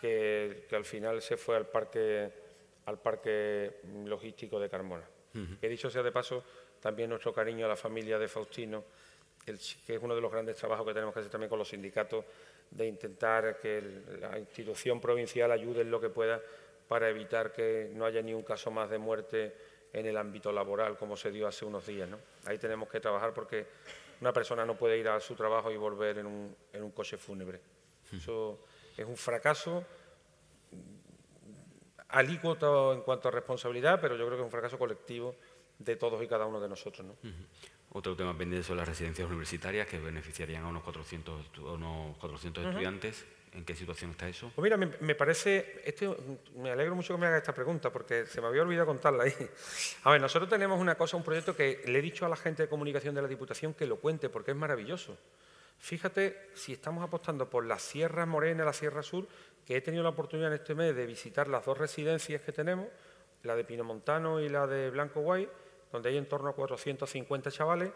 [0.01, 2.31] que, al final se fue al parque,
[2.87, 5.05] al parque logístico de Carmona.
[5.61, 6.45] He dicho sea de paso,
[6.81, 8.85] también nuestro cariño a la familia de Faustino,
[9.45, 12.25] que es uno de los grandes trabajos que tenemos que hacer también con los sindicatos,
[12.71, 13.83] de intentar que
[14.21, 16.41] la institución provincial ayude en lo que pueda
[16.89, 19.55] para evitar que no haya ni un caso más de muerte
[19.95, 22.09] en el ámbito laboral, como se dio hace unos días.
[22.09, 22.19] ¿no?
[22.45, 23.67] Ahí tenemos que trabajar porque
[24.21, 27.17] una persona no puede ir a su trabajo y volver en un, en un coche
[27.17, 27.61] fúnebre.
[28.13, 28.59] Eso
[28.97, 29.85] es un fracaso
[32.09, 35.37] alícuota en cuanto a responsabilidad, pero yo creo que es un fracaso colectivo
[35.79, 37.07] de todos y cada uno de nosotros.
[37.07, 37.17] ¿no?
[37.93, 43.25] Otro tema pendiente son las residencias universitarias que beneficiarían a unos 400, unos 400 estudiantes.
[43.55, 44.51] ¿En qué situación está eso?
[44.55, 46.17] Pues mira, me, parece, esto,
[46.57, 49.35] me alegro mucho que me haga esta pregunta porque se me había olvidado contarla ahí.
[50.03, 52.65] A ver, nosotros tenemos una cosa, un proyecto que le he dicho a la gente
[52.65, 55.17] de comunicación de la Diputación que lo cuente porque es maravilloso.
[55.79, 59.29] Fíjate si estamos apostando por la Sierra Morena, la Sierra Sur,
[59.65, 62.89] que he tenido la oportunidad en este mes de visitar las dos residencias que tenemos,
[63.45, 65.49] la de Pinomontano y la de Blanco Guay,
[65.93, 67.93] donde hay en torno a 450 chavales,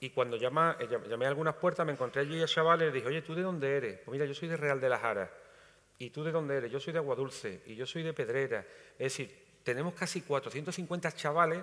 [0.00, 2.94] y cuando llama, eh, llamé a algunas puertas me encontré allí a chavales y les
[2.94, 4.00] dije, oye, ¿tú de dónde eres?
[4.00, 5.30] Pues mira, yo soy de Real de las Jara.
[5.98, 6.70] ¿Y tú de dónde eres?
[6.70, 8.66] Yo soy de Aguadulce y yo soy de Pedrera.
[8.92, 11.62] Es decir, tenemos casi 450 chavales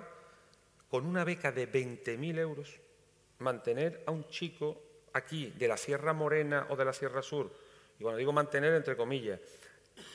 [0.88, 2.80] con una beca de 20.000 euros.
[3.38, 7.50] Mantener a un chico aquí de la Sierra Morena o de la Sierra Sur,
[7.98, 9.40] y cuando digo mantener entre comillas,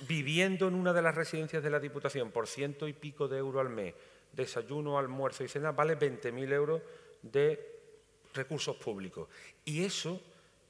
[0.07, 3.61] viviendo en una de las residencias de la Diputación por ciento y pico de euros
[3.61, 3.93] al mes,
[4.33, 6.81] desayuno, almuerzo y cena, vale 20.000 euros
[7.21, 7.76] de
[8.37, 9.27] recursos públicos.
[9.65, 10.21] Y eso,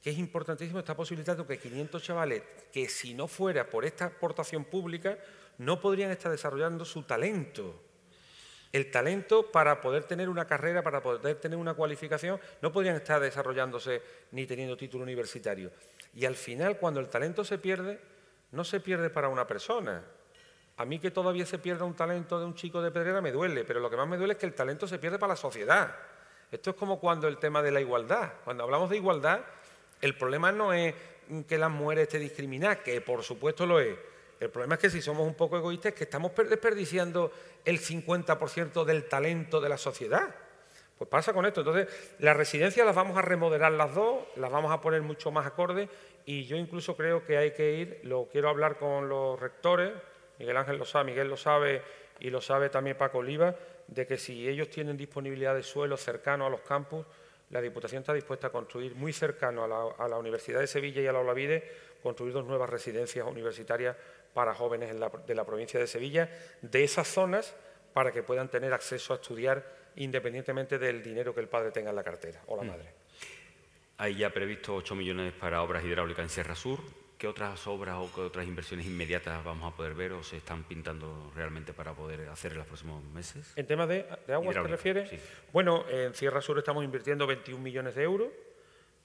[0.02, 4.66] que es importantísimo, está posibilitando que 500 chavales, que si no fuera por esta aportación
[4.66, 5.18] pública,
[5.60, 7.84] no podrían estar desarrollando su talento.
[8.72, 13.22] El talento para poder tener una carrera, para poder tener una cualificación, no podrían estar
[13.22, 14.02] desarrollándose
[14.32, 15.72] ni teniendo título universitario.
[16.14, 18.00] Y al final, cuando el talento se pierde,
[18.52, 20.04] no se pierde para una persona,
[20.78, 23.64] a mí que todavía se pierda un talento de un chico de Pedrera me duele,
[23.64, 25.96] pero lo que más me duele es que el talento se pierde para la sociedad.
[26.52, 28.34] Esto es como cuando el tema de la igualdad.
[28.44, 29.42] Cuando hablamos de igualdad,
[30.02, 30.94] el problema no es
[31.48, 33.98] que las mujeres estén discriminadas, que por supuesto lo es.
[34.40, 37.32] El problema es que si somos un poco egoístas, es que estamos desperdiciando
[37.66, 40.34] el 50% del talento de la sociedad.
[40.98, 41.62] Pues pasa con esto.
[41.62, 45.46] Entonces, las residencias las vamos a remodelar las dos, las vamos a poner mucho más
[45.46, 45.90] acordes
[46.26, 49.92] y yo incluso creo que hay que ir, lo quiero hablar con los rectores,
[50.40, 51.82] Miguel Ángel lo sabe, Miguel lo sabe
[52.20, 53.56] y lo sabe también Paco Oliva,
[53.88, 57.06] de que si ellos tienen disponibilidad de suelo cercano a los campus,
[57.50, 61.14] la Diputación está dispuesta a construir muy cercano a la, Universidad de Sevilla y a
[61.14, 61.64] la Olavide,
[62.04, 63.96] construir dos nuevas residencias universitarias
[64.34, 64.94] para jóvenes
[65.26, 66.30] de la provincia de Sevilla,
[66.62, 67.56] de esas zonas,
[67.94, 69.64] para que puedan tener acceso a estudiar
[69.96, 72.68] independientemente del dinero que el padre tenga en la cartera o la mm.
[72.68, 72.94] madre.
[73.98, 76.80] Hay ya previsto 8 millones para obras hidráulicas en Sierra Sur.
[77.18, 80.64] ¿Qué otras obras o qué otras inversiones inmediatas vamos a poder ver o se están
[80.64, 83.54] pintando realmente para poder hacer en los próximos meses?
[83.56, 85.12] ¿En tema de, de aguas te refieres?
[85.52, 88.30] Bueno, en Sierra Sur estamos invirtiendo 21 millones de euros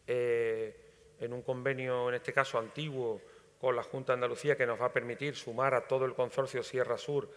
[0.07, 0.77] eh,
[1.21, 3.23] en un convenio, en este caso antiguo,
[3.61, 6.63] con la Junta de Andalucía que nos va a permitir sumar a todo el consorcio
[6.63, 7.31] Sierra Sur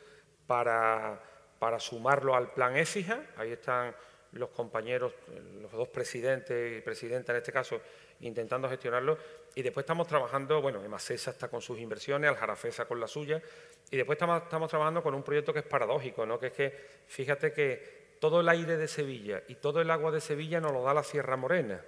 [0.47, 1.21] para,
[1.59, 3.28] para sumarlo al plan EFIJA.
[3.38, 3.95] Ahí están
[4.36, 5.13] los compañeros,
[5.61, 7.81] los dos presidentes y presidenta en este caso,
[8.21, 9.17] intentando gestionarlo.
[9.55, 13.41] Y después estamos trabajando, bueno, Emacesa está con sus inversiones, Aljarafesa con la suya,
[13.89, 16.38] y después estamos, trabajando con un proyecto que es paradójico, ¿no?
[16.38, 16.77] que es que,
[17.07, 20.83] fíjate que todo el aire de Sevilla y todo el agua de Sevilla nos lo
[20.83, 21.81] da la Sierra Morena.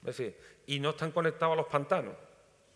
[0.00, 0.36] Es decir,
[0.66, 2.14] y no están conectados a los pantanos.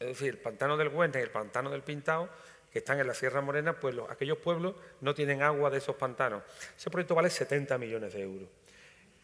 [0.00, 2.28] Es decir, el pantano del Güenes y el pantano del Pintao,
[2.72, 6.42] que están en la Sierra Morena, pues aquellos pueblos no tienen agua de esos pantanos.
[6.76, 8.48] Ese proyecto vale 70 millones de euros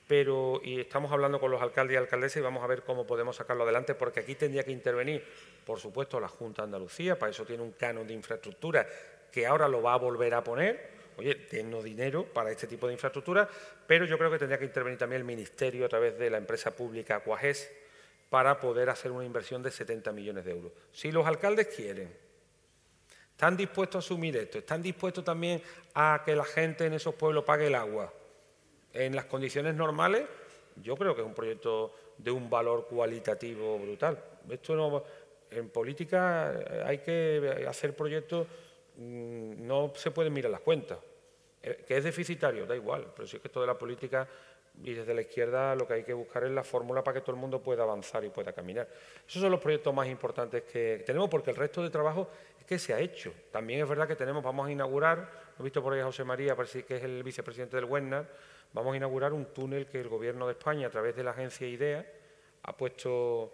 [0.07, 3.37] pero y estamos hablando con los alcaldes y alcaldesas y vamos a ver cómo podemos
[3.37, 5.25] sacarlo adelante, porque aquí tendría que intervenir,
[5.65, 8.87] por supuesto, la Junta de Andalucía, para eso tiene un canon de infraestructura
[9.33, 10.95] que ahora lo va a volver a poner.
[11.17, 13.49] Oye, tengo dinero para este tipo de infraestructura,
[13.87, 16.73] pero yo creo que tendría que intervenir también el Ministerio a través de la empresa
[16.73, 17.71] pública Cuajes
[18.31, 20.73] para poder hacer una inversión de 70 millones de euros.
[20.93, 22.13] Si los alcaldes quieren,
[23.31, 25.63] están dispuestos a asumir esto, están dispuestos también
[25.95, 28.13] a que la gente en esos pueblos pague el agua,
[28.95, 30.25] en las condiciones normales,
[30.83, 34.19] yo creo que es un proyecto de un valor cualitativo brutal.
[34.49, 35.05] Esto no,
[35.51, 38.47] en política hay que hacer proyectos,
[38.97, 40.99] mm, no se pueden mirar las cuentas.
[41.63, 44.29] Eh, que es deficitario, da igual, pero sí que esto de la política
[44.83, 47.33] y desde la izquierda lo que hay que buscar es la fórmula para que todo
[47.33, 48.89] el mundo pueda avanzar y pueda caminar.
[49.27, 52.79] Esos son los proyectos más importantes que tenemos porque el resto de trabajo es que
[52.79, 53.33] se ha hecho.
[53.51, 56.55] También es verdad que tenemos, vamos a inaugurar, he visto por ahí a José María,
[56.57, 58.29] que es el vicepresidente del WENNAR,
[58.75, 61.67] vamos a inaugurar un túnel que el Gobierno de España, a través de la agencia
[61.67, 62.05] IDEA,
[62.65, 63.53] ha puesto,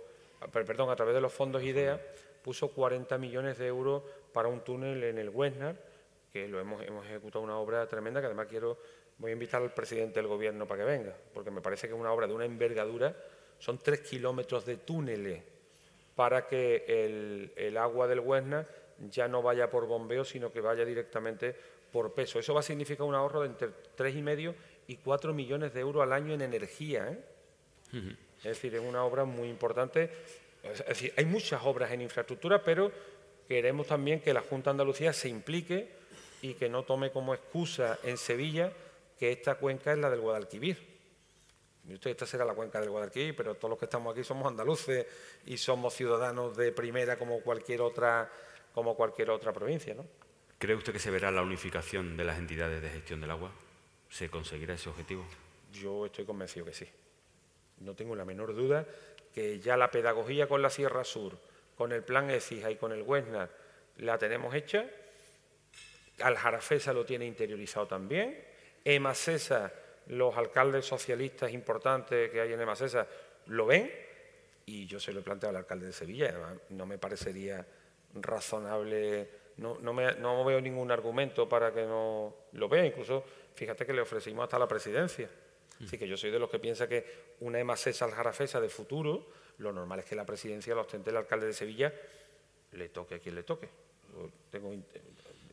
[0.51, 2.01] perdón, a través de los fondos IDEA,
[2.43, 4.03] puso 40 millones de euros
[4.33, 5.77] para un túnel en el Westnar,
[6.33, 8.79] que lo hemos, hemos ejecutado una obra tremenda que además quiero,
[9.19, 12.01] voy a invitar al presidente del Gobierno para que venga, porque me parece que es
[12.01, 13.15] una obra de una envergadura,
[13.59, 15.43] son tres kilómetros de túneles
[16.17, 18.67] para que el, el agua del Westnar
[19.11, 21.55] ya no vaya por bombeo, sino que vaya directamente
[21.91, 22.39] por peso.
[22.39, 24.15] Eso va a significar un ahorro de entre tres
[24.91, 27.09] y medio y 4 millones de euros al año en energía.
[27.09, 28.11] ¿eh?
[28.39, 30.11] Es decir, es una obra muy importante.
[30.65, 32.91] Es decir, hay muchas obras en infraestructura, pero
[33.49, 35.89] queremos también que la Junta de Andalucía se implique
[36.43, 38.73] y que no tome como excusa en Sevilla
[39.19, 40.91] que esta cuenca es la del Guadalquivir.
[41.89, 45.07] Esta será la cuenca del Guadalquivir, pero todos los que estamos aquí somos andaluces
[45.47, 48.31] y somos ciudadanos de primera como cualquier otra,
[48.75, 49.95] como cualquier otra provincia.
[49.95, 50.05] ¿no?
[50.59, 53.53] ¿Cree usted que se verá la unificación de las entidades de gestión del agua?
[54.11, 55.25] ¿Se conseguirá ese objetivo?
[55.73, 56.87] Yo estoy convencido que sí.
[57.79, 58.87] No tengo la menor duda
[59.33, 61.39] que ya la pedagogía con la Sierra Sur,
[61.77, 63.49] con el plan ECIJA y con el WESNAR
[63.99, 64.87] la tenemos hecha.
[66.21, 68.45] Aljarafesa lo tiene interiorizado también.
[68.85, 69.73] EMASESA,
[70.09, 73.07] los alcaldes socialistas importantes que hay en EMASESA
[73.47, 73.91] lo ven.
[74.67, 76.35] Y yo se lo he planteado al alcalde de Sevilla.
[76.71, 77.67] no me parecería
[78.15, 79.29] razonable,
[79.59, 82.85] no, no, me, no veo ningún argumento para que no lo vea.
[82.85, 83.25] Incluso,
[83.55, 85.29] fíjate que le ofrecimos hasta la presidencia.
[85.85, 89.27] Así que yo soy de los que piensa que una EMASESA aljarafesa de futuro,
[89.59, 91.93] lo normal es que la presidencia lo ostente el alcalde de Sevilla,
[92.73, 93.69] le toque a quien le toque.
[94.51, 94.75] Tengo,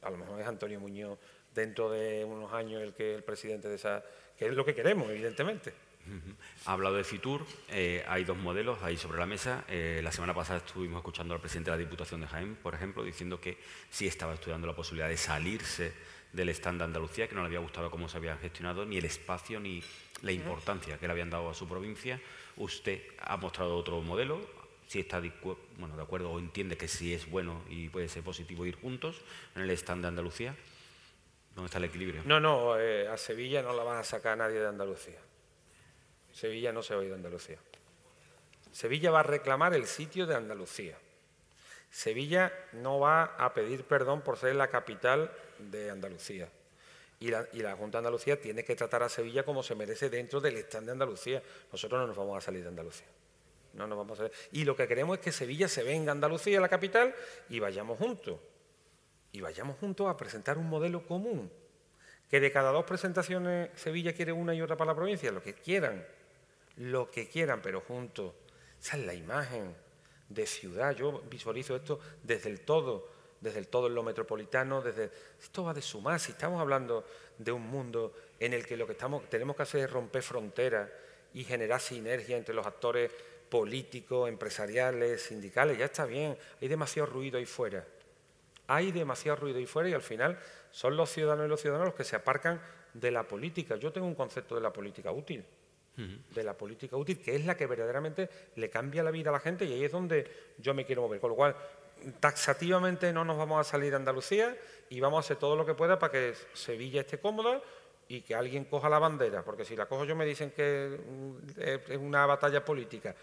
[0.01, 1.17] a lo mejor es Antonio Muñoz
[1.53, 4.03] dentro de unos años el que el presidente de esa,
[4.37, 5.73] que es lo que queremos, evidentemente.
[6.65, 9.65] Ha hablado de Fitur, eh, hay dos modelos ahí sobre la mesa.
[9.67, 13.03] Eh, la semana pasada estuvimos escuchando al presidente de la Diputación de Jaén, por ejemplo,
[13.03, 13.57] diciendo que
[13.89, 15.93] sí estaba estudiando la posibilidad de salirse
[16.37, 19.05] del stand de Andalucía, que no le había gustado cómo se había gestionado, ni el
[19.05, 19.83] espacio, ni
[20.21, 22.21] la importancia que le habían dado a su provincia.
[22.55, 24.39] Usted ha mostrado otro modelo,
[24.87, 25.33] si está de,
[25.77, 29.21] bueno, de acuerdo o entiende que sí es bueno y puede ser positivo ir juntos
[29.55, 30.55] en el stand de Andalucía.
[31.55, 32.21] ¿Dónde está el equilibrio?
[32.23, 35.19] No, no, eh, a Sevilla no la van a sacar nadie de Andalucía.
[36.31, 37.57] Sevilla no se va a ir de Andalucía.
[38.71, 40.97] Sevilla va a reclamar el sitio de Andalucía.
[41.89, 46.49] Sevilla no va a pedir perdón por ser la capital de Andalucía.
[47.19, 50.57] Y la, Junta de Andalucía tiene que tratar a Sevilla como se merece dentro del
[50.57, 51.41] stand de Andalucía.
[51.71, 53.07] Nosotros no nos vamos a salir de Andalucía.
[53.73, 56.59] No nos vamos a Y lo que queremos es que Sevilla se venga a Andalucía,
[56.59, 57.13] la capital,
[57.49, 58.39] y vayamos juntos.
[59.31, 61.51] Y vayamos juntos a presentar un modelo común.
[62.29, 65.53] Que de cada dos presentaciones Sevilla quiere una y otra para la provincia, lo que
[65.53, 66.05] quieran.
[66.75, 68.33] Lo que quieran, pero juntos.
[68.79, 69.75] Esa es la imagen
[70.29, 70.95] de ciudad.
[70.95, 75.11] Yo visualizo esto desde el todo desde el todo en lo metropolitano, desde
[75.41, 77.05] esto va de sumar, si estamos hablando
[77.37, 80.89] de un mundo en el que lo que estamos, tenemos que hacer es romper fronteras
[81.33, 83.11] y generar sinergia entre los actores
[83.49, 87.85] políticos, empresariales, sindicales, ya está bien, hay demasiado ruido ahí fuera.
[88.67, 90.37] Hay demasiado ruido ahí fuera y al final
[90.71, 92.61] son los ciudadanos y los ciudadanos los que se aparcan
[92.93, 93.77] de la política.
[93.77, 95.45] Yo tengo un concepto de la política útil,
[95.95, 99.39] de la política útil, que es la que verdaderamente le cambia la vida a la
[99.39, 101.19] gente y ahí es donde yo me quiero mover.
[101.19, 101.55] Con lo cual,
[102.19, 104.55] taxativamente no nos vamos a salir de Andalucía
[104.89, 107.61] y vamos a hacer todo lo que pueda para que Sevilla esté cómoda
[108.07, 110.97] y que alguien coja la bandera, porque si la cojo yo me dicen que
[111.57, 113.15] es una batalla política.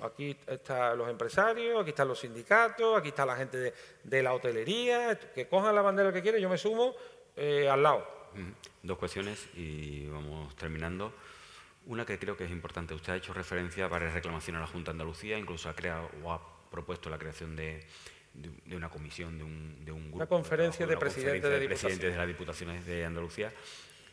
[0.00, 5.18] Aquí están los empresarios, aquí están los sindicatos, aquí está la gente de, la hotelería,
[5.34, 6.94] que cojan la bandera que quieren, yo me sumo
[7.36, 8.06] eh, al lado.
[8.82, 11.12] Dos cuestiones y vamos terminando.
[11.86, 12.94] Una que creo que es importante.
[12.94, 16.08] Usted ha hecho referencia a varias reclamaciones a la Junta de Andalucía, incluso ha creado
[16.22, 16.40] o ha
[16.70, 17.84] propuesto la creación de,
[18.34, 20.16] de, una comisión, de un, de un grupo.
[20.16, 23.52] Una conferencia de, presidentes de, presidentes de las Diputaciones de Andalucía.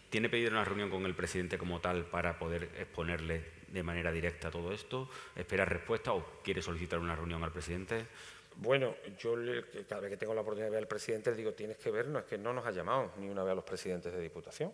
[0.10, 4.50] ¿Tiene pedido una reunión con el presidente como tal para poder exponerle de manera directa
[4.50, 5.10] todo esto?
[5.36, 8.08] ¿Espera respuesta o quiere solicitar una reunión al presidente?
[8.56, 9.36] Bueno, yo
[9.88, 12.24] cada vez que tengo la oportunidad de ver al presidente le digo, tienes que vernos,
[12.24, 14.74] es que no nos ha llamado ni una vez a los presidentes de Diputación.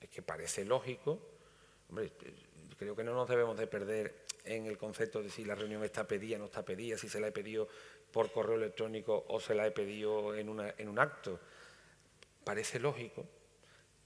[0.00, 1.18] Es que parece lógico,
[1.88, 2.12] hombre,
[2.76, 6.06] creo que no nos debemos de perder en el concepto de si la reunión está
[6.06, 7.68] pedida no está pedida, si se la he pedido
[8.14, 11.40] por correo electrónico o se la he pedido en, un acto.
[12.44, 13.26] Parece lógico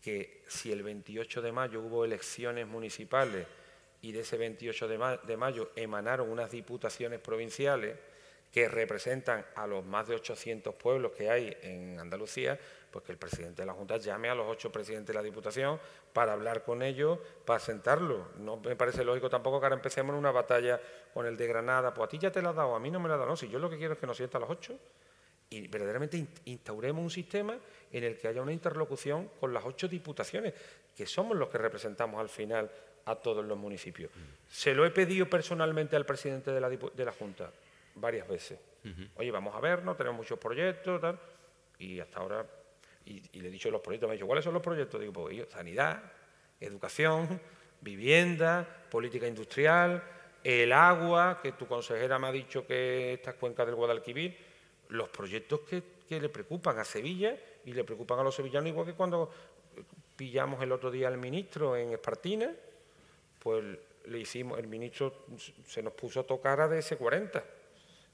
[0.01, 3.47] que si el 28 de mayo hubo elecciones municipales
[4.01, 7.99] y de ese 28 de, mayo emanaron unas diputaciones provinciales
[8.51, 12.59] que representan a los más de 800 pueblos que hay en Andalucía,
[12.91, 15.79] pues que el presidente de la Junta llame a los ocho presidentes de la Diputación
[16.13, 18.37] para hablar con ellos, para sentarlos.
[18.37, 20.81] No me parece lógico tampoco que ahora empecemos una batalla
[21.13, 23.01] con el de Granada, pues a ti ya te la ha dado, a mí no
[23.01, 24.41] me la ha dado, no, si yo lo que quiero es que nos sienta a
[24.41, 24.79] los ocho
[25.51, 27.57] y verdaderamente instauremos un sistema
[27.91, 30.55] en el que haya una interlocución con las ocho diputaciones,
[30.95, 32.71] que somos los que representamos al final
[33.07, 34.11] a todos los municipios.
[34.49, 37.51] Se lo he pedido personalmente al presidente de la, de la Junta
[37.95, 38.59] varias veces.
[39.17, 41.19] Oye, vamos a vernos, tenemos muchos proyectos, tal,
[41.79, 42.47] y hasta ahora
[43.09, 45.01] y, le he dicho los proyectos, me ha dicho, ¿cuáles son los proyectos?
[45.01, 46.03] Digo, pues sanidad,
[46.61, 47.41] educación,
[47.81, 50.03] vivienda, política industrial,
[50.45, 54.37] el agua, que tu consejera me ha dicho que estas cuencas del Guadalquivir,
[54.91, 58.87] los proyectos que, que le preocupan a Sevilla y le preocupan a los sevillanos, igual
[58.87, 59.31] que cuando
[60.17, 62.51] pillamos el otro día al ministro en Espartina,
[63.39, 63.65] pues
[64.07, 65.27] le hicimos, el ministro
[65.67, 67.43] se nos puso a tocar a DS40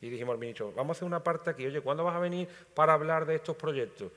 [0.00, 2.48] y dijimos al ministro, vamos a hacer una parte aquí, oye, ¿cuándo vas a venir
[2.74, 4.10] para hablar de estos proyectos?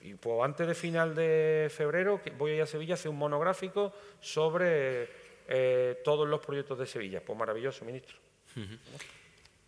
[0.00, 3.18] Y pues antes de final de febrero voy a ir a Sevilla a hacer un
[3.18, 5.08] monográfico sobre
[5.48, 7.24] eh, todos los proyectos de Sevilla.
[7.24, 8.16] Pues maravilloso, ministro.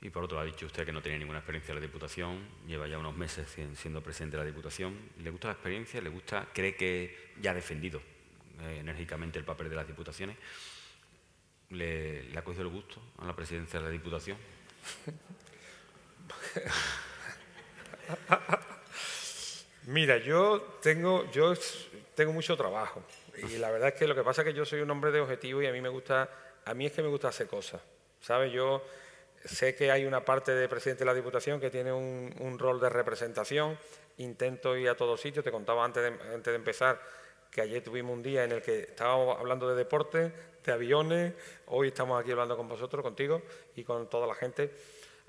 [0.02, 2.86] Y por otro, ha dicho usted que no tenía ninguna experiencia en la Diputación, lleva
[2.86, 4.96] ya unos meses siendo presidente de la Diputación.
[5.18, 6.00] ¿Le gusta la experiencia?
[6.00, 6.48] ¿Le gusta?
[6.52, 8.00] ¿Cree que ya ha defendido
[8.62, 10.36] eh, enérgicamente el papel de las Diputaciones?
[11.70, 14.38] ¿Le, ¿Le ha cogido el gusto a la presidencia de la Diputación?
[19.86, 21.54] Mira, yo tengo, yo
[22.14, 23.02] tengo mucho trabajo
[23.36, 25.20] y la verdad es que lo que pasa es que yo soy un hombre de
[25.20, 26.28] objetivo y a mí me gusta,
[26.64, 27.80] a mí es que me gusta hacer cosas,
[28.20, 28.52] ¿sabes?
[28.52, 28.82] Yo
[29.44, 32.90] sé que hay una parte de presidente de la Diputación que tiene un, rol de
[32.90, 33.78] representación,
[34.18, 37.00] intento ir a todos sitios, te contaba antes de, antes de empezar
[37.50, 40.32] que ayer tuvimos un día en el que estábamos hablando de deporte,
[40.64, 41.32] de aviones,
[41.66, 43.42] hoy estamos aquí hablando con vosotros, contigo
[43.74, 44.70] y con toda la gente.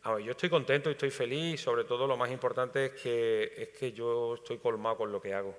[0.03, 3.91] Yo estoy contento y estoy feliz sobre todo lo más importante es que, es que
[3.91, 5.55] yo estoy colmado con lo que hago.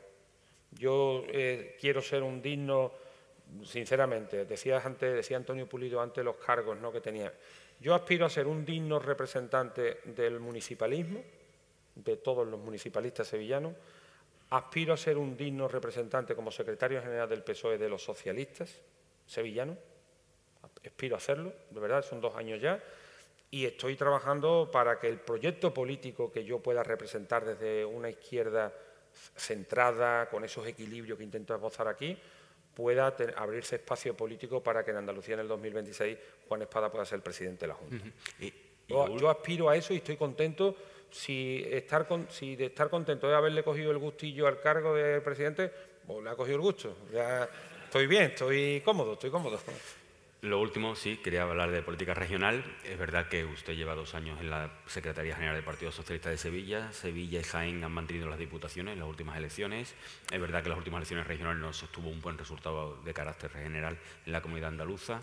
[0.73, 2.93] Yo eh, quiero ser un digno,
[3.65, 6.91] sinceramente, decías antes, decía Antonio Pulido antes los cargos ¿no?
[6.91, 7.33] que tenía.
[7.81, 11.23] Yo aspiro a ser un digno representante del municipalismo,
[11.95, 13.75] de todos los municipalistas sevillanos,
[14.53, 18.83] Aspiro a ser un digno representante como secretario general del PSOE de los socialistas
[19.25, 19.79] sevillanos.
[20.85, 22.79] Aspiro a hacerlo, de verdad, son dos años ya.
[23.53, 28.73] Y estoy trabajando para que el proyecto político que yo pueda representar desde una izquierda
[29.37, 32.19] centrada, con esos equilibrios que intento esbozar aquí,
[32.75, 36.19] pueda abrirse espacio político para que en Andalucía en el 2026
[36.49, 38.07] Juan Espada pueda ser el presidente de la Junta.
[38.89, 40.75] yo aspiro a eso y estoy contento
[41.11, 45.71] si, estar si de estar contento de haberle cogido el gustillo al cargo de presidente,
[46.07, 46.97] pues le ha cogido el gusto.
[47.13, 47.47] Ya
[47.85, 49.61] estoy bien, estoy cómodo, estoy cómodo.
[50.43, 52.65] Lo último, sí, quería hablar de política regional.
[52.83, 56.37] Es verdad que usted lleva dos años en la Secretaría General del Partido Socialista de
[56.37, 56.93] Sevilla.
[56.93, 59.95] Sevilla y Jaén han mantenido las diputaciones en las últimas elecciones.
[60.33, 63.15] Es verdad que en las últimas elecciones regionales no se obtuvo un buen resultado de
[63.15, 63.97] carácter general
[64.27, 65.23] en la comunidad andaluza.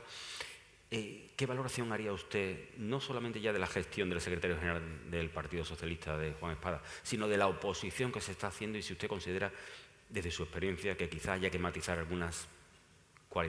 [0.90, 5.30] Eh, ¿Qué valoración haría usted, no solamente ya de la gestión del secretario general del
[5.32, 8.94] Partido Socialista de Juan Espada, sino de la oposición que se está haciendo y si
[8.94, 9.52] usted considera,
[10.08, 12.48] desde su experiencia, que quizá haya que matizar algunas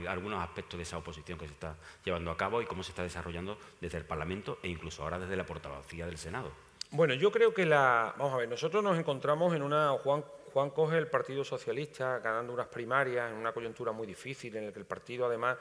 [0.09, 3.02] algunos aspectos de esa oposición que se está llevando a cabo y cómo se está
[3.02, 6.52] desarrollando desde el Parlamento e incluso ahora desde la portavocía del Senado.
[6.93, 8.15] Bueno, yo creo que la...
[8.19, 9.93] Vamos a ver, nosotros nos encontramos en una...
[9.93, 14.66] Juan, Juan coge el Partido Socialista ganando unas primarias en una coyuntura muy difícil en
[14.66, 15.57] la que el partido además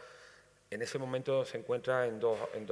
[0.71, 2.65] en ese momento se encuentra en dos, en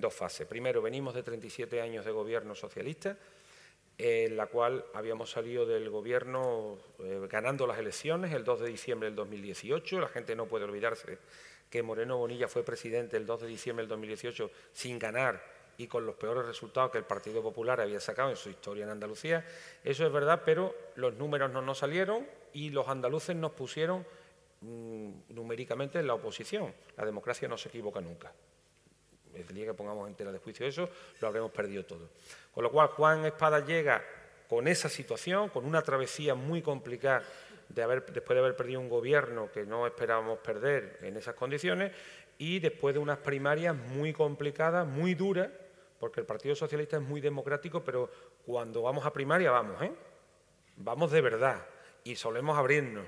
[0.00, 0.46] dos, fases.
[0.46, 3.16] Primero, venimos de 37 años de gobierno socialista,
[3.98, 9.08] en la cual habíamos salido del gobierno eh, ganando las elecciones el 2 de diciembre
[9.08, 10.00] del 2018.
[10.00, 11.18] La gente no puede olvidarse
[11.70, 15.42] que Moreno Bonilla fue presidente el 2 de diciembre del 2018 sin ganar
[15.76, 18.90] y con los peores resultados que el Partido Popular había sacado en su historia en
[18.90, 19.44] Andalucía.
[19.82, 24.06] Eso es verdad, pero los números no nos salieron y los andaluces nos pusieron
[24.64, 26.72] Mm, numéricamente en la oposición.
[26.96, 28.32] La democracia no se equivoca nunca.
[29.34, 30.88] El día que pongamos en tela de juicio eso,
[31.20, 32.08] lo habremos perdido todo.
[32.52, 34.02] Con lo cual, Juan Espada llega
[34.48, 37.22] con esa situación, con una travesía muy complicada
[37.68, 41.92] de haber, después de haber perdido un gobierno que no esperábamos perder en esas condiciones
[42.38, 45.48] y después de unas primarias muy complicadas, muy duras,
[45.98, 48.10] porque el Partido Socialista es muy democrático, pero
[48.44, 49.92] cuando vamos a primaria vamos, ¿eh?
[50.76, 51.64] Vamos de verdad
[52.02, 53.06] y solemos abrirnos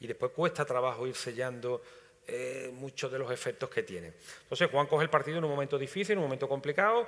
[0.00, 1.82] y después cuesta trabajo ir sellando
[2.26, 4.12] eh, muchos de los efectos que tiene.
[4.42, 7.06] Entonces Juan coge el partido en un momento difícil, en un momento complicado,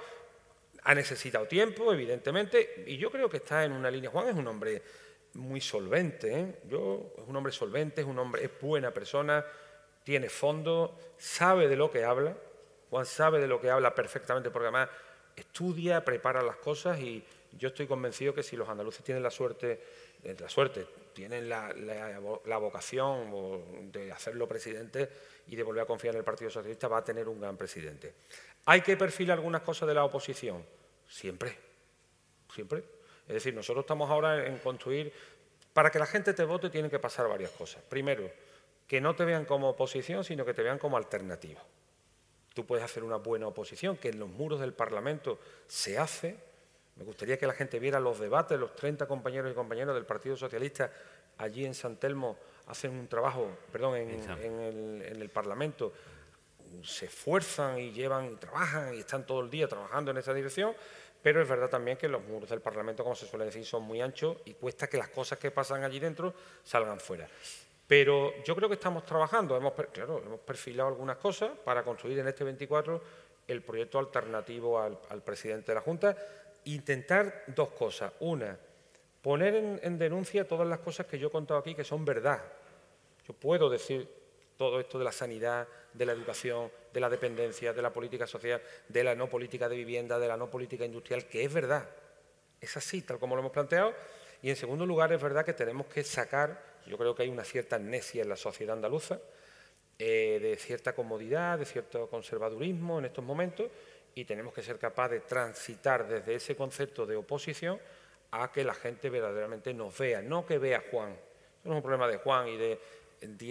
[0.83, 4.11] ha necesitado tiempo, evidentemente, y yo creo que está en una línea.
[4.11, 4.83] Juan es un hombre
[5.35, 6.55] muy solvente, ¿eh?
[6.69, 9.45] yo, es un hombre solvente, es un hombre, es buena persona,
[10.05, 12.37] tiene fondo, sabe de lo que habla,
[12.91, 14.89] Juan sabe de lo que habla perfectamente porque además
[15.35, 19.83] estudia, prepara las cosas y yo estoy convencido que si los andaluces tienen la suerte,
[20.23, 20.87] eh, la suerte,
[21.17, 25.09] tienen la, vocación de hacerlo presidente
[25.47, 28.13] y de volver a confiar en el Partido Socialista, va a tener un gran presidente.
[28.67, 30.63] ¿Hay que perfilar algunas cosas de la oposición?
[31.09, 31.57] Siempre,
[32.55, 32.85] siempre.
[33.27, 35.11] Es decir, nosotros estamos ahora en construir,
[35.73, 37.83] para que la gente te vote tienen que pasar varias cosas.
[37.89, 38.31] Primero,
[38.87, 41.63] que no te vean como oposición, sino que te vean como alternativa.
[42.53, 46.37] Tú puedes hacer una buena oposición, que en los muros del Parlamento se hace,
[46.97, 50.37] me gustaría que la gente viera los debates, los 30 compañeros y compañeras del Partido
[50.37, 50.91] Socialista
[51.39, 55.93] allí en San Telmo hacen un trabajo, perdón, en, el, Parlamento,
[56.83, 60.75] se esfuerzan y llevan y trabajan y están todo el día trabajando en esa dirección,
[61.23, 64.01] pero es verdad también que los muros del Parlamento, como se suele decir, son muy
[64.01, 67.29] anchos y cuesta que las cosas que pasan allí dentro salgan fuera.
[67.87, 72.27] Pero yo creo que estamos trabajando, hemos, claro, hemos perfilado algunas cosas para construir en
[72.27, 73.01] este 24
[73.47, 76.17] el proyecto alternativo al presidente de la Junta,
[76.67, 78.13] intentar dos cosas.
[78.21, 78.59] Una,
[79.23, 82.43] poner en, denuncia todas las cosas que yo he contado aquí que son verdad.
[83.27, 84.09] Yo puedo decir
[84.57, 88.61] todo esto de la sanidad, de la educación, de la dependencia, de la política social,
[88.89, 91.89] de la no política de vivienda, de la no política industrial, que es verdad.
[92.61, 93.95] Es así, tal como lo hemos planteado.
[94.43, 97.45] Y en segundo lugar, es verdad que tenemos que sacar, yo creo que hay una
[97.45, 99.19] cierta amnesia en la sociedad andaluza,
[99.99, 103.71] eh, de cierta comodidad, de cierto conservadurismo en estos momentos,
[104.17, 107.79] y tenemos que ser capaces de transitar desde ese concepto de oposición
[108.31, 111.15] a que la gente verdaderamente nos vea, no que vea a Juan.
[111.65, 112.79] no es un problema de Juan y de
[113.21, 113.51] 10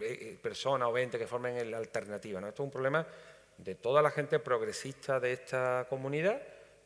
[0.00, 2.38] eh, personas o 20 que formen la alternativa.
[2.38, 3.04] Esto es un problema
[3.58, 6.40] de toda la gente progresista de esta comunidad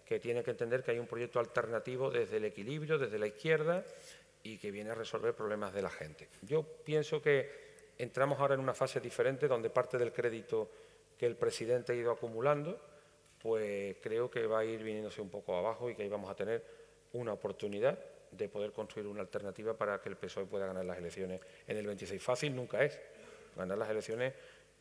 [0.06, 3.84] que tiene que entender que hay un proyecto alternativo desde el equilibrio, desde la izquierda
[4.42, 6.26] y que viene a resolver problemas de la gente.
[6.40, 10.70] Yo pienso que entramos ahora en una fase diferente donde parte del crédito
[11.18, 12.80] que el presidente ha ido acumulando,
[13.42, 16.34] pues creo que va a ir viniéndose un poco abajo y que ahí vamos a
[16.34, 16.64] tener
[17.12, 17.98] una oportunidad
[18.30, 21.86] de poder construir una alternativa para que el PSOE pueda ganar las elecciones en el
[21.86, 22.22] 26.
[22.22, 22.98] Fácil nunca es.
[23.56, 24.34] Ganar las elecciones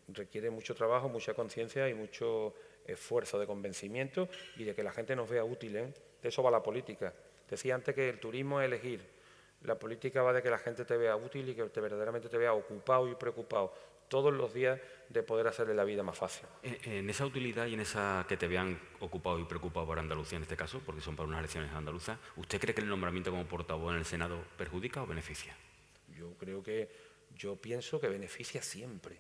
[0.10, 2.54] requiere mucho trabajo, mucha conciencia y mucho
[2.86, 4.28] esfuerzo de convencimiento
[4.58, 5.90] y de que la gente nos vea útiles.
[5.90, 5.94] ¿eh?
[6.22, 7.14] De eso va la política.
[7.50, 9.02] Decía antes que el turismo es elegir.
[9.64, 12.38] La política va de que la gente te vea útil y que te verdaderamente te
[12.38, 13.74] vea ocupado y preocupado
[14.10, 16.46] todos los días de poder hacerle la vida más fácil.
[16.64, 20.44] En, esa utilidad y en esa que te vean ocupado y preocupado por Andalucía en
[20.44, 23.94] este caso, porque son para unas elecciones andaluzas, ¿usted cree que el nombramiento como portavoz
[23.94, 25.56] en el Senado perjudica o beneficia?
[26.16, 26.90] Yo creo que,
[27.36, 29.18] yo pienso que beneficia siempre,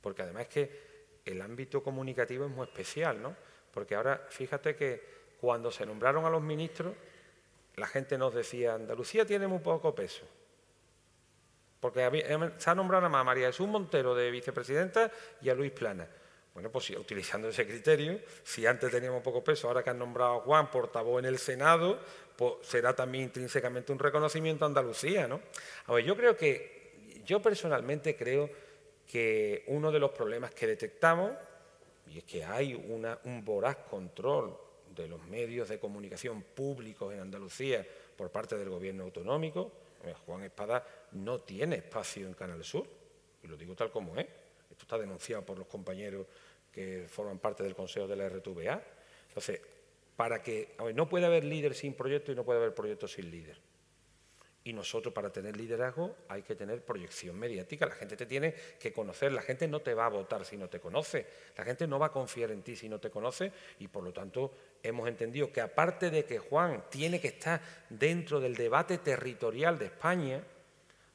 [0.00, 0.90] porque además es que
[1.24, 3.36] el ámbito comunicativo es muy especial, ¿no?
[3.72, 5.02] Porque ahora, fíjate que
[5.40, 6.94] cuando se nombraron a los ministros,
[7.76, 10.26] la gente nos decía, Andalucía tiene muy poco peso.
[11.80, 12.00] Porque
[12.58, 16.06] se ha nombrado a María Jesús Montero de vicepresidenta y a Luis Plana.
[16.52, 20.40] Bueno, pues utilizando ese criterio, si antes teníamos poco peso, ahora que han nombrado a
[20.40, 21.98] Juan portavoz en el Senado,
[22.36, 25.40] pues será también intrínsecamente un reconocimiento a Andalucía, ¿no?
[25.86, 28.50] A ver, yo creo que, yo personalmente creo
[29.06, 31.32] que uno de los problemas que detectamos,
[32.08, 34.58] y es que hay un voraz control
[34.94, 37.86] de los medios de comunicación públicos en Andalucía
[38.16, 39.72] por parte del gobierno autonómico.
[40.04, 42.86] Eh, Juan Espada no tiene espacio en Canal Sur,
[43.42, 44.26] y lo digo tal como es.
[44.70, 46.26] Esto está denunciado por los compañeros
[46.70, 48.82] que forman parte del Consejo de la RTVA.
[49.28, 49.60] Entonces,
[50.16, 53.60] para que no puede haber líder sin proyecto y no puede haber proyecto sin líder.
[54.62, 57.86] Y nosotros para tener liderazgo hay que tener proyección mediática.
[57.86, 59.32] La gente te tiene que conocer.
[59.32, 61.26] La gente no te va a votar si no te conoce.
[61.56, 63.50] La gente no va a confiar en ti si no te conoce.
[63.78, 64.52] Y por lo tanto
[64.82, 69.86] hemos entendido que aparte de que Juan tiene que estar dentro del debate territorial de
[69.86, 70.42] España,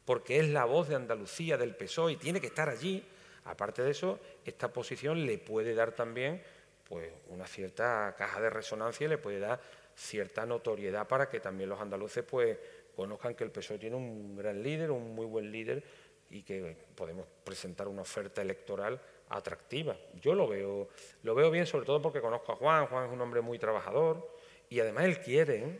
[0.05, 3.03] porque es la voz de Andalucía, del PSOE, y tiene que estar allí,
[3.45, 6.41] aparte de eso, esta posición le puede dar también
[6.87, 9.59] pues, una cierta caja de resonancia y le puede dar
[9.95, 12.57] cierta notoriedad para que también los andaluces pues,
[12.95, 15.83] conozcan que el PSOE tiene un gran líder, un muy buen líder
[16.29, 18.99] y que podemos presentar una oferta electoral
[19.29, 19.97] atractiva.
[20.21, 20.89] Yo lo veo,
[21.23, 22.87] lo veo bien, sobre todo porque conozco a Juan.
[22.87, 24.29] Juan es un hombre muy trabajador
[24.69, 25.57] y además él quiere.
[25.57, 25.79] ¿eh?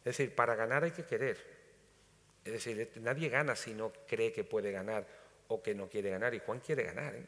[0.00, 1.38] Es decir, para ganar hay que querer.
[2.44, 5.06] Es decir, nadie gana si no cree que puede ganar
[5.48, 6.34] o que no quiere ganar.
[6.34, 7.14] Y Juan quiere ganar.
[7.14, 7.26] ¿eh?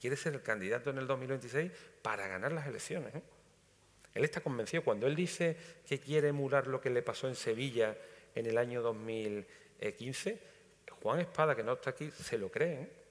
[0.00, 3.14] Quiere ser el candidato en el 2026 para ganar las elecciones.
[3.14, 3.22] ¿eh?
[4.14, 4.82] Él está convencido.
[4.82, 5.56] Cuando él dice
[5.86, 7.96] que quiere emular lo que le pasó en Sevilla
[8.34, 10.38] en el año 2015,
[11.02, 13.05] Juan Espada, que no está aquí, se lo cree.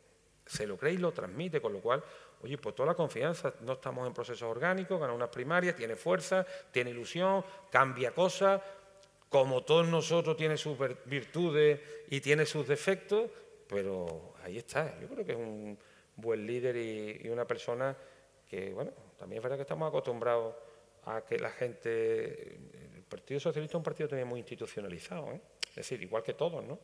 [0.45, 2.03] Se lo cree y lo transmite, con lo cual,
[2.43, 6.45] oye, pues toda la confianza, no estamos en procesos orgánicos, gana unas primarias, tiene fuerza,
[6.71, 8.61] tiene ilusión, cambia cosas,
[9.29, 13.29] como todos nosotros tiene sus virtudes y tiene sus defectos,
[13.67, 14.99] pero ahí está.
[14.99, 15.77] Yo creo que es un
[16.15, 17.95] buen líder y, y una persona
[18.47, 20.55] que, bueno, también es verdad que estamos acostumbrados
[21.05, 22.57] a que la gente...
[22.95, 25.41] El Partido Socialista es un partido también muy institucionalizado, ¿eh?
[25.69, 26.79] es decir, igual que todos, ¿no?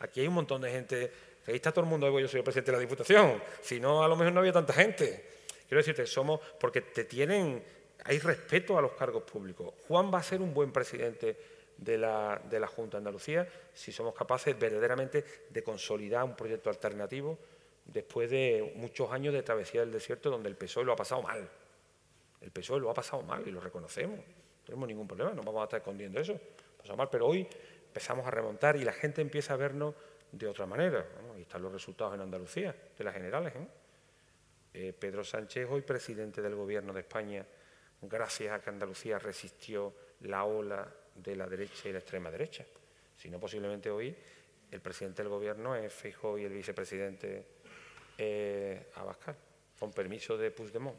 [0.00, 1.12] Aquí hay un montón de gente,
[1.46, 4.08] ahí está todo el mundo, yo soy el presidente de la Diputación, si no, a
[4.08, 5.36] lo mejor no había tanta gente.
[5.68, 7.62] Quiero decirte, somos, porque te tienen,
[8.04, 9.74] hay respeto a los cargos públicos.
[9.88, 11.36] Juan va a ser un buen presidente
[11.76, 16.70] de la, de la Junta de Andalucía si somos capaces verdaderamente de consolidar un proyecto
[16.70, 17.38] alternativo
[17.84, 21.48] después de muchos años de travesía del desierto donde el PSOE lo ha pasado mal.
[22.40, 24.18] El PSOE lo ha pasado mal y lo reconocemos.
[24.18, 26.38] No tenemos ningún problema, no vamos a estar escondiendo eso.
[26.76, 27.46] Pasado mal, pero hoy
[27.86, 29.94] empezamos a remontar y la gente empieza a vernos
[30.32, 31.06] de otra manera.
[31.46, 33.54] Están los resultados en Andalucía, de las generales.
[33.54, 33.68] ¿eh?
[34.74, 37.46] Eh, Pedro Sánchez, hoy presidente del Gobierno de España,
[38.02, 42.66] gracias a que Andalucía resistió la ola de la derecha y la extrema derecha.
[43.16, 44.14] Si no, posiblemente hoy
[44.72, 47.46] el presidente del Gobierno es Feijóo y el vicepresidente
[48.18, 49.36] eh, Abascal,
[49.78, 50.98] con permiso de Puigdemont.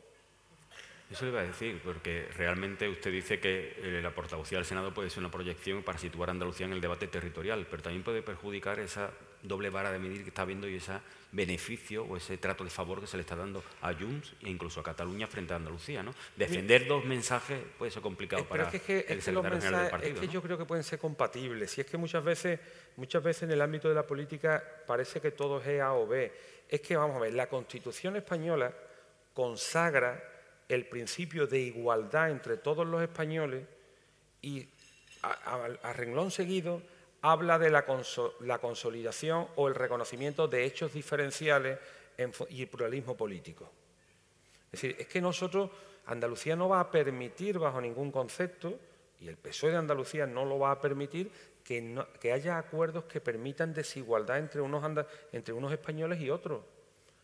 [1.12, 4.94] Eso le iba a decir, porque realmente usted dice que eh, la portavocía del Senado
[4.94, 8.22] puede ser una proyección para situar a Andalucía en el debate territorial, pero también puede
[8.22, 9.12] perjudicar esa
[9.44, 11.00] doble vara de medir que está viendo y ese
[11.32, 14.80] beneficio o ese trato de favor que se le está dando a Junts e incluso
[14.80, 16.04] a Cataluña frente a Andalucía.
[16.04, 16.14] ¿no?
[16.36, 20.14] Defender dos mensajes puede ser complicado para es que, el secretario general del partido.
[20.14, 21.78] Es que yo creo que pueden ser compatibles.
[21.78, 22.60] Y es que muchas veces,
[22.96, 26.32] muchas veces en el ámbito de la política parece que todo es A o B.
[26.70, 28.74] Es que, vamos a ver, la Constitución española
[29.34, 30.24] consagra
[30.68, 33.64] el principio de igualdad entre todos los españoles
[34.42, 34.68] y
[35.22, 36.82] a, renglón seguido
[37.32, 41.80] habla de la, consolidación o el reconocimiento de hechos diferenciales
[42.50, 43.72] y el pluralismo político.
[44.66, 45.70] Es decir, es que nosotros,
[46.08, 48.80] Andalucía no va a permitir bajo ningún concepto,
[49.20, 51.32] y el PSOE de Andalucía no lo va a permitir,
[51.64, 54.84] que, que haya acuerdos que permitan desigualdad entre unos,
[55.32, 56.62] entre unos españoles y otros.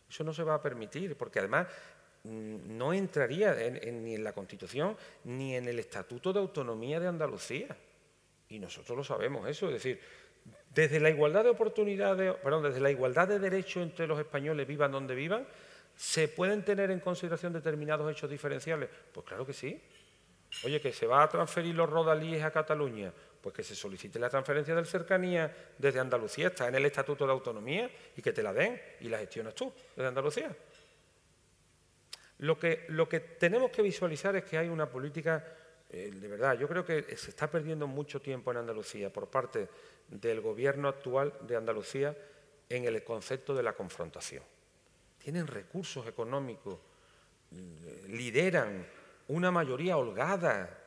[0.09, 1.67] Eso no se va a permitir, porque además
[2.23, 7.75] Mm, no entraría ni en la Constitución ni en el Estatuto de Autonomía de Andalucía.
[8.53, 9.99] Y nosotros lo sabemos eso, es decir,
[10.75, 14.91] desde la igualdad de oportunidades, perdón, desde la igualdad de derechos entre los españoles, vivan
[14.91, 15.47] donde vivan,
[15.95, 18.89] ¿se pueden tener en consideración determinados hechos diferenciales?
[19.11, 19.81] Pues claro que sí.
[20.65, 23.11] Oye, que se va a transferir los rodalíes a Cataluña,
[23.41, 27.31] pues que se solicite la transferencia del cercanía desde Andalucía, está en el Estatuto de
[27.31, 30.55] Autonomía y que te la den y la gestionas tú desde Andalucía.
[32.37, 35.43] Lo que, lo que tenemos que visualizar es que hay una política,
[35.93, 39.69] eh, de verdad, yo creo que se está perdiendo mucho tiempo en Andalucía por parte
[40.07, 42.17] del gobierno actual de Andalucía
[42.67, 44.43] en el concepto de la confrontación.
[45.19, 46.79] Tienen recursos económicos,
[47.51, 48.87] mm, lideran
[49.27, 50.82] una mayoría holgada,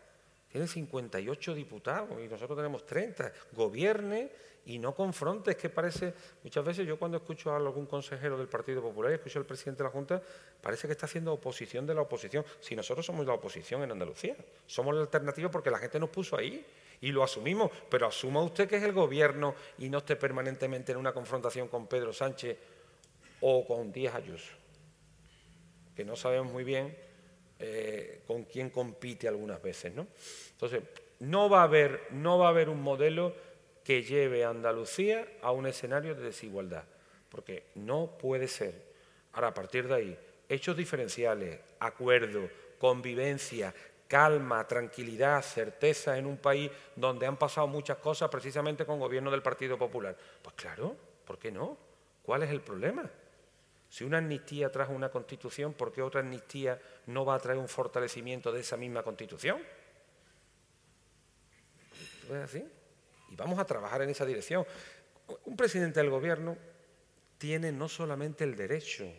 [0.48, 3.32] tienen 58 diputados y nosotros tenemos 30.
[3.52, 4.30] Gobierne
[4.66, 5.52] y no confronte.
[5.52, 6.12] Es que parece,
[6.42, 9.82] muchas veces yo cuando escucho a algún consejero del Partido Popular y escucho al presidente
[9.82, 10.22] de la Junta,
[10.60, 12.44] parece que está haciendo oposición de la oposición.
[12.60, 14.36] Si nosotros somos la oposición en Andalucía,
[14.66, 16.64] somos la alternativa porque la gente nos puso ahí
[17.00, 20.98] y lo asumimos, pero asuma usted que es el gobierno y no esté permanentemente en
[20.98, 22.56] una confrontación con Pedro Sánchez
[23.40, 24.52] o con Díaz Ayuso,
[25.94, 26.96] que no sabemos muy bien
[27.58, 29.94] eh, con quién compite algunas veces.
[29.94, 30.06] ¿no?
[30.52, 30.82] Entonces,
[31.20, 33.34] no va, a haber, no va a haber un modelo
[33.82, 36.84] que lleve a Andalucía a un escenario de desigualdad,
[37.28, 38.74] porque no puede ser.
[39.32, 40.18] Ahora, a partir de ahí,
[40.48, 43.72] hechos diferenciales, acuerdo, convivencia,
[44.08, 49.42] calma, tranquilidad, certeza en un país donde han pasado muchas cosas precisamente con gobierno del
[49.42, 50.16] Partido Popular.
[50.42, 51.76] Pues claro, ¿por qué no?
[52.22, 53.08] ¿Cuál es el problema?
[53.96, 57.66] Si una amnistía trajo una constitución, ¿por qué otra amnistía no va a traer un
[57.66, 59.58] fortalecimiento de esa misma constitución?
[62.26, 62.62] ¿Es así?
[63.30, 64.66] Y vamos a trabajar en esa dirección.
[65.46, 66.58] Un presidente del gobierno
[67.38, 69.10] tiene no solamente el derecho,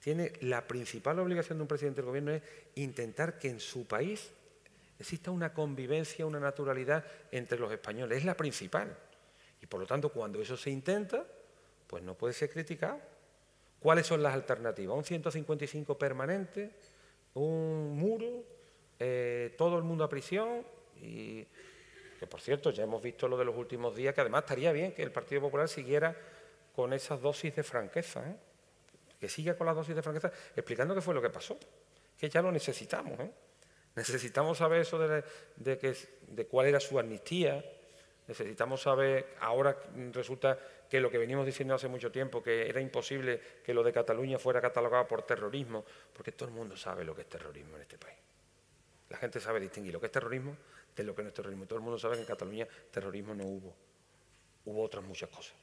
[0.00, 2.42] tiene la principal obligación de un presidente del gobierno es
[2.76, 4.30] intentar que en su país
[4.98, 8.16] exista una convivencia, una naturalidad entre los españoles.
[8.16, 8.96] Es la principal.
[9.60, 11.22] Y por lo tanto, cuando eso se intenta,
[11.86, 12.98] pues no puede ser criticado.
[13.86, 14.96] ¿Cuáles son las alternativas?
[14.96, 16.72] Un 155 permanente,
[17.34, 18.42] un muro,
[18.98, 20.66] eh, todo el mundo a prisión
[21.00, 21.46] y
[22.18, 24.90] que por cierto ya hemos visto lo de los últimos días, que además estaría bien
[24.90, 26.16] que el Partido Popular siguiera
[26.74, 28.36] con esas dosis de franqueza, ¿eh?
[29.20, 31.56] que siga con las dosis de franqueza, explicando qué fue lo que pasó,
[32.18, 33.20] que ya lo necesitamos.
[33.20, 33.30] ¿eh?
[33.94, 35.22] Necesitamos saber eso de,
[35.54, 37.64] de cuál era su amnistía,
[38.26, 39.76] necesitamos saber, ahora
[40.12, 40.58] resulta
[40.88, 44.38] que lo que venimos diciendo hace mucho tiempo, que era imposible que lo de Cataluña
[44.38, 47.98] fuera catalogado por terrorismo, porque todo el mundo sabe lo que es terrorismo en este
[47.98, 48.16] país.
[49.08, 50.56] La gente sabe distinguir lo que es terrorismo
[50.96, 51.66] de lo que no es terrorismo.
[51.66, 53.74] Todo el mundo sabe que en Cataluña terrorismo no hubo.
[54.64, 55.54] Hubo otras muchas cosas.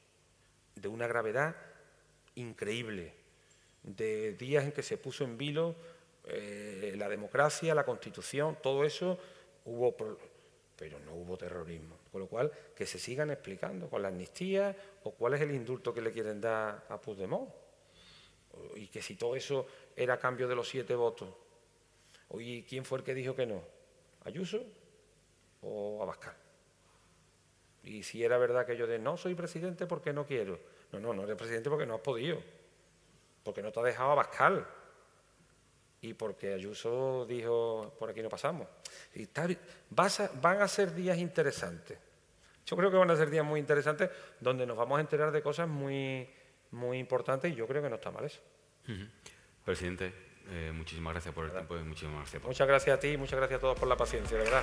[0.74, 1.56] De una gravedad
[2.36, 3.12] increíble.
[3.82, 5.74] De días en que se puso en vilo
[6.26, 9.18] eh, la democracia, la constitución, todo eso
[9.66, 9.94] hubo,
[10.76, 11.98] pero no hubo terrorismo.
[12.14, 15.92] Con lo cual, que se sigan explicando con la amnistía o cuál es el indulto
[15.92, 17.50] que le quieren dar a Puigdemont.
[18.76, 19.66] Y que si todo eso
[19.96, 21.28] era a cambio de los siete votos.
[22.28, 23.60] Oye, ¿quién fue el que dijo que no?
[24.22, 24.64] ¿Ayuso?
[25.62, 26.36] o Abascal.
[27.82, 30.60] Y si era verdad que yo de no soy presidente porque no quiero.
[30.92, 32.38] No, no, no eres presidente porque no has podido.
[33.42, 34.64] Porque no te ha dejado Abascal.
[36.04, 38.68] Y porque Ayuso dijo, por aquí no pasamos.
[39.14, 39.26] Y
[39.94, 41.98] van a ser días interesantes.
[42.66, 45.40] Yo creo que van a ser días muy interesantes donde nos vamos a enterar de
[45.40, 46.28] cosas muy,
[46.72, 48.42] muy importantes y yo creo que no está mal eso.
[49.64, 50.12] Presidente,
[50.50, 52.50] eh, muchísimas gracias por el tiempo y muchísimas gracias por...
[52.50, 54.62] Muchas gracias a ti y muchas gracias a todos por la paciencia, de verdad.